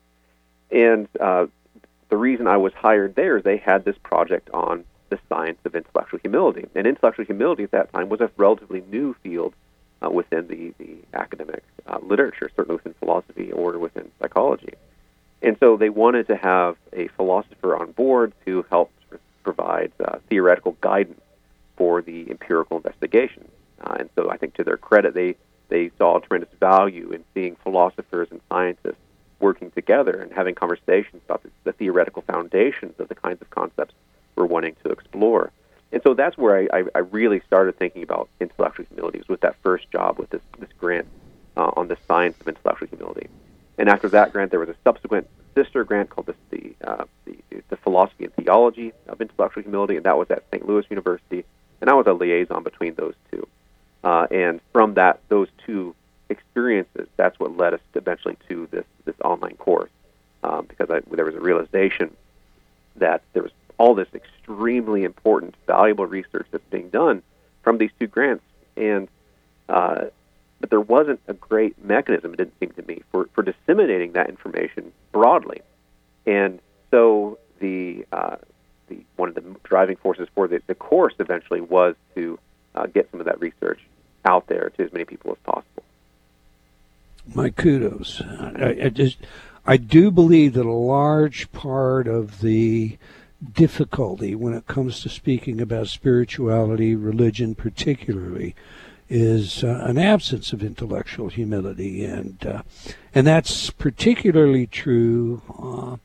and 0.72 1.08
uh, 1.20 1.48
the 2.10 2.18
reason 2.18 2.48
I 2.48 2.58
was 2.58 2.74
hired 2.74 3.16
there 3.16 3.38
is 3.38 3.44
they 3.44 3.58
had 3.58 3.86
this 3.86 3.98
project 4.04 4.50
on 4.54 4.84
the 5.10 5.20
science 5.30 5.60
of 5.66 5.76
intellectual 5.76 6.20
humility, 6.20 6.68
and 6.76 6.88
intellectual 6.88 7.26
humility 7.26 7.64
at 7.64 7.72
that 7.72 7.94
time 7.94 8.10
was 8.10 8.22
a 8.22 8.30
relatively 8.38 8.84
new 8.92 9.16
field 9.24 9.54
uh, 10.04 10.10
within 10.10 10.48
the, 10.48 10.74
the 10.78 10.98
academic 11.14 11.64
uh, 11.88 12.00
literature, 12.02 12.50
certainly 12.56 12.76
within 12.76 12.94
philosophy 12.96 13.52
or 13.52 13.78
within 13.78 14.12
psychology. 14.20 14.74
And 15.44 15.58
so 15.60 15.76
they 15.76 15.90
wanted 15.90 16.28
to 16.28 16.38
have 16.38 16.78
a 16.94 17.10
philosopher 17.10 17.76
on 17.76 17.92
board 17.92 18.32
to 18.46 18.66
help 18.70 18.92
provide 19.44 19.92
uh, 20.00 20.20
theoretical 20.30 20.78
guidance 20.80 21.22
for 21.76 22.02
the 22.02 22.32
empirical 22.32 22.78
investigation. 22.78 23.50
Uh, 23.82 23.98
and 24.00 24.10
so 24.16 24.30
I 24.30 24.38
think 24.38 24.56
to 24.56 24.64
their 24.64 24.78
credit, 24.78 25.14
they, 25.14 25.36
they 25.68 25.92
saw 25.98 26.20
tremendous 26.20 26.54
value 26.60 27.12
in 27.12 27.26
seeing 27.34 27.58
philosophers 27.58 28.30
and 28.32 28.40
scientists 28.50 28.96
working 29.42 29.70
together 29.72 30.14
and 30.22 30.32
having 30.32 30.56
conversations 30.56 31.22
about 31.26 31.44
the, 31.44 31.50
the 31.66 31.74
theoretical 31.74 32.22
foundations 32.22 32.98
of 33.00 33.10
the 33.10 33.16
kinds 33.16 33.42
of 33.42 33.50
concepts 33.50 33.94
we're 34.38 34.46
wanting 34.46 34.76
to 34.86 34.92
explore. 34.92 35.52
And 35.92 36.02
so 36.04 36.14
that's 36.14 36.38
where 36.38 36.58
I, 36.58 36.80
I, 36.80 36.84
I 36.96 37.00
really 37.00 37.42
started 37.46 37.78
thinking 37.78 38.02
about 38.02 38.30
intellectual 38.40 38.86
humility 38.86 39.20
was 39.20 39.28
with 39.28 39.42
that 39.42 39.58
first 39.62 39.92
job 39.92 40.18
with 40.18 40.30
this, 40.30 40.42
this 40.58 40.70
grant 40.80 41.08
uh, 41.58 41.72
on 41.76 41.90
the 41.90 41.98
science 42.08 42.40
of 42.40 42.48
intellectual 42.48 42.88
humility. 42.88 43.28
And 43.78 43.90
after 43.90 44.10
that 44.10 44.32
grant, 44.32 44.52
there 44.52 44.60
was 44.60 44.70
a 44.70 44.76
subsequent 44.84 45.28
sister 45.56 45.84
grant 45.84 46.10
called 46.10 46.28
this, 46.28 46.36
the, 46.50 46.76
uh, 46.84 47.06
the, 47.26 47.38
the 47.70 47.78
philosophy 47.78 48.26
and 48.26 48.34
theology 48.36 48.94
of 49.08 49.22
intellectual 49.22 49.64
humility, 49.64 49.96
and 49.96 50.06
that 50.06 50.18
was 50.18 50.30
at 50.30 50.44
St. 50.52 50.68
Louis 50.68 50.86
University. 50.90 51.46
And 51.82 51.90
I 51.90 51.94
was 51.94 52.08
a 52.08 52.14
liaison 52.14 52.64
between 52.64 52.96
those 52.96 53.16
two. 53.32 53.48
Uh, 54.04 54.28
and 54.32 54.60
from 54.72 54.96
that, 54.96 55.22
those 55.30 55.48
two 55.66 55.96
experiences, 56.30 57.08
that's 57.18 57.40
what 57.40 57.56
led 57.58 57.74
us 57.74 57.80
eventually 57.94 58.38
to 58.50 58.68
this 58.72 58.86
this 59.06 59.16
online 59.24 59.56
course, 59.56 59.90
um, 60.44 60.66
because 60.68 60.90
I, 60.90 61.02
there 61.14 61.26
was 61.26 61.36
a 61.36 61.40
realization 61.40 62.16
that 62.96 63.22
there 63.34 63.44
was 63.44 63.52
all 63.78 63.96
this 63.96 64.08
extremely 64.14 65.04
important, 65.04 65.56
valuable 65.68 66.06
research 66.06 66.48
that's 66.52 66.64
being 66.70 66.90
done 66.90 67.22
from 67.64 67.78
these 67.78 67.92
two 68.00 68.08
grants, 68.08 68.44
and 68.78 69.08
uh, 69.70 70.06
but 70.64 70.70
there 70.70 70.80
wasn't 70.80 71.20
a 71.28 71.34
great 71.34 71.84
mechanism, 71.84 72.32
it 72.32 72.38
didn't 72.38 72.58
seem 72.58 72.70
to 72.70 72.84
me, 72.84 73.04
for, 73.12 73.28
for 73.34 73.42
disseminating 73.42 74.14
that 74.14 74.30
information 74.30 74.94
broadly, 75.12 75.60
and 76.26 76.62
so 76.90 77.38
the 77.60 78.06
uh, 78.14 78.38
the 78.88 79.00
one 79.18 79.28
of 79.28 79.36
the 79.36 79.44
driving 79.66 79.98
forces 79.98 80.30
for 80.34 80.48
the, 80.48 80.62
the 80.68 80.74
course 80.74 81.16
eventually 81.20 81.60
was 81.60 81.96
to 82.16 82.40
uh, 82.76 82.86
get 82.86 83.12
some 83.12 83.20
of 83.20 83.26
that 83.26 83.42
research 83.42 83.82
out 84.24 84.48
there 84.48 84.72
to 84.78 84.86
as 84.86 84.94
many 84.94 85.04
people 85.04 85.34
as 85.34 85.38
possible. 85.44 85.84
My 87.36 87.50
kudos. 87.50 88.22
I, 88.22 88.84
I 88.86 88.88
just 88.90 89.18
I 89.66 89.76
do 89.76 90.12
believe 90.12 90.54
that 90.54 90.66
a 90.66 90.72
large 90.72 91.52
part 91.52 92.08
of 92.08 92.40
the 92.40 92.98
difficulty 93.52 94.34
when 94.34 94.54
it 94.54 94.66
comes 94.68 95.02
to 95.02 95.10
speaking 95.10 95.60
about 95.60 95.88
spirituality, 95.90 96.96
religion 96.96 97.54
particularly, 97.54 98.56
is 99.14 99.64
uh, 99.64 99.84
an 99.86 100.00
absence 100.00 100.54
of 100.54 100.64
intellectual 100.64 101.30
humility, 101.30 102.04
and 102.04 102.44
uh, 102.48 102.64
and 103.14 103.28
that's 103.28 103.70
particularly 103.70 104.66
true, 104.66 105.44
uh, 105.62 105.98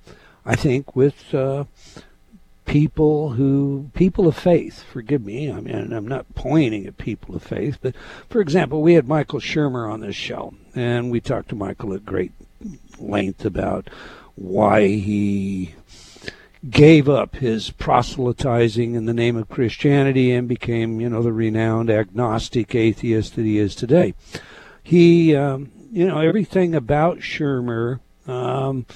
I 0.44 0.54
think, 0.54 0.94
with 0.94 1.34
uh, 1.34 1.64
people 2.66 3.30
who 3.30 3.90
people 3.94 4.28
of 4.28 4.36
faith. 4.36 4.82
Forgive 4.82 5.24
me, 5.24 5.50
I 5.50 5.58
mean 5.60 5.90
I'm 5.90 6.06
not 6.06 6.34
pointing 6.34 6.86
at 6.86 6.98
people 6.98 7.34
of 7.34 7.42
faith, 7.42 7.78
but 7.80 7.94
for 8.28 8.42
example, 8.42 8.82
we 8.82 8.92
had 8.92 9.08
Michael 9.08 9.40
Shermer 9.40 9.90
on 9.90 10.00
this 10.00 10.14
show, 10.14 10.52
and 10.74 11.10
we 11.10 11.18
talked 11.18 11.48
to 11.48 11.56
Michael 11.56 11.94
at 11.94 12.04
great 12.04 12.32
length 12.98 13.46
about 13.46 13.88
why 14.34 14.86
he 14.86 15.74
gave 16.68 17.08
up 17.08 17.36
his 17.36 17.70
proselytizing 17.70 18.94
in 18.94 19.06
the 19.06 19.14
name 19.14 19.36
of 19.36 19.48
Christianity 19.48 20.32
and 20.32 20.48
became, 20.48 21.00
you 21.00 21.08
know, 21.08 21.22
the 21.22 21.32
renowned 21.32 21.90
agnostic 21.90 22.74
atheist 22.74 23.36
that 23.36 23.44
he 23.44 23.58
is 23.58 23.74
today. 23.74 24.14
He, 24.82 25.36
um, 25.36 25.70
you 25.92 26.06
know, 26.06 26.18
everything 26.20 26.74
about 26.74 27.18
Shermer 27.18 28.00
um, 28.26 28.86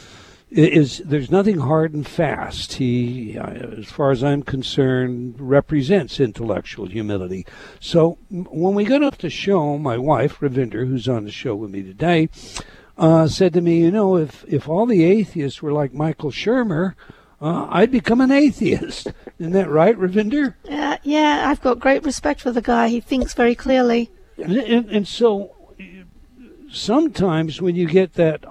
is 0.51 0.99
there's 1.05 1.31
nothing 1.31 1.59
hard 1.59 1.95
and 1.95 2.07
fast. 2.07 2.75
He, 2.75 3.39
uh, 3.39 3.47
as 3.79 3.87
far 3.87 4.11
as 4.11 4.23
I'm 4.23 4.43
concerned, 4.43 5.37
represents 5.39 6.21
intellectual 6.21 6.87
humility. 6.87 7.47
So 7.81 8.19
when 8.31 8.75
we 8.75 8.85
got 8.85 9.03
up 9.03 9.17
to 9.19 9.31
show, 9.31 9.79
my 9.79 9.97
wife 9.97 10.41
Ravinder, 10.41 10.87
who's 10.87 11.09
on 11.09 11.25
the 11.25 11.31
show 11.31 11.55
with 11.55 11.71
me 11.71 11.83
today, 11.83 12.29
uh, 12.99 13.27
said 13.29 13.55
to 13.55 13.61
me, 13.61 13.79
you 13.81 13.91
know, 13.91 14.17
if 14.17 14.45
if 14.47 14.69
all 14.69 14.85
the 14.85 15.05
atheists 15.05 15.63
were 15.63 15.73
like 15.73 15.95
Michael 15.95 16.31
Shermer, 16.31 16.95
uh, 17.43 17.67
I'd 17.71 17.91
become 17.91 18.21
an 18.21 18.31
atheist. 18.31 19.09
Isn't 19.39 19.53
that 19.53 19.69
right, 19.69 19.97
Ravinder? 19.97 20.55
Uh, 20.71 20.99
yeah, 21.03 21.45
I've 21.49 21.61
got 21.61 21.81
great 21.81 22.05
respect 22.05 22.41
for 22.41 22.53
the 22.53 22.63
guy. 22.63 22.89
He 22.89 23.01
thinks 23.01 23.35
very 23.35 23.57
clearly. 23.57 24.11
And, 24.37 24.57
and, 24.57 24.91
and 24.91 25.09
so 25.09 25.55
sometimes 26.71 27.61
when 27.61 27.75
you 27.75 27.87
get 27.87 28.15
that 28.15 28.45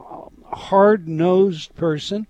hard 0.51 1.07
nosed 1.07 1.73
person, 1.75 2.27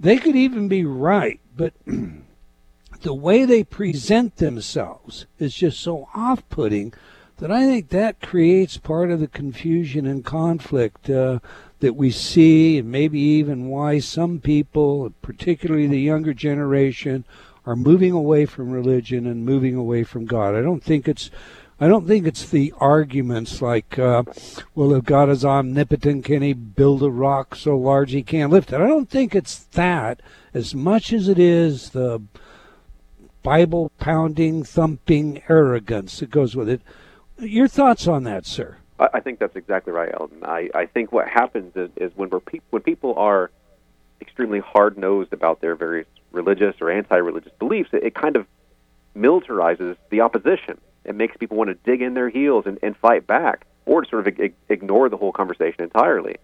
they 0.00 0.16
could 0.16 0.34
even 0.34 0.66
be 0.66 0.84
right, 0.84 1.40
but 1.56 1.74
the 3.02 3.14
way 3.14 3.44
they 3.44 3.62
present 3.62 4.36
themselves 4.36 5.26
is 5.38 5.54
just 5.54 5.78
so 5.78 6.08
off 6.14 6.48
putting 6.48 6.92
that 7.38 7.50
I 7.50 7.66
think 7.66 7.88
that 7.88 8.20
creates 8.20 8.76
part 8.78 9.10
of 9.10 9.20
the 9.20 9.26
confusion 9.26 10.06
and 10.06 10.24
conflict 10.24 11.10
uh, 11.10 11.40
that 11.82 11.96
we 11.96 12.10
see, 12.10 12.78
and 12.78 12.90
maybe 12.90 13.20
even 13.20 13.68
why 13.68 13.98
some 13.98 14.38
people, 14.38 15.12
particularly 15.20 15.88
the 15.88 16.00
younger 16.00 16.32
generation, 16.32 17.24
are 17.66 17.76
moving 17.76 18.12
away 18.12 18.46
from 18.46 18.70
religion 18.70 19.26
and 19.26 19.44
moving 19.44 19.74
away 19.74 20.04
from 20.04 20.24
God. 20.24 20.54
I 20.54 20.62
don't 20.62 20.82
think 20.82 21.06
it's 21.06 21.30
I 21.80 21.88
don't 21.88 22.06
think 22.06 22.28
it's 22.28 22.48
the 22.48 22.72
arguments 22.78 23.60
like, 23.60 23.98
uh, 23.98 24.22
well, 24.72 24.94
if 24.94 25.04
God 25.04 25.28
is 25.28 25.44
omnipotent, 25.44 26.24
can 26.24 26.40
he 26.40 26.52
build 26.52 27.02
a 27.02 27.10
rock 27.10 27.56
so 27.56 27.76
large 27.76 28.12
he 28.12 28.22
can't 28.22 28.52
lift 28.52 28.72
it? 28.72 28.80
I 28.80 28.86
don't 28.86 29.10
think 29.10 29.34
it's 29.34 29.58
that 29.72 30.22
as 30.54 30.76
much 30.76 31.12
as 31.12 31.26
it 31.26 31.40
is 31.40 31.90
the 31.90 32.22
Bible 33.42 33.90
pounding, 33.98 34.62
thumping 34.62 35.42
arrogance 35.48 36.20
that 36.20 36.30
goes 36.30 36.54
with 36.54 36.68
it. 36.68 36.82
Your 37.40 37.66
thoughts 37.66 38.06
on 38.06 38.22
that, 38.22 38.46
sir? 38.46 38.76
I 39.14 39.20
think 39.20 39.38
that's 39.38 39.56
exactly 39.56 39.92
right, 39.92 40.10
Eldon. 40.12 40.44
I, 40.44 40.70
I 40.74 40.86
think 40.86 41.12
what 41.12 41.28
happens 41.28 41.74
is, 41.76 41.90
is 41.96 42.12
when 42.14 42.30
we're 42.30 42.40
pe- 42.40 42.60
when 42.70 42.82
people 42.82 43.14
are 43.16 43.50
extremely 44.20 44.60
hard 44.60 44.98
nosed 44.98 45.32
about 45.32 45.60
their 45.60 45.74
various 45.74 46.06
religious 46.30 46.76
or 46.80 46.90
anti 46.90 47.16
religious 47.16 47.52
beliefs, 47.58 47.90
it, 47.92 48.02
it, 48.04 48.14
kind 48.14 48.36
of 48.36 48.46
militarizes 49.16 49.96
the 50.10 50.20
opposition. 50.20 50.80
It 51.04 51.14
makes 51.14 51.36
people 51.36 51.56
want 51.56 51.68
to 51.68 51.74
dig 51.74 52.02
in 52.02 52.14
their 52.14 52.28
heels 52.28 52.64
and, 52.66 52.78
and 52.82 52.96
fight 52.96 53.26
back, 53.26 53.66
or 53.86 54.02
to 54.02 54.08
sort 54.08 54.26
of 54.26 54.38
ig- 54.38 54.54
ignore 54.68 55.08
the 55.08 55.16
whole 55.16 55.32
conversation 55.32 55.82
entirely. 55.82 56.36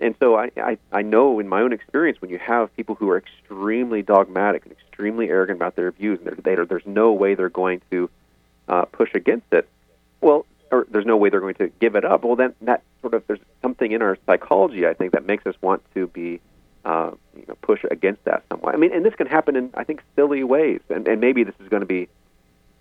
And 0.00 0.14
so 0.20 0.36
I, 0.36 0.50
I, 0.56 0.78
I 0.92 1.02
know 1.02 1.40
in 1.40 1.48
my 1.48 1.60
own 1.60 1.72
experience 1.72 2.20
when 2.20 2.30
you 2.30 2.38
have 2.38 2.74
people 2.76 2.94
who 2.96 3.08
are 3.10 3.16
extremely 3.16 4.02
dogmatic 4.02 4.64
and 4.64 4.72
extremely 4.72 5.28
arrogant 5.28 5.56
about 5.56 5.76
their 5.76 5.90
views, 5.92 6.18
and 6.24 6.36
they 6.38 6.56
there's 6.56 6.86
no 6.86 7.12
way 7.12 7.34
they're 7.34 7.48
going 7.48 7.80
to 7.90 8.10
uh, 8.68 8.84
push 8.86 9.14
against 9.14 9.46
it. 9.52 9.68
Well, 10.20 10.46
or 10.74 10.86
there's 10.90 11.06
no 11.06 11.16
way 11.16 11.28
they're 11.28 11.40
going 11.40 11.54
to 11.54 11.68
give 11.80 11.94
it 11.94 12.04
up. 12.04 12.24
Well, 12.24 12.36
then 12.36 12.54
that 12.62 12.82
sort 13.00 13.14
of 13.14 13.26
there's 13.26 13.40
something 13.62 13.92
in 13.92 14.02
our 14.02 14.18
psychology, 14.26 14.86
I 14.86 14.94
think, 14.94 15.12
that 15.12 15.24
makes 15.24 15.46
us 15.46 15.54
want 15.60 15.82
to 15.94 16.08
be, 16.08 16.40
uh, 16.84 17.12
you 17.36 17.44
know, 17.46 17.54
push 17.62 17.84
against 17.90 18.24
that 18.24 18.42
somewhat. 18.50 18.74
I 18.74 18.78
mean, 18.78 18.92
and 18.92 19.04
this 19.04 19.14
can 19.14 19.26
happen 19.26 19.56
in 19.56 19.70
I 19.74 19.84
think 19.84 20.02
silly 20.16 20.42
ways, 20.42 20.80
and 20.88 21.06
and 21.06 21.20
maybe 21.20 21.44
this 21.44 21.54
is 21.60 21.68
going 21.68 21.80
to 21.80 21.86
be, 21.86 22.08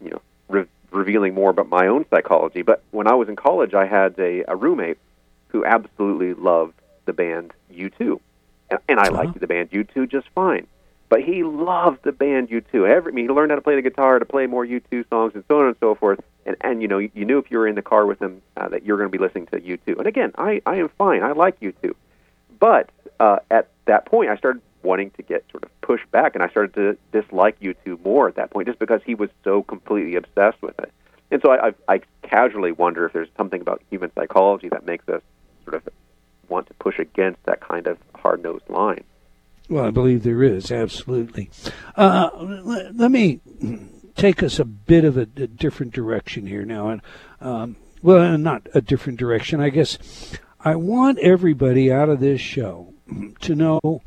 you 0.01 0.09
know, 0.09 0.21
re- 0.49 0.65
revealing 0.91 1.33
more 1.35 1.51
about 1.51 1.69
my 1.69 1.87
own 1.87 2.05
psychology. 2.09 2.63
But 2.63 2.83
when 2.91 3.07
I 3.07 3.13
was 3.13 3.29
in 3.29 3.35
college, 3.35 3.73
I 3.73 3.85
had 3.85 4.15
a, 4.17 4.43
a 4.47 4.55
roommate 4.55 4.97
who 5.49 5.63
absolutely 5.63 6.33
loved 6.33 6.73
the 7.05 7.13
band 7.13 7.53
U2, 7.71 8.19
and, 8.71 8.79
and 8.89 8.99
I 8.99 9.03
uh-huh. 9.03 9.17
liked 9.17 9.39
the 9.39 9.47
band 9.47 9.71
U2 9.71 10.09
just 10.09 10.27
fine. 10.29 10.67
But 11.13 11.21
he 11.21 11.43
loved 11.43 11.99
the 12.01 12.11
band 12.11 12.49
U2. 12.49 12.89
Every, 12.89 13.11
I 13.11 13.13
mean, 13.13 13.25
he 13.25 13.31
learned 13.31 13.51
how 13.51 13.55
to 13.55 13.61
play 13.61 13.75
the 13.75 13.83
guitar, 13.83 14.17
to 14.17 14.25
play 14.25 14.47
more 14.47 14.65
U2 14.65 15.07
songs, 15.11 15.33
and 15.35 15.43
so 15.47 15.59
on 15.59 15.67
and 15.67 15.75
so 15.79 15.93
forth. 15.93 16.19
And 16.47 16.55
and 16.61 16.81
you 16.81 16.87
know, 16.87 16.97
you, 16.97 17.11
you 17.13 17.23
knew 17.23 17.37
if 17.37 17.51
you 17.51 17.59
were 17.59 17.67
in 17.67 17.75
the 17.75 17.83
car 17.83 18.07
with 18.07 18.19
him 18.19 18.41
uh, 18.57 18.67
that 18.69 18.83
you're 18.83 18.97
going 18.97 19.11
to 19.11 19.15
be 19.15 19.23
listening 19.23 19.45
to 19.51 19.59
U2. 19.59 19.99
And 19.99 20.07
again, 20.07 20.31
I 20.39 20.63
I 20.65 20.77
am 20.77 20.89
fine. 20.97 21.21
I 21.21 21.33
like 21.33 21.59
U2, 21.59 21.93
but 22.59 22.89
uh, 23.19 23.37
at 23.51 23.69
that 23.85 24.07
point, 24.07 24.31
I 24.31 24.37
started 24.37 24.63
wanting 24.81 25.11
to 25.11 25.21
get 25.21 25.45
sort 25.51 25.63
of 25.63 25.81
pushed 25.81 26.09
back, 26.09 26.33
and 26.33 26.43
I 26.43 26.49
started 26.49 26.73
to 26.73 26.97
dislike 27.11 27.59
U2 27.59 28.03
more 28.03 28.27
at 28.27 28.33
that 28.37 28.49
point, 28.49 28.67
just 28.67 28.79
because 28.79 29.01
he 29.05 29.13
was 29.13 29.29
so 29.43 29.61
completely 29.61 30.15
obsessed 30.15 30.63
with 30.63 30.79
it. 30.79 30.91
And 31.29 31.43
so 31.43 31.51
I, 31.51 31.67
I, 31.67 31.73
I 31.89 32.01
casually 32.23 32.71
wonder 32.71 33.05
if 33.05 33.13
there's 33.13 33.29
something 33.37 33.61
about 33.61 33.83
human 33.91 34.11
psychology 34.15 34.67
that 34.69 34.87
makes 34.87 35.07
us 35.09 35.21
sort 35.63 35.75
of 35.75 35.87
want 36.49 36.65
to 36.69 36.73
push 36.73 36.97
against 36.97 37.43
that 37.43 37.61
kind 37.61 37.85
of 37.85 37.99
hard 38.15 38.41
nosed 38.41 38.67
line. 38.67 39.03
Well, 39.69 39.85
I 39.85 39.91
believe 39.91 40.23
there 40.23 40.43
is 40.43 40.71
absolutely. 40.71 41.49
Uh, 41.95 42.29
let, 42.37 42.95
let, 42.97 43.11
me 43.11 43.39
take 44.15 44.43
us 44.43 44.59
a 44.59 44.65
bit 44.65 45.05
of 45.05 45.17
a, 45.17 45.21
a 45.21 45.47
different 45.47 45.93
direction 45.93 46.45
here 46.45 46.65
now, 46.65 46.89
and 46.89 47.01
um, 47.39 47.77
well, 48.01 48.37
not 48.37 48.67
a 48.73 48.81
different 48.81 49.19
direction. 49.19 49.61
I 49.61 49.69
guess 49.69 49.97
I 50.59 50.75
want 50.75 51.17
everybody 51.19 51.91
out 51.91 52.09
of 52.09 52.19
this 52.19 52.41
show 52.41 52.93
to 53.39 53.55
know 53.55 54.01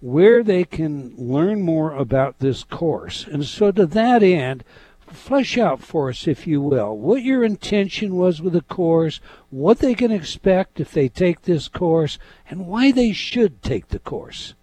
where 0.00 0.44
they 0.44 0.64
can 0.64 1.14
learn 1.16 1.62
more 1.62 1.92
about 1.92 2.38
this 2.38 2.62
course, 2.62 3.26
and 3.26 3.44
so 3.44 3.72
to 3.72 3.86
that 3.86 4.22
end. 4.22 4.64
Flesh 5.08 5.58
out 5.58 5.82
for 5.82 6.08
us, 6.08 6.26
if 6.26 6.46
you 6.46 6.62
will, 6.62 6.96
what 6.96 7.22
your 7.22 7.44
intention 7.44 8.16
was 8.16 8.40
with 8.40 8.54
the 8.54 8.62
course, 8.62 9.20
what 9.50 9.80
they 9.80 9.94
can 9.94 10.10
expect 10.10 10.80
if 10.80 10.90
they 10.90 11.06
take 11.06 11.42
this 11.42 11.68
course, 11.68 12.18
and 12.48 12.66
why 12.66 12.90
they 12.90 13.12
should 13.12 13.62
take 13.62 13.88
the 13.88 13.98
course. 13.98 14.54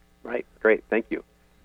Great. 0.62 0.84
Thank 0.90 1.06
you. 1.10 1.24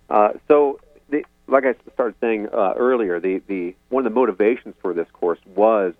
Uh, 0.08 0.30
so, 0.48 0.80
the, 1.08 1.24
like 1.46 1.64
I 1.64 1.74
started 1.92 2.14
saying 2.20 2.48
uh, 2.52 2.74
earlier, 2.76 3.20
the, 3.20 3.42
the 3.46 3.74
one 3.88 4.06
of 4.06 4.12
the 4.12 4.18
motivations 4.18 4.74
for 4.80 4.92
this 4.92 5.08
course 5.12 5.40
was 5.54 5.94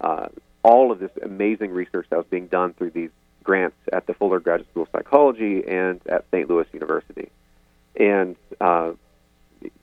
uh, 0.00 0.28
all 0.62 0.92
of 0.92 0.98
this 0.98 1.10
amazing 1.22 1.70
research 1.70 2.06
that 2.10 2.16
was 2.16 2.26
being 2.28 2.46
done 2.46 2.74
through 2.74 2.90
these 2.90 3.10
grants 3.42 3.76
at 3.92 4.06
the 4.06 4.14
Fuller 4.14 4.40
Graduate 4.40 4.70
School 4.70 4.84
of 4.84 4.88
Psychology 4.90 5.62
and 5.66 6.00
at 6.08 6.24
St. 6.30 6.48
Louis 6.48 6.66
University, 6.72 7.30
and 7.98 8.36
uh, 8.60 8.92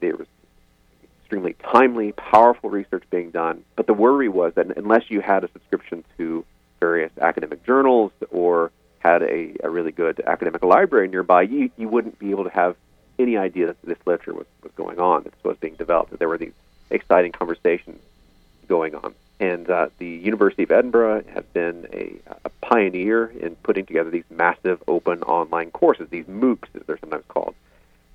there 0.00 0.16
was 0.16 0.26
extremely 1.20 1.54
timely, 1.54 2.12
powerful 2.12 2.68
research 2.68 3.04
being 3.10 3.30
done. 3.30 3.64
But 3.76 3.86
the 3.86 3.94
worry 3.94 4.28
was 4.28 4.52
that 4.54 4.76
unless 4.76 5.04
you 5.08 5.20
had 5.20 5.44
a 5.44 5.48
subscription 5.52 6.04
to 6.18 6.44
various 6.78 7.12
academic 7.20 7.64
journals 7.64 8.12
or 8.30 8.70
had 9.02 9.22
a, 9.22 9.56
a 9.62 9.70
really 9.70 9.92
good 9.92 10.22
academic 10.26 10.62
library 10.62 11.08
nearby, 11.08 11.42
you, 11.42 11.70
you 11.76 11.88
wouldn't 11.88 12.18
be 12.18 12.30
able 12.30 12.44
to 12.44 12.50
have 12.50 12.76
any 13.18 13.36
idea 13.36 13.66
that 13.66 13.82
this 13.82 13.98
literature 14.06 14.34
was, 14.34 14.46
was 14.62 14.72
going 14.72 14.98
on, 14.98 15.24
that 15.24 15.32
this 15.32 15.44
was 15.44 15.56
being 15.58 15.74
developed, 15.74 16.10
that 16.10 16.18
there 16.18 16.28
were 16.28 16.38
these 16.38 16.52
exciting 16.90 17.32
conversations 17.32 18.00
going 18.68 18.94
on. 18.94 19.14
And 19.40 19.68
uh, 19.68 19.88
the 19.98 20.06
University 20.06 20.62
of 20.62 20.70
Edinburgh 20.70 21.24
has 21.34 21.44
been 21.52 21.88
a, 21.92 22.14
a 22.44 22.50
pioneer 22.60 23.26
in 23.26 23.56
putting 23.56 23.86
together 23.86 24.08
these 24.08 24.24
massive 24.30 24.80
open 24.86 25.22
online 25.24 25.72
courses, 25.72 26.08
these 26.10 26.26
MOOCs, 26.26 26.68
as 26.74 26.82
they're 26.86 26.98
sometimes 26.98 27.24
called. 27.26 27.54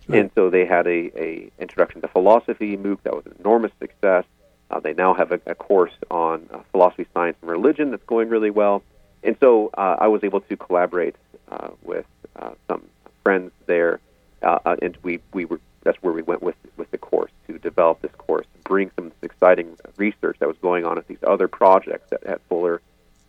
Right. 0.08 0.22
And 0.22 0.32
so 0.36 0.50
they 0.50 0.66
had 0.66 0.88
a, 0.88 1.12
a 1.22 1.52
introduction 1.60 2.00
to 2.02 2.08
philosophy 2.08 2.78
MOOC 2.78 3.00
that 3.04 3.14
was 3.14 3.26
an 3.26 3.36
enormous 3.40 3.74
success. 3.78 4.24
Uh, 4.72 4.80
they 4.80 4.94
now 4.94 5.14
have 5.14 5.34
a, 5.34 5.42
a 5.46 5.56
course 5.56 5.92
on 6.10 6.48
uh, 6.54 6.60
philosophy, 6.72 7.06
science, 7.14 7.36
and 7.42 7.52
religion 7.52 7.92
that's 7.92 8.06
going 8.06 8.30
really 8.30 8.50
well. 8.50 8.84
And 9.28 9.36
so 9.42 9.70
uh, 9.78 9.98
I 10.00 10.08
was 10.08 10.24
able 10.24 10.40
to 10.40 10.56
collaborate 10.56 11.16
uh, 11.52 11.72
with 11.84 12.06
uh, 12.38 12.52
some 12.70 12.84
friends 13.24 13.52
there, 13.66 14.00
uh, 14.42 14.60
uh, 14.66 14.78
and 14.82 14.98
we, 15.04 15.20
we 15.34 15.44
were 15.44 15.60
that's 15.84 16.02
where 16.02 16.14
we 16.14 16.22
went 16.22 16.42
with 16.42 16.56
with 16.78 16.90
the 16.92 16.98
course 16.98 17.32
to 17.48 17.60
develop 17.60 18.02
this 18.02 18.12
course, 18.18 18.46
to 18.46 18.70
bring 18.70 18.90
some 18.96 19.12
exciting 19.22 19.78
research 19.98 20.38
that 20.40 20.48
was 20.48 20.58
going 20.62 20.86
on 20.86 20.98
at 20.98 21.08
these 21.08 21.18
other 21.28 21.50
projects 21.50 22.12
at, 22.14 22.24
at 22.24 22.42
Fuller 22.48 22.82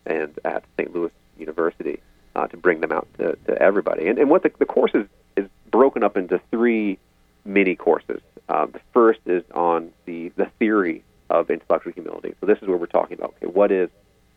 and 0.07 0.39
at 0.45 0.65
St. 0.77 0.95
Louis 0.95 1.11
University 1.37 2.01
uh, 2.37 2.47
to 2.47 2.57
bring 2.57 2.81
them 2.81 2.93
out 2.93 3.09
to, 3.19 3.37
to 3.47 3.61
everybody. 3.61 4.07
And, 4.07 4.21
and 4.21 4.31
what 4.31 4.45
the, 4.45 4.53
the 4.59 4.67
course 4.67 4.93
is, 4.95 5.07
is 5.37 5.49
broken 5.71 6.05
up 6.05 6.17
into 6.17 6.41
three 6.53 6.99
mini 7.45 7.75
courses. 7.75 8.21
The 8.49 8.81
first 8.93 9.21
is 9.27 9.45
on 9.53 9.91
the, 10.05 10.31
the 10.37 10.47
theory 10.59 11.03
of 11.31 11.51
intellectual 11.51 11.93
humility. 11.93 12.35
So 12.41 12.47
this 12.47 12.59
is 12.63 12.69
where 12.69 12.77
we're 12.77 12.87
talking 12.87 13.19
about 13.19 13.35
okay, 13.43 13.47
what 13.47 13.71
is 13.71 13.89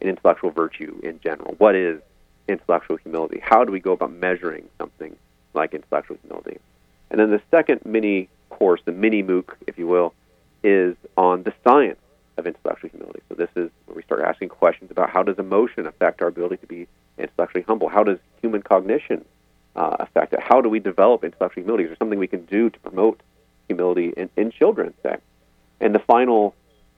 an 0.01 0.09
intellectual 0.09 0.51
virtue 0.51 0.99
in 1.03 1.19
general. 1.21 1.55
What 1.57 1.75
is 1.75 2.01
intellectual 2.47 2.97
humility? 2.97 3.39
How 3.41 3.63
do 3.63 3.71
we 3.71 3.79
go 3.79 3.93
about 3.93 4.11
measuring 4.11 4.67
something 4.77 5.15
like 5.53 5.73
intellectual 5.73 6.17
humility? 6.21 6.59
And 7.09 7.19
then 7.19 7.29
the 7.29 7.41
second 7.51 7.81
mini 7.85 8.29
course, 8.49 8.81
the 8.85 8.91
mini 8.91 9.23
MOOC, 9.23 9.49
if 9.67 9.77
you 9.77 9.87
will, 9.87 10.13
is 10.63 10.95
on 11.17 11.43
the 11.43 11.53
science 11.63 11.99
of 12.37 12.47
intellectual 12.47 12.89
humility. 12.89 13.21
So 13.29 13.35
this 13.35 13.49
is 13.55 13.69
where 13.85 13.95
we 13.95 14.03
start 14.03 14.21
asking 14.21 14.49
questions 14.49 14.91
about 14.91 15.09
how 15.09 15.23
does 15.23 15.37
emotion 15.37 15.85
affect 15.85 16.21
our 16.21 16.27
ability 16.27 16.57
to 16.57 16.67
be 16.67 16.87
intellectually 17.17 17.63
humble? 17.67 17.89
How 17.89 18.03
does 18.03 18.17
human 18.41 18.61
cognition 18.61 19.25
uh, 19.75 19.97
affect 19.99 20.33
it? 20.33 20.39
How 20.39 20.61
do 20.61 20.69
we 20.69 20.79
develop 20.79 21.23
intellectual 21.23 21.63
humility? 21.63 21.83
Is 21.85 21.89
there 21.89 21.97
something 21.97 22.19
we 22.19 22.27
can 22.27 22.45
do 22.45 22.69
to 22.69 22.79
promote 22.79 23.21
humility 23.67 24.13
in, 24.17 24.29
in 24.37 24.51
children, 24.51 24.93
say? 25.03 25.17
And 25.79 25.95
the 25.95 25.99
final 25.99 26.55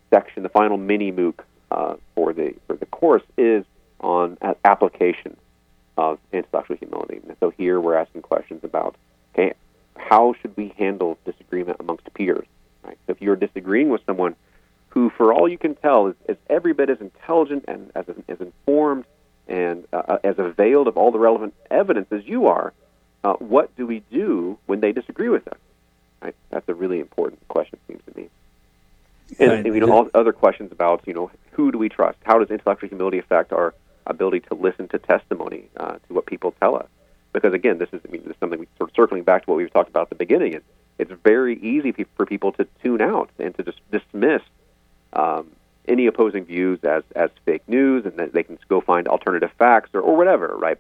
section, 0.10 0.44
the 0.44 0.50
final 0.50 0.78
mini 0.78 1.12
MOOC 1.12 1.40
uh, 1.74 1.96
for 2.16 2.34
the 2.34 2.54
for 2.68 2.76
the 2.76 2.86
course 2.86 3.24
is 3.38 3.66
on 4.00 4.38
application 4.64 5.36
of 5.98 6.20
intellectual 6.32 6.78
humility. 6.78 7.20
And 7.28 7.36
so 7.40 7.50
here 7.52 7.80
we're 7.80 7.96
asking 7.96 8.22
questions 8.22 8.64
about 8.64 8.96
okay, 9.34 9.54
how 9.98 10.36
should 10.42 10.56
we 10.56 10.74
handle 10.78 11.18
disagreement 11.26 11.78
amongst 11.80 12.14
peers? 12.14 12.46
Right? 12.84 12.98
So 13.08 13.12
if 13.12 13.22
you're 13.22 13.36
disagreeing 13.36 13.90
with 13.90 14.02
someone 14.06 14.36
who, 14.90 15.10
for 15.10 15.34
all 15.34 15.50
you 15.50 15.58
can 15.58 15.76
tell, 15.76 16.08
is, 16.08 16.16
is 16.30 16.38
every 16.50 16.74
bit 16.74 16.90
as 16.90 17.02
intelligent 17.02 17.66
and 17.68 17.92
as, 17.96 18.06
as 18.28 18.40
informed 18.40 19.06
and 19.48 19.86
uh, 19.92 20.04
uh, 20.08 20.18
as 20.24 20.36
availed 20.38 20.88
of 20.88 20.98
all 20.98 21.12
the 21.12 21.20
relevant 21.20 21.54
evidence 21.72 22.08
as 22.12 22.26
you 22.26 22.48
are, 22.48 22.74
uh, 23.24 23.34
what 23.34 23.76
do 23.76 23.88
we 23.88 24.04
do 24.12 24.58
when 24.68 24.82
they 24.82 24.92
disagree 24.92 25.30
with 25.30 25.48
us? 25.48 25.58
Right? 26.22 26.36
That's 26.52 26.68
a 26.70 26.74
really 26.74 27.00
important 27.00 27.46
question, 27.48 27.80
it 27.88 27.92
seems 27.92 28.04
to 28.14 28.22
me. 28.22 28.30
And, 29.40 29.66
and 29.66 29.76
you 29.76 29.80
know, 29.80 29.92
all 29.92 30.10
other 30.14 30.34
questions 30.34 30.72
about 30.72 31.02
you 31.06 31.14
know 31.14 31.32
who 31.52 31.72
do 31.72 31.78
we 31.78 31.90
trust? 31.90 32.18
How 32.24 32.40
does 32.40 32.50
intellectual 32.50 32.90
humility 32.90 33.20
affect 33.20 33.54
our 33.54 33.74
ability 34.06 34.42
to 34.42 34.56
listen 34.56 34.88
to 34.90 35.00
testimony, 35.00 35.70
uh, 35.78 35.94
to 35.94 36.14
what 36.14 36.26
people 36.26 36.54
tell 36.60 36.76
us? 36.76 36.88
Because 37.32 37.54
again, 37.54 37.78
this 37.78 37.90
is 37.94 38.02
I 38.08 38.12
mean, 38.12 38.22
this 38.24 38.32
is 38.32 38.38
something 38.40 38.60
we 38.60 38.68
sort 38.78 38.90
of 38.90 38.96
circling 38.96 39.24
back 39.24 39.46
to 39.46 39.50
what 39.50 39.58
we've 39.58 39.72
talked 39.72 39.90
about 39.90 40.04
at 40.04 40.10
the 40.10 40.16
beginning. 40.16 40.54
Is 40.54 40.62
it's 41.00 41.12
very 41.24 41.60
easy 41.60 41.92
for 42.16 42.26
people 42.26 42.52
to 42.54 42.68
tune 42.84 43.02
out 43.02 43.30
and 43.40 43.56
to 43.56 43.64
just 43.64 43.80
dismiss 43.92 44.42
um, 45.14 45.52
any 45.88 46.06
opposing 46.06 46.46
views 46.46 46.80
as 46.84 47.04
as 47.16 47.30
fake 47.46 47.68
news, 47.68 48.06
and 48.06 48.18
that 48.18 48.34
they 48.34 48.44
can 48.44 48.60
go 48.68 48.82
find 48.82 49.08
alternative 49.08 49.52
facts 49.58 49.90
or, 49.94 50.02
or 50.02 50.16
whatever, 50.16 50.56
right? 50.58 50.78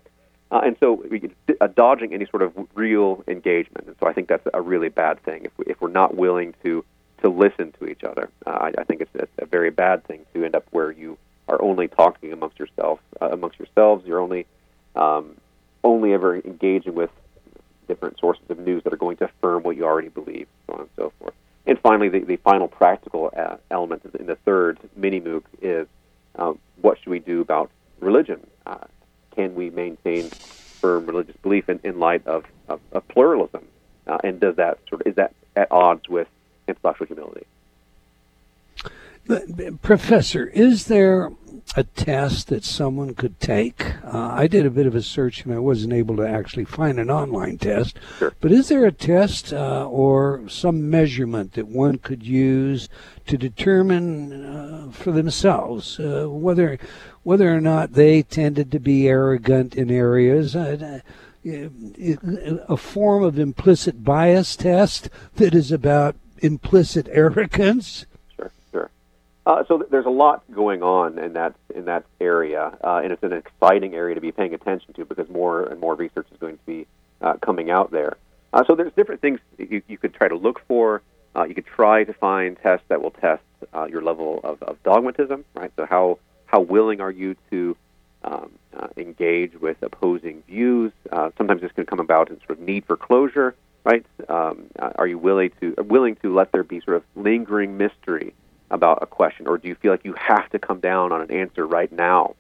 Uh, 0.51 0.61
and 0.63 0.77
so 0.79 1.03
we, 1.09 1.31
uh, 1.61 1.67
dodging 1.67 2.13
any 2.13 2.27
sort 2.27 2.43
of 2.43 2.53
real 2.75 3.23
engagement. 3.27 3.87
And 3.87 3.95
so 3.99 4.07
I 4.07 4.13
think 4.13 4.27
that's 4.27 4.47
a 4.53 4.61
really 4.61 4.89
bad 4.89 5.19
thing 5.23 5.45
if, 5.45 5.51
we, 5.57 5.65
if 5.65 5.81
we're 5.81 5.89
not 5.89 6.15
willing 6.15 6.53
to 6.63 6.85
to 7.23 7.29
listen 7.29 7.73
to 7.79 7.87
each 7.87 8.03
other. 8.03 8.29
Uh, 8.45 8.49
I, 8.49 8.73
I 8.77 8.83
think 8.83 9.01
it's 9.01 9.15
a, 9.15 9.43
a 9.43 9.45
very 9.45 9.71
bad 9.71 10.05
thing 10.05 10.25
to 10.33 10.45
end 10.45 10.55
up 10.55 10.65
where 10.71 10.91
you 10.91 11.17
are 11.47 11.61
only 11.61 11.87
talking 11.87 12.31
amongst 12.31 12.59
yourself 12.59 12.99
uh, 13.21 13.29
amongst 13.31 13.57
yourselves. 13.59 14.05
You're 14.05 14.19
only 14.19 14.45
um, 14.95 15.35
only 15.83 16.13
ever 16.13 16.37
engaging 16.37 16.95
with 16.95 17.09
different 17.87 18.19
sources 18.19 18.43
of 18.49 18.59
news 18.59 18.83
that 18.83 18.93
are 18.93 18.97
going 18.97 19.17
to 19.17 19.25
affirm 19.25 19.63
what 19.63 19.75
you 19.75 19.85
already 19.85 20.09
believe, 20.09 20.47
so 20.67 20.73
on 20.73 20.79
and 20.81 20.89
so 20.95 21.11
forth. 21.19 21.33
And 21.65 21.79
finally, 21.79 22.09
the, 22.09 22.19
the 22.19 22.37
final 22.37 22.67
practical 22.67 23.31
uh, 23.35 23.57
element 23.71 24.03
in 24.19 24.25
the 24.25 24.35
third 24.35 24.79
mini 24.95 25.21
MOOC 25.21 25.43
is 25.61 25.87
uh, 26.35 26.53
what 26.81 26.99
should 26.99 27.09
we 27.09 27.19
do 27.19 27.41
about 27.41 27.71
religion? 27.99 28.45
Uh, 28.65 28.85
can 29.35 29.55
we 29.55 29.69
maintain 29.69 30.29
firm 30.29 31.05
religious 31.05 31.35
belief 31.37 31.69
in, 31.69 31.79
in 31.83 31.99
light 31.99 32.25
of, 32.27 32.45
of, 32.67 32.79
of 32.91 33.07
pluralism? 33.07 33.65
Uh, 34.07 34.17
and 34.23 34.39
does 34.39 34.57
that 34.57 34.79
sort 34.89 35.01
of 35.01 35.07
is 35.07 35.15
that 35.15 35.33
at 35.55 35.71
odds 35.71 36.09
with 36.09 36.27
intellectual 36.67 37.07
humility. 37.07 37.45
Professor, 39.81 40.47
is 40.47 40.87
there 40.87 41.31
a 41.77 41.83
test 41.83 42.49
that 42.49 42.63
someone 42.63 43.15
could 43.15 43.39
take? 43.39 43.85
Uh, 44.03 44.29
I 44.31 44.47
did 44.47 44.65
a 44.65 44.69
bit 44.69 44.85
of 44.85 44.95
a 44.95 45.01
search 45.01 45.45
and 45.45 45.53
I 45.53 45.59
wasn't 45.59 45.93
able 45.93 46.17
to 46.17 46.27
actually 46.27 46.65
find 46.65 46.99
an 46.99 47.09
online 47.09 47.57
test. 47.57 47.97
Sure. 48.17 48.33
But 48.41 48.51
is 48.51 48.67
there 48.67 48.85
a 48.85 48.91
test 48.91 49.53
uh, 49.53 49.87
or 49.87 50.43
some 50.49 50.89
measurement 50.89 51.53
that 51.53 51.67
one 51.67 51.99
could 51.99 52.23
use 52.23 52.89
to 53.27 53.37
determine 53.37 54.45
uh, 54.45 54.91
for 54.91 55.11
themselves 55.11 55.99
uh, 55.99 56.27
whether 56.29 56.77
whether 57.23 57.55
or 57.55 57.61
not 57.61 57.93
they 57.93 58.21
tended 58.23 58.71
to 58.71 58.79
be 58.79 59.07
arrogant 59.07 59.75
in 59.75 59.89
areas? 59.89 60.55
Uh, 60.55 60.99
a 61.45 62.77
form 62.77 63.23
of 63.23 63.37
implicit 63.37 64.03
bias 64.03 64.55
test 64.55 65.09
that 65.35 65.53
is 65.53 65.73
about 65.73 66.15
implicit 66.43 67.07
arrogance. 67.09 68.05
Sure, 68.35 68.51
sure. 68.71 68.89
Uh, 69.45 69.63
so 69.67 69.79
th- 69.79 69.89
there's 69.89 70.05
a 70.05 70.11
lot 70.11 70.43
going 70.53 70.83
on 70.83 71.17
in 71.17 71.33
that 71.33 71.55
in 71.73 71.85
that 71.85 72.05
area, 72.19 72.77
uh, 72.83 73.01
and 73.03 73.11
it's 73.11 73.23
an 73.23 73.33
exciting 73.33 73.95
area 73.95 74.13
to 74.13 74.21
be 74.21 74.31
paying 74.31 74.53
attention 74.53 74.93
to 74.93 75.05
because 75.05 75.29
more 75.29 75.63
and 75.63 75.79
more 75.79 75.95
research 75.95 76.27
is 76.31 76.37
going 76.37 76.57
to 76.57 76.65
be 76.65 76.85
uh, 77.21 77.33
coming 77.41 77.71
out 77.71 77.91
there. 77.91 78.17
Uh, 78.51 78.63
so 78.65 78.75
there's 78.75 78.93
different 78.93 79.21
things 79.21 79.39
you, 79.57 79.81
you 79.87 79.97
could 79.97 80.13
try 80.13 80.27
to 80.27 80.35
look 80.35 80.61
for. 80.67 81.01
Uh, 81.35 81.45
you 81.45 81.55
could 81.55 81.65
try 81.65 82.03
to 82.03 82.13
find 82.13 82.57
tests 82.61 82.85
that 82.89 83.01
will 83.01 83.11
test 83.11 83.41
uh, 83.73 83.85
your 83.85 84.03
level 84.03 84.39
of, 84.43 84.61
of, 84.61 84.77
dogmatism, 84.83 85.43
right? 85.55 85.71
So 85.75 85.85
how 85.85 86.19
how 86.45 86.59
willing 86.59 87.01
are 87.01 87.09
you 87.09 87.35
to 87.49 87.75
um, 88.23 88.51
engage 88.95 89.55
with 89.59 89.81
opposing 89.81 90.43
views? 90.43 90.91
Sometimes 91.37 91.61
this 91.61 91.71
can 91.71 91.85
come 91.85 91.99
about 91.99 92.29
in 92.29 92.37
sort 92.39 92.51
of 92.51 92.59
need 92.59 92.85
for 92.85 92.95
closure, 92.95 93.55
right? 93.83 94.05
Um, 94.29 94.65
uh, 94.79 94.91
are 94.95 95.07
you 95.07 95.17
willing 95.17 95.51
to 95.59 95.75
willing 95.77 96.15
to 96.17 96.33
let 96.33 96.51
there 96.51 96.63
be 96.63 96.81
sort 96.81 96.97
of 96.97 97.03
lingering 97.15 97.77
mystery 97.77 98.33
about 98.71 98.99
a 99.01 99.05
question, 99.05 99.47
or 99.47 99.57
do 99.57 99.67
you 99.67 99.75
feel 99.75 99.91
like 99.91 100.05
you 100.05 100.15
have 100.17 100.49
to 100.51 100.59
come 100.59 100.79
down 100.79 101.11
on 101.11 101.21
an 101.21 101.31
answer 101.31 101.65
right 101.65 101.91
now? 101.91 102.35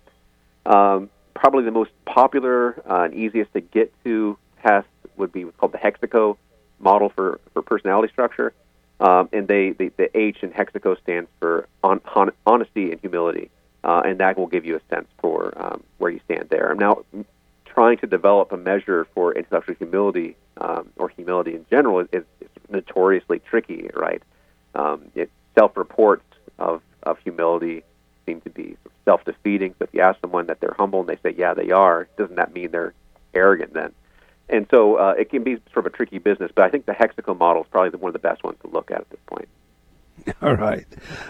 Um, 0.65 1.09
probably 1.33 1.63
the 1.63 1.71
most 1.71 1.91
popular 2.05 2.81
uh, 2.89 3.03
and 3.03 3.13
easiest 3.13 3.53
to 3.53 3.61
get 3.61 3.93
to 4.03 4.37
test 4.65 4.87
would 5.17 5.31
be 5.31 5.43
called 5.43 5.73
the 5.73 5.77
Hexaco 5.77 6.37
model 6.79 7.09
for, 7.09 7.39
for 7.53 7.61
personality 7.61 8.11
structure. 8.11 8.53
Um, 8.99 9.29
and 9.33 9.47
they, 9.47 9.71
they, 9.71 9.89
the 9.89 10.15
H 10.17 10.37
in 10.43 10.51
Hexaco 10.51 10.99
stands 11.01 11.29
for 11.39 11.67
on, 11.83 11.99
on, 12.15 12.31
honesty 12.45 12.91
and 12.91 13.01
humility. 13.01 13.49
Uh, 13.83 14.01
and 14.05 14.19
that 14.19 14.37
will 14.37 14.47
give 14.47 14.65
you 14.65 14.77
a 14.77 14.95
sense 14.95 15.07
for 15.19 15.53
um, 15.57 15.83
where 15.97 16.09
you 16.09 16.21
stand 16.25 16.47
there. 16.49 16.73
Now 16.75 17.03
trying 17.73 17.97
to 17.97 18.07
develop 18.07 18.51
a 18.51 18.57
measure 18.57 19.07
for 19.13 19.33
intellectual 19.33 19.75
humility 19.75 20.35
um, 20.57 20.89
or 20.97 21.09
humility 21.09 21.55
in 21.55 21.65
general 21.69 21.99
is, 21.99 22.07
is 22.11 22.23
notoriously 22.69 23.39
tricky, 23.39 23.89
right? 23.93 24.21
Um, 24.75 25.03
it, 25.15 25.29
self-reports 25.57 26.25
of, 26.59 26.81
of 27.03 27.17
humility 27.19 27.83
seem 28.25 28.41
to 28.41 28.49
be 28.49 28.77
self-defeating. 29.05 29.75
So 29.79 29.85
if 29.85 29.93
you 29.93 30.01
ask 30.01 30.19
someone 30.21 30.47
that 30.47 30.59
they're 30.59 30.75
humble 30.77 31.01
and 31.01 31.09
they 31.09 31.17
say, 31.17 31.35
"Yeah, 31.37 31.53
they 31.53 31.71
are," 31.71 32.07
doesn't 32.17 32.35
that 32.35 32.53
mean 32.53 32.71
they're 32.71 32.93
arrogant 33.33 33.73
then? 33.73 33.91
And 34.49 34.67
so 34.69 34.95
uh, 34.95 35.13
it 35.17 35.29
can 35.29 35.43
be 35.43 35.55
sort 35.73 35.85
of 35.85 35.93
a 35.93 35.95
tricky 35.95 36.19
business. 36.19 36.51
But 36.53 36.65
I 36.65 36.69
think 36.69 36.85
the 36.85 36.91
hexaco 36.93 37.37
model 37.37 37.63
is 37.63 37.69
probably 37.71 37.97
one 37.99 38.09
of 38.09 38.13
the 38.13 38.19
best 38.19 38.43
ones 38.43 38.57
to 38.61 38.67
look 38.69 38.91
at 38.91 39.01
at 39.01 39.09
this 39.09 39.19
point. 39.27 39.47
All 40.41 40.55
right, 40.55 40.85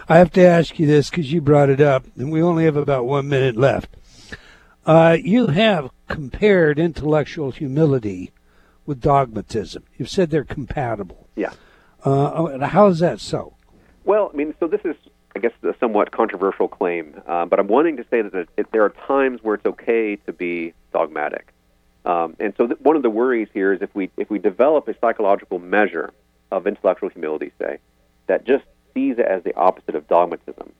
I 0.09 0.17
have 0.17 0.31
to 0.33 0.41
ask 0.41 0.77
you 0.77 0.85
this 0.85 1.09
because 1.09 1.31
you 1.31 1.41
brought 1.41 1.69
it 1.69 1.81
up, 1.81 2.05
and 2.17 2.31
we 2.31 2.41
only 2.43 2.65
have 2.65 2.75
about 2.75 3.05
one 3.05 3.29
minute 3.29 3.55
left. 3.55 3.95
Uh, 4.85 5.17
you 5.21 5.47
have 5.47 5.91
compared 6.07 6.77
intellectual 6.77 7.51
humility 7.51 8.31
with 8.85 9.01
dogmatism. 9.01 9.83
You've 9.97 10.09
said 10.09 10.29
they're 10.29 10.43
compatible. 10.43 11.27
Yeah. 11.35 11.53
Uh, 12.03 12.67
how 12.67 12.87
is 12.87 12.99
that 12.99 13.21
so? 13.21 13.55
Well, 14.03 14.29
I 14.33 14.35
mean, 14.35 14.53
so 14.59 14.67
this 14.67 14.81
is 14.83 14.95
I 15.35 15.39
guess, 15.39 15.51
a 15.63 15.73
somewhat 15.79 16.11
controversial 16.11 16.67
claim, 16.67 17.19
uh, 17.25 17.45
but 17.45 17.59
I'm 17.59 17.67
wanting 17.67 17.97
to 17.97 18.05
say 18.11 18.21
that 18.21 18.47
it, 18.55 18.71
there 18.71 18.83
are 18.83 18.93
times 19.07 19.39
where 19.41 19.55
it's 19.55 19.65
okay 19.65 20.15
to 20.27 20.33
be 20.33 20.73
dogmatic. 20.91 21.53
Um, 22.05 22.35
and 22.39 22.53
so, 22.57 22.67
th- 22.67 22.79
one 22.81 22.95
of 22.95 23.01
the 23.01 23.09
worries 23.09 23.47
here 23.53 23.73
is 23.73 23.81
if 23.81 23.93
we 23.95 24.11
if 24.17 24.29
we 24.29 24.37
develop 24.37 24.87
a 24.87 24.95
psychological 24.99 25.57
measure 25.57 26.11
of 26.51 26.67
intellectual 26.67 27.09
humility, 27.09 27.51
say, 27.57 27.79
that 28.27 28.45
just 28.45 28.65
sees 28.93 29.17
it 29.17 29.25
as 29.25 29.43
the 29.43 29.55
opposite 29.55 29.95
of 29.95 30.07
dogmatism, 30.07 30.71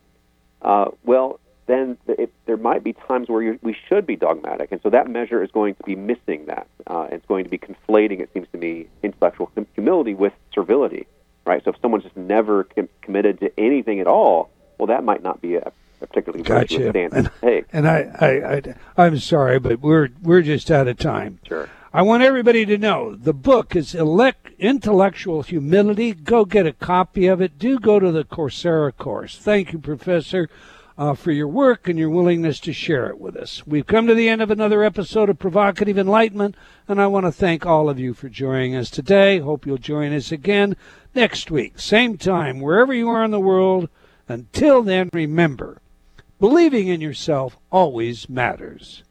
uh, 0.62 0.92
well, 1.04 1.40
then 1.66 1.98
it, 2.08 2.34
there 2.46 2.58
might 2.58 2.84
be 2.84 2.94
times 2.94 3.30
where 3.30 3.58
we 3.62 3.76
should 3.88 4.06
be 4.06 4.16
dogmatic, 4.16 4.72
and 4.72 4.82
so 4.82 4.90
that 4.90 5.10
measure 5.10 5.44
is 5.44 5.52
going 5.52 5.76
to 5.76 5.84
be 5.84 5.96
missing 5.96 6.46
that. 6.48 6.68
Uh, 6.88 7.08
it's 7.12 7.26
going 7.26 7.44
to 7.44 7.50
be 7.50 7.58
conflating, 7.58 8.20
it 8.20 8.30
seems 8.34 8.48
to 8.52 8.58
me, 8.58 8.88
intellectual 9.02 9.50
humility 9.76 10.14
with 10.14 10.34
servility 10.54 11.08
right? 11.46 11.64
So 11.64 11.72
if 11.72 11.78
someone's 11.82 12.04
just 12.04 12.18
never 12.18 12.66
com- 12.66 12.90
committed 13.02 13.40
to 13.42 13.60
anything 13.60 14.00
at 14.00 14.08
all, 14.08 14.50
well, 14.78 14.88
that 14.88 15.04
might 15.04 15.24
not 15.24 15.42
be 15.42 15.56
a, 15.56 15.72
a 16.02 16.08
particularly 16.08 16.44
gotcha. 16.44 16.78
virtuous 16.78 16.90
stance 16.92 17.14
and, 17.14 17.26
to 17.26 17.32
take. 17.42 17.66
And 17.74 17.88
I, 17.88 18.00
I, 18.20 18.28
I, 18.56 19.06
I'm 19.06 19.20
sorry, 19.20 19.60
but 19.60 19.80
we're 19.80 20.10
we're 20.22 20.42
just 20.42 20.70
out 20.72 20.88
of 20.88 20.98
time. 20.98 21.40
Sure. 21.48 21.70
I 21.96 22.02
want 22.02 22.24
everybody 22.24 22.66
to 22.66 22.78
know 22.78 23.16
the 23.16 23.34
book 23.34 23.76
is 23.76 23.94
Elect 23.94 24.50
Intellectual 24.58 25.44
Humility. 25.44 26.14
Go 26.14 26.44
get 26.44 26.66
a 26.66 26.74
copy 26.74 27.28
of 27.28 27.40
it. 27.40 27.60
Do 27.60 27.78
go 27.78 28.00
to 28.00 28.12
the 28.12 28.24
Coursera 28.24 28.96
course. 28.98 29.38
Thank 29.38 29.74
you, 29.74 29.80
Professor 29.80 30.50
uh, 30.98 31.14
for 31.14 31.32
your 31.32 31.48
work 31.48 31.88
and 31.88 31.98
your 31.98 32.10
willingness 32.10 32.60
to 32.62 32.74
share 32.74 33.08
it 33.08 33.20
with 33.20 33.36
us. 33.36 33.66
We've 33.66 33.86
come 33.86 34.08
to 34.08 34.16
the 34.16 34.30
end 34.30 34.42
of 34.42 34.52
another 34.52 34.84
episode 34.84 35.30
of 35.30 35.40
Provocative 35.40 35.98
Enlightenment, 35.98 36.56
and 36.88 37.02
I 37.02 37.08
want 37.08 37.26
to 37.26 37.32
thank 37.32 37.66
all 37.66 37.90
of 37.90 38.00
you 38.00 38.14
for 38.14 38.30
joining 38.30 38.76
us 38.76 38.90
today. 38.90 39.40
Hope 39.40 39.66
you'll 39.66 39.78
join 39.78 40.14
us 40.14 40.32
again 40.32 40.76
next 41.16 41.50
week, 41.50 41.80
same 41.80 42.18
time, 42.18 42.60
wherever 42.60 42.94
you 42.94 43.10
are 43.10 43.24
in 43.24 43.32
the 43.32 43.40
world. 43.40 43.90
Until 44.28 44.84
then, 44.84 45.10
remember, 45.14 45.82
believing 46.40 46.88
in 46.88 47.02
yourself 47.02 47.58
always 47.72 48.30
matters. 48.30 49.04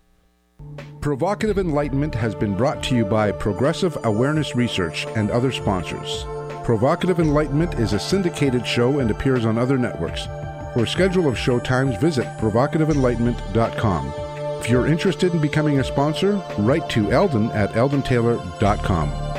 Provocative 1.01 1.59
Enlightenment 1.59 2.15
has 2.15 2.35
been 2.35 2.57
brought 2.57 2.83
to 2.85 2.95
you 2.95 3.05
by 3.05 3.33
Progressive 3.33 3.99
Awareness 4.05 4.55
Research 4.55 5.07
and 5.17 5.31
other 5.31 5.51
sponsors. 5.51 6.25
Provocative 6.63 7.19
Enlightenment 7.19 7.75
is 7.75 7.93
a 7.93 7.99
syndicated 7.99 8.65
show 8.65 9.01
and 9.01 9.11
appears 9.11 9.45
on 9.45 9.59
other 9.59 9.77
networks. 9.77 10.29
For 10.73 10.85
a 10.85 10.89
schedule 10.89 11.29
of 11.29 11.39
show 11.39 11.59
times, 11.59 11.97
visit 11.97 12.27
provocativeenlightenment.com. 12.39 14.13
If 14.61 14.71
you're 14.71 14.87
interested 14.87 15.35
in 15.35 15.41
becoming 15.41 15.81
a 15.81 15.85
sponsor, 15.85 16.43
write 16.59 16.89
to 16.91 17.11
Eldon 17.13 17.51
at 17.51 17.73
eldontaylor.com. 17.73 19.32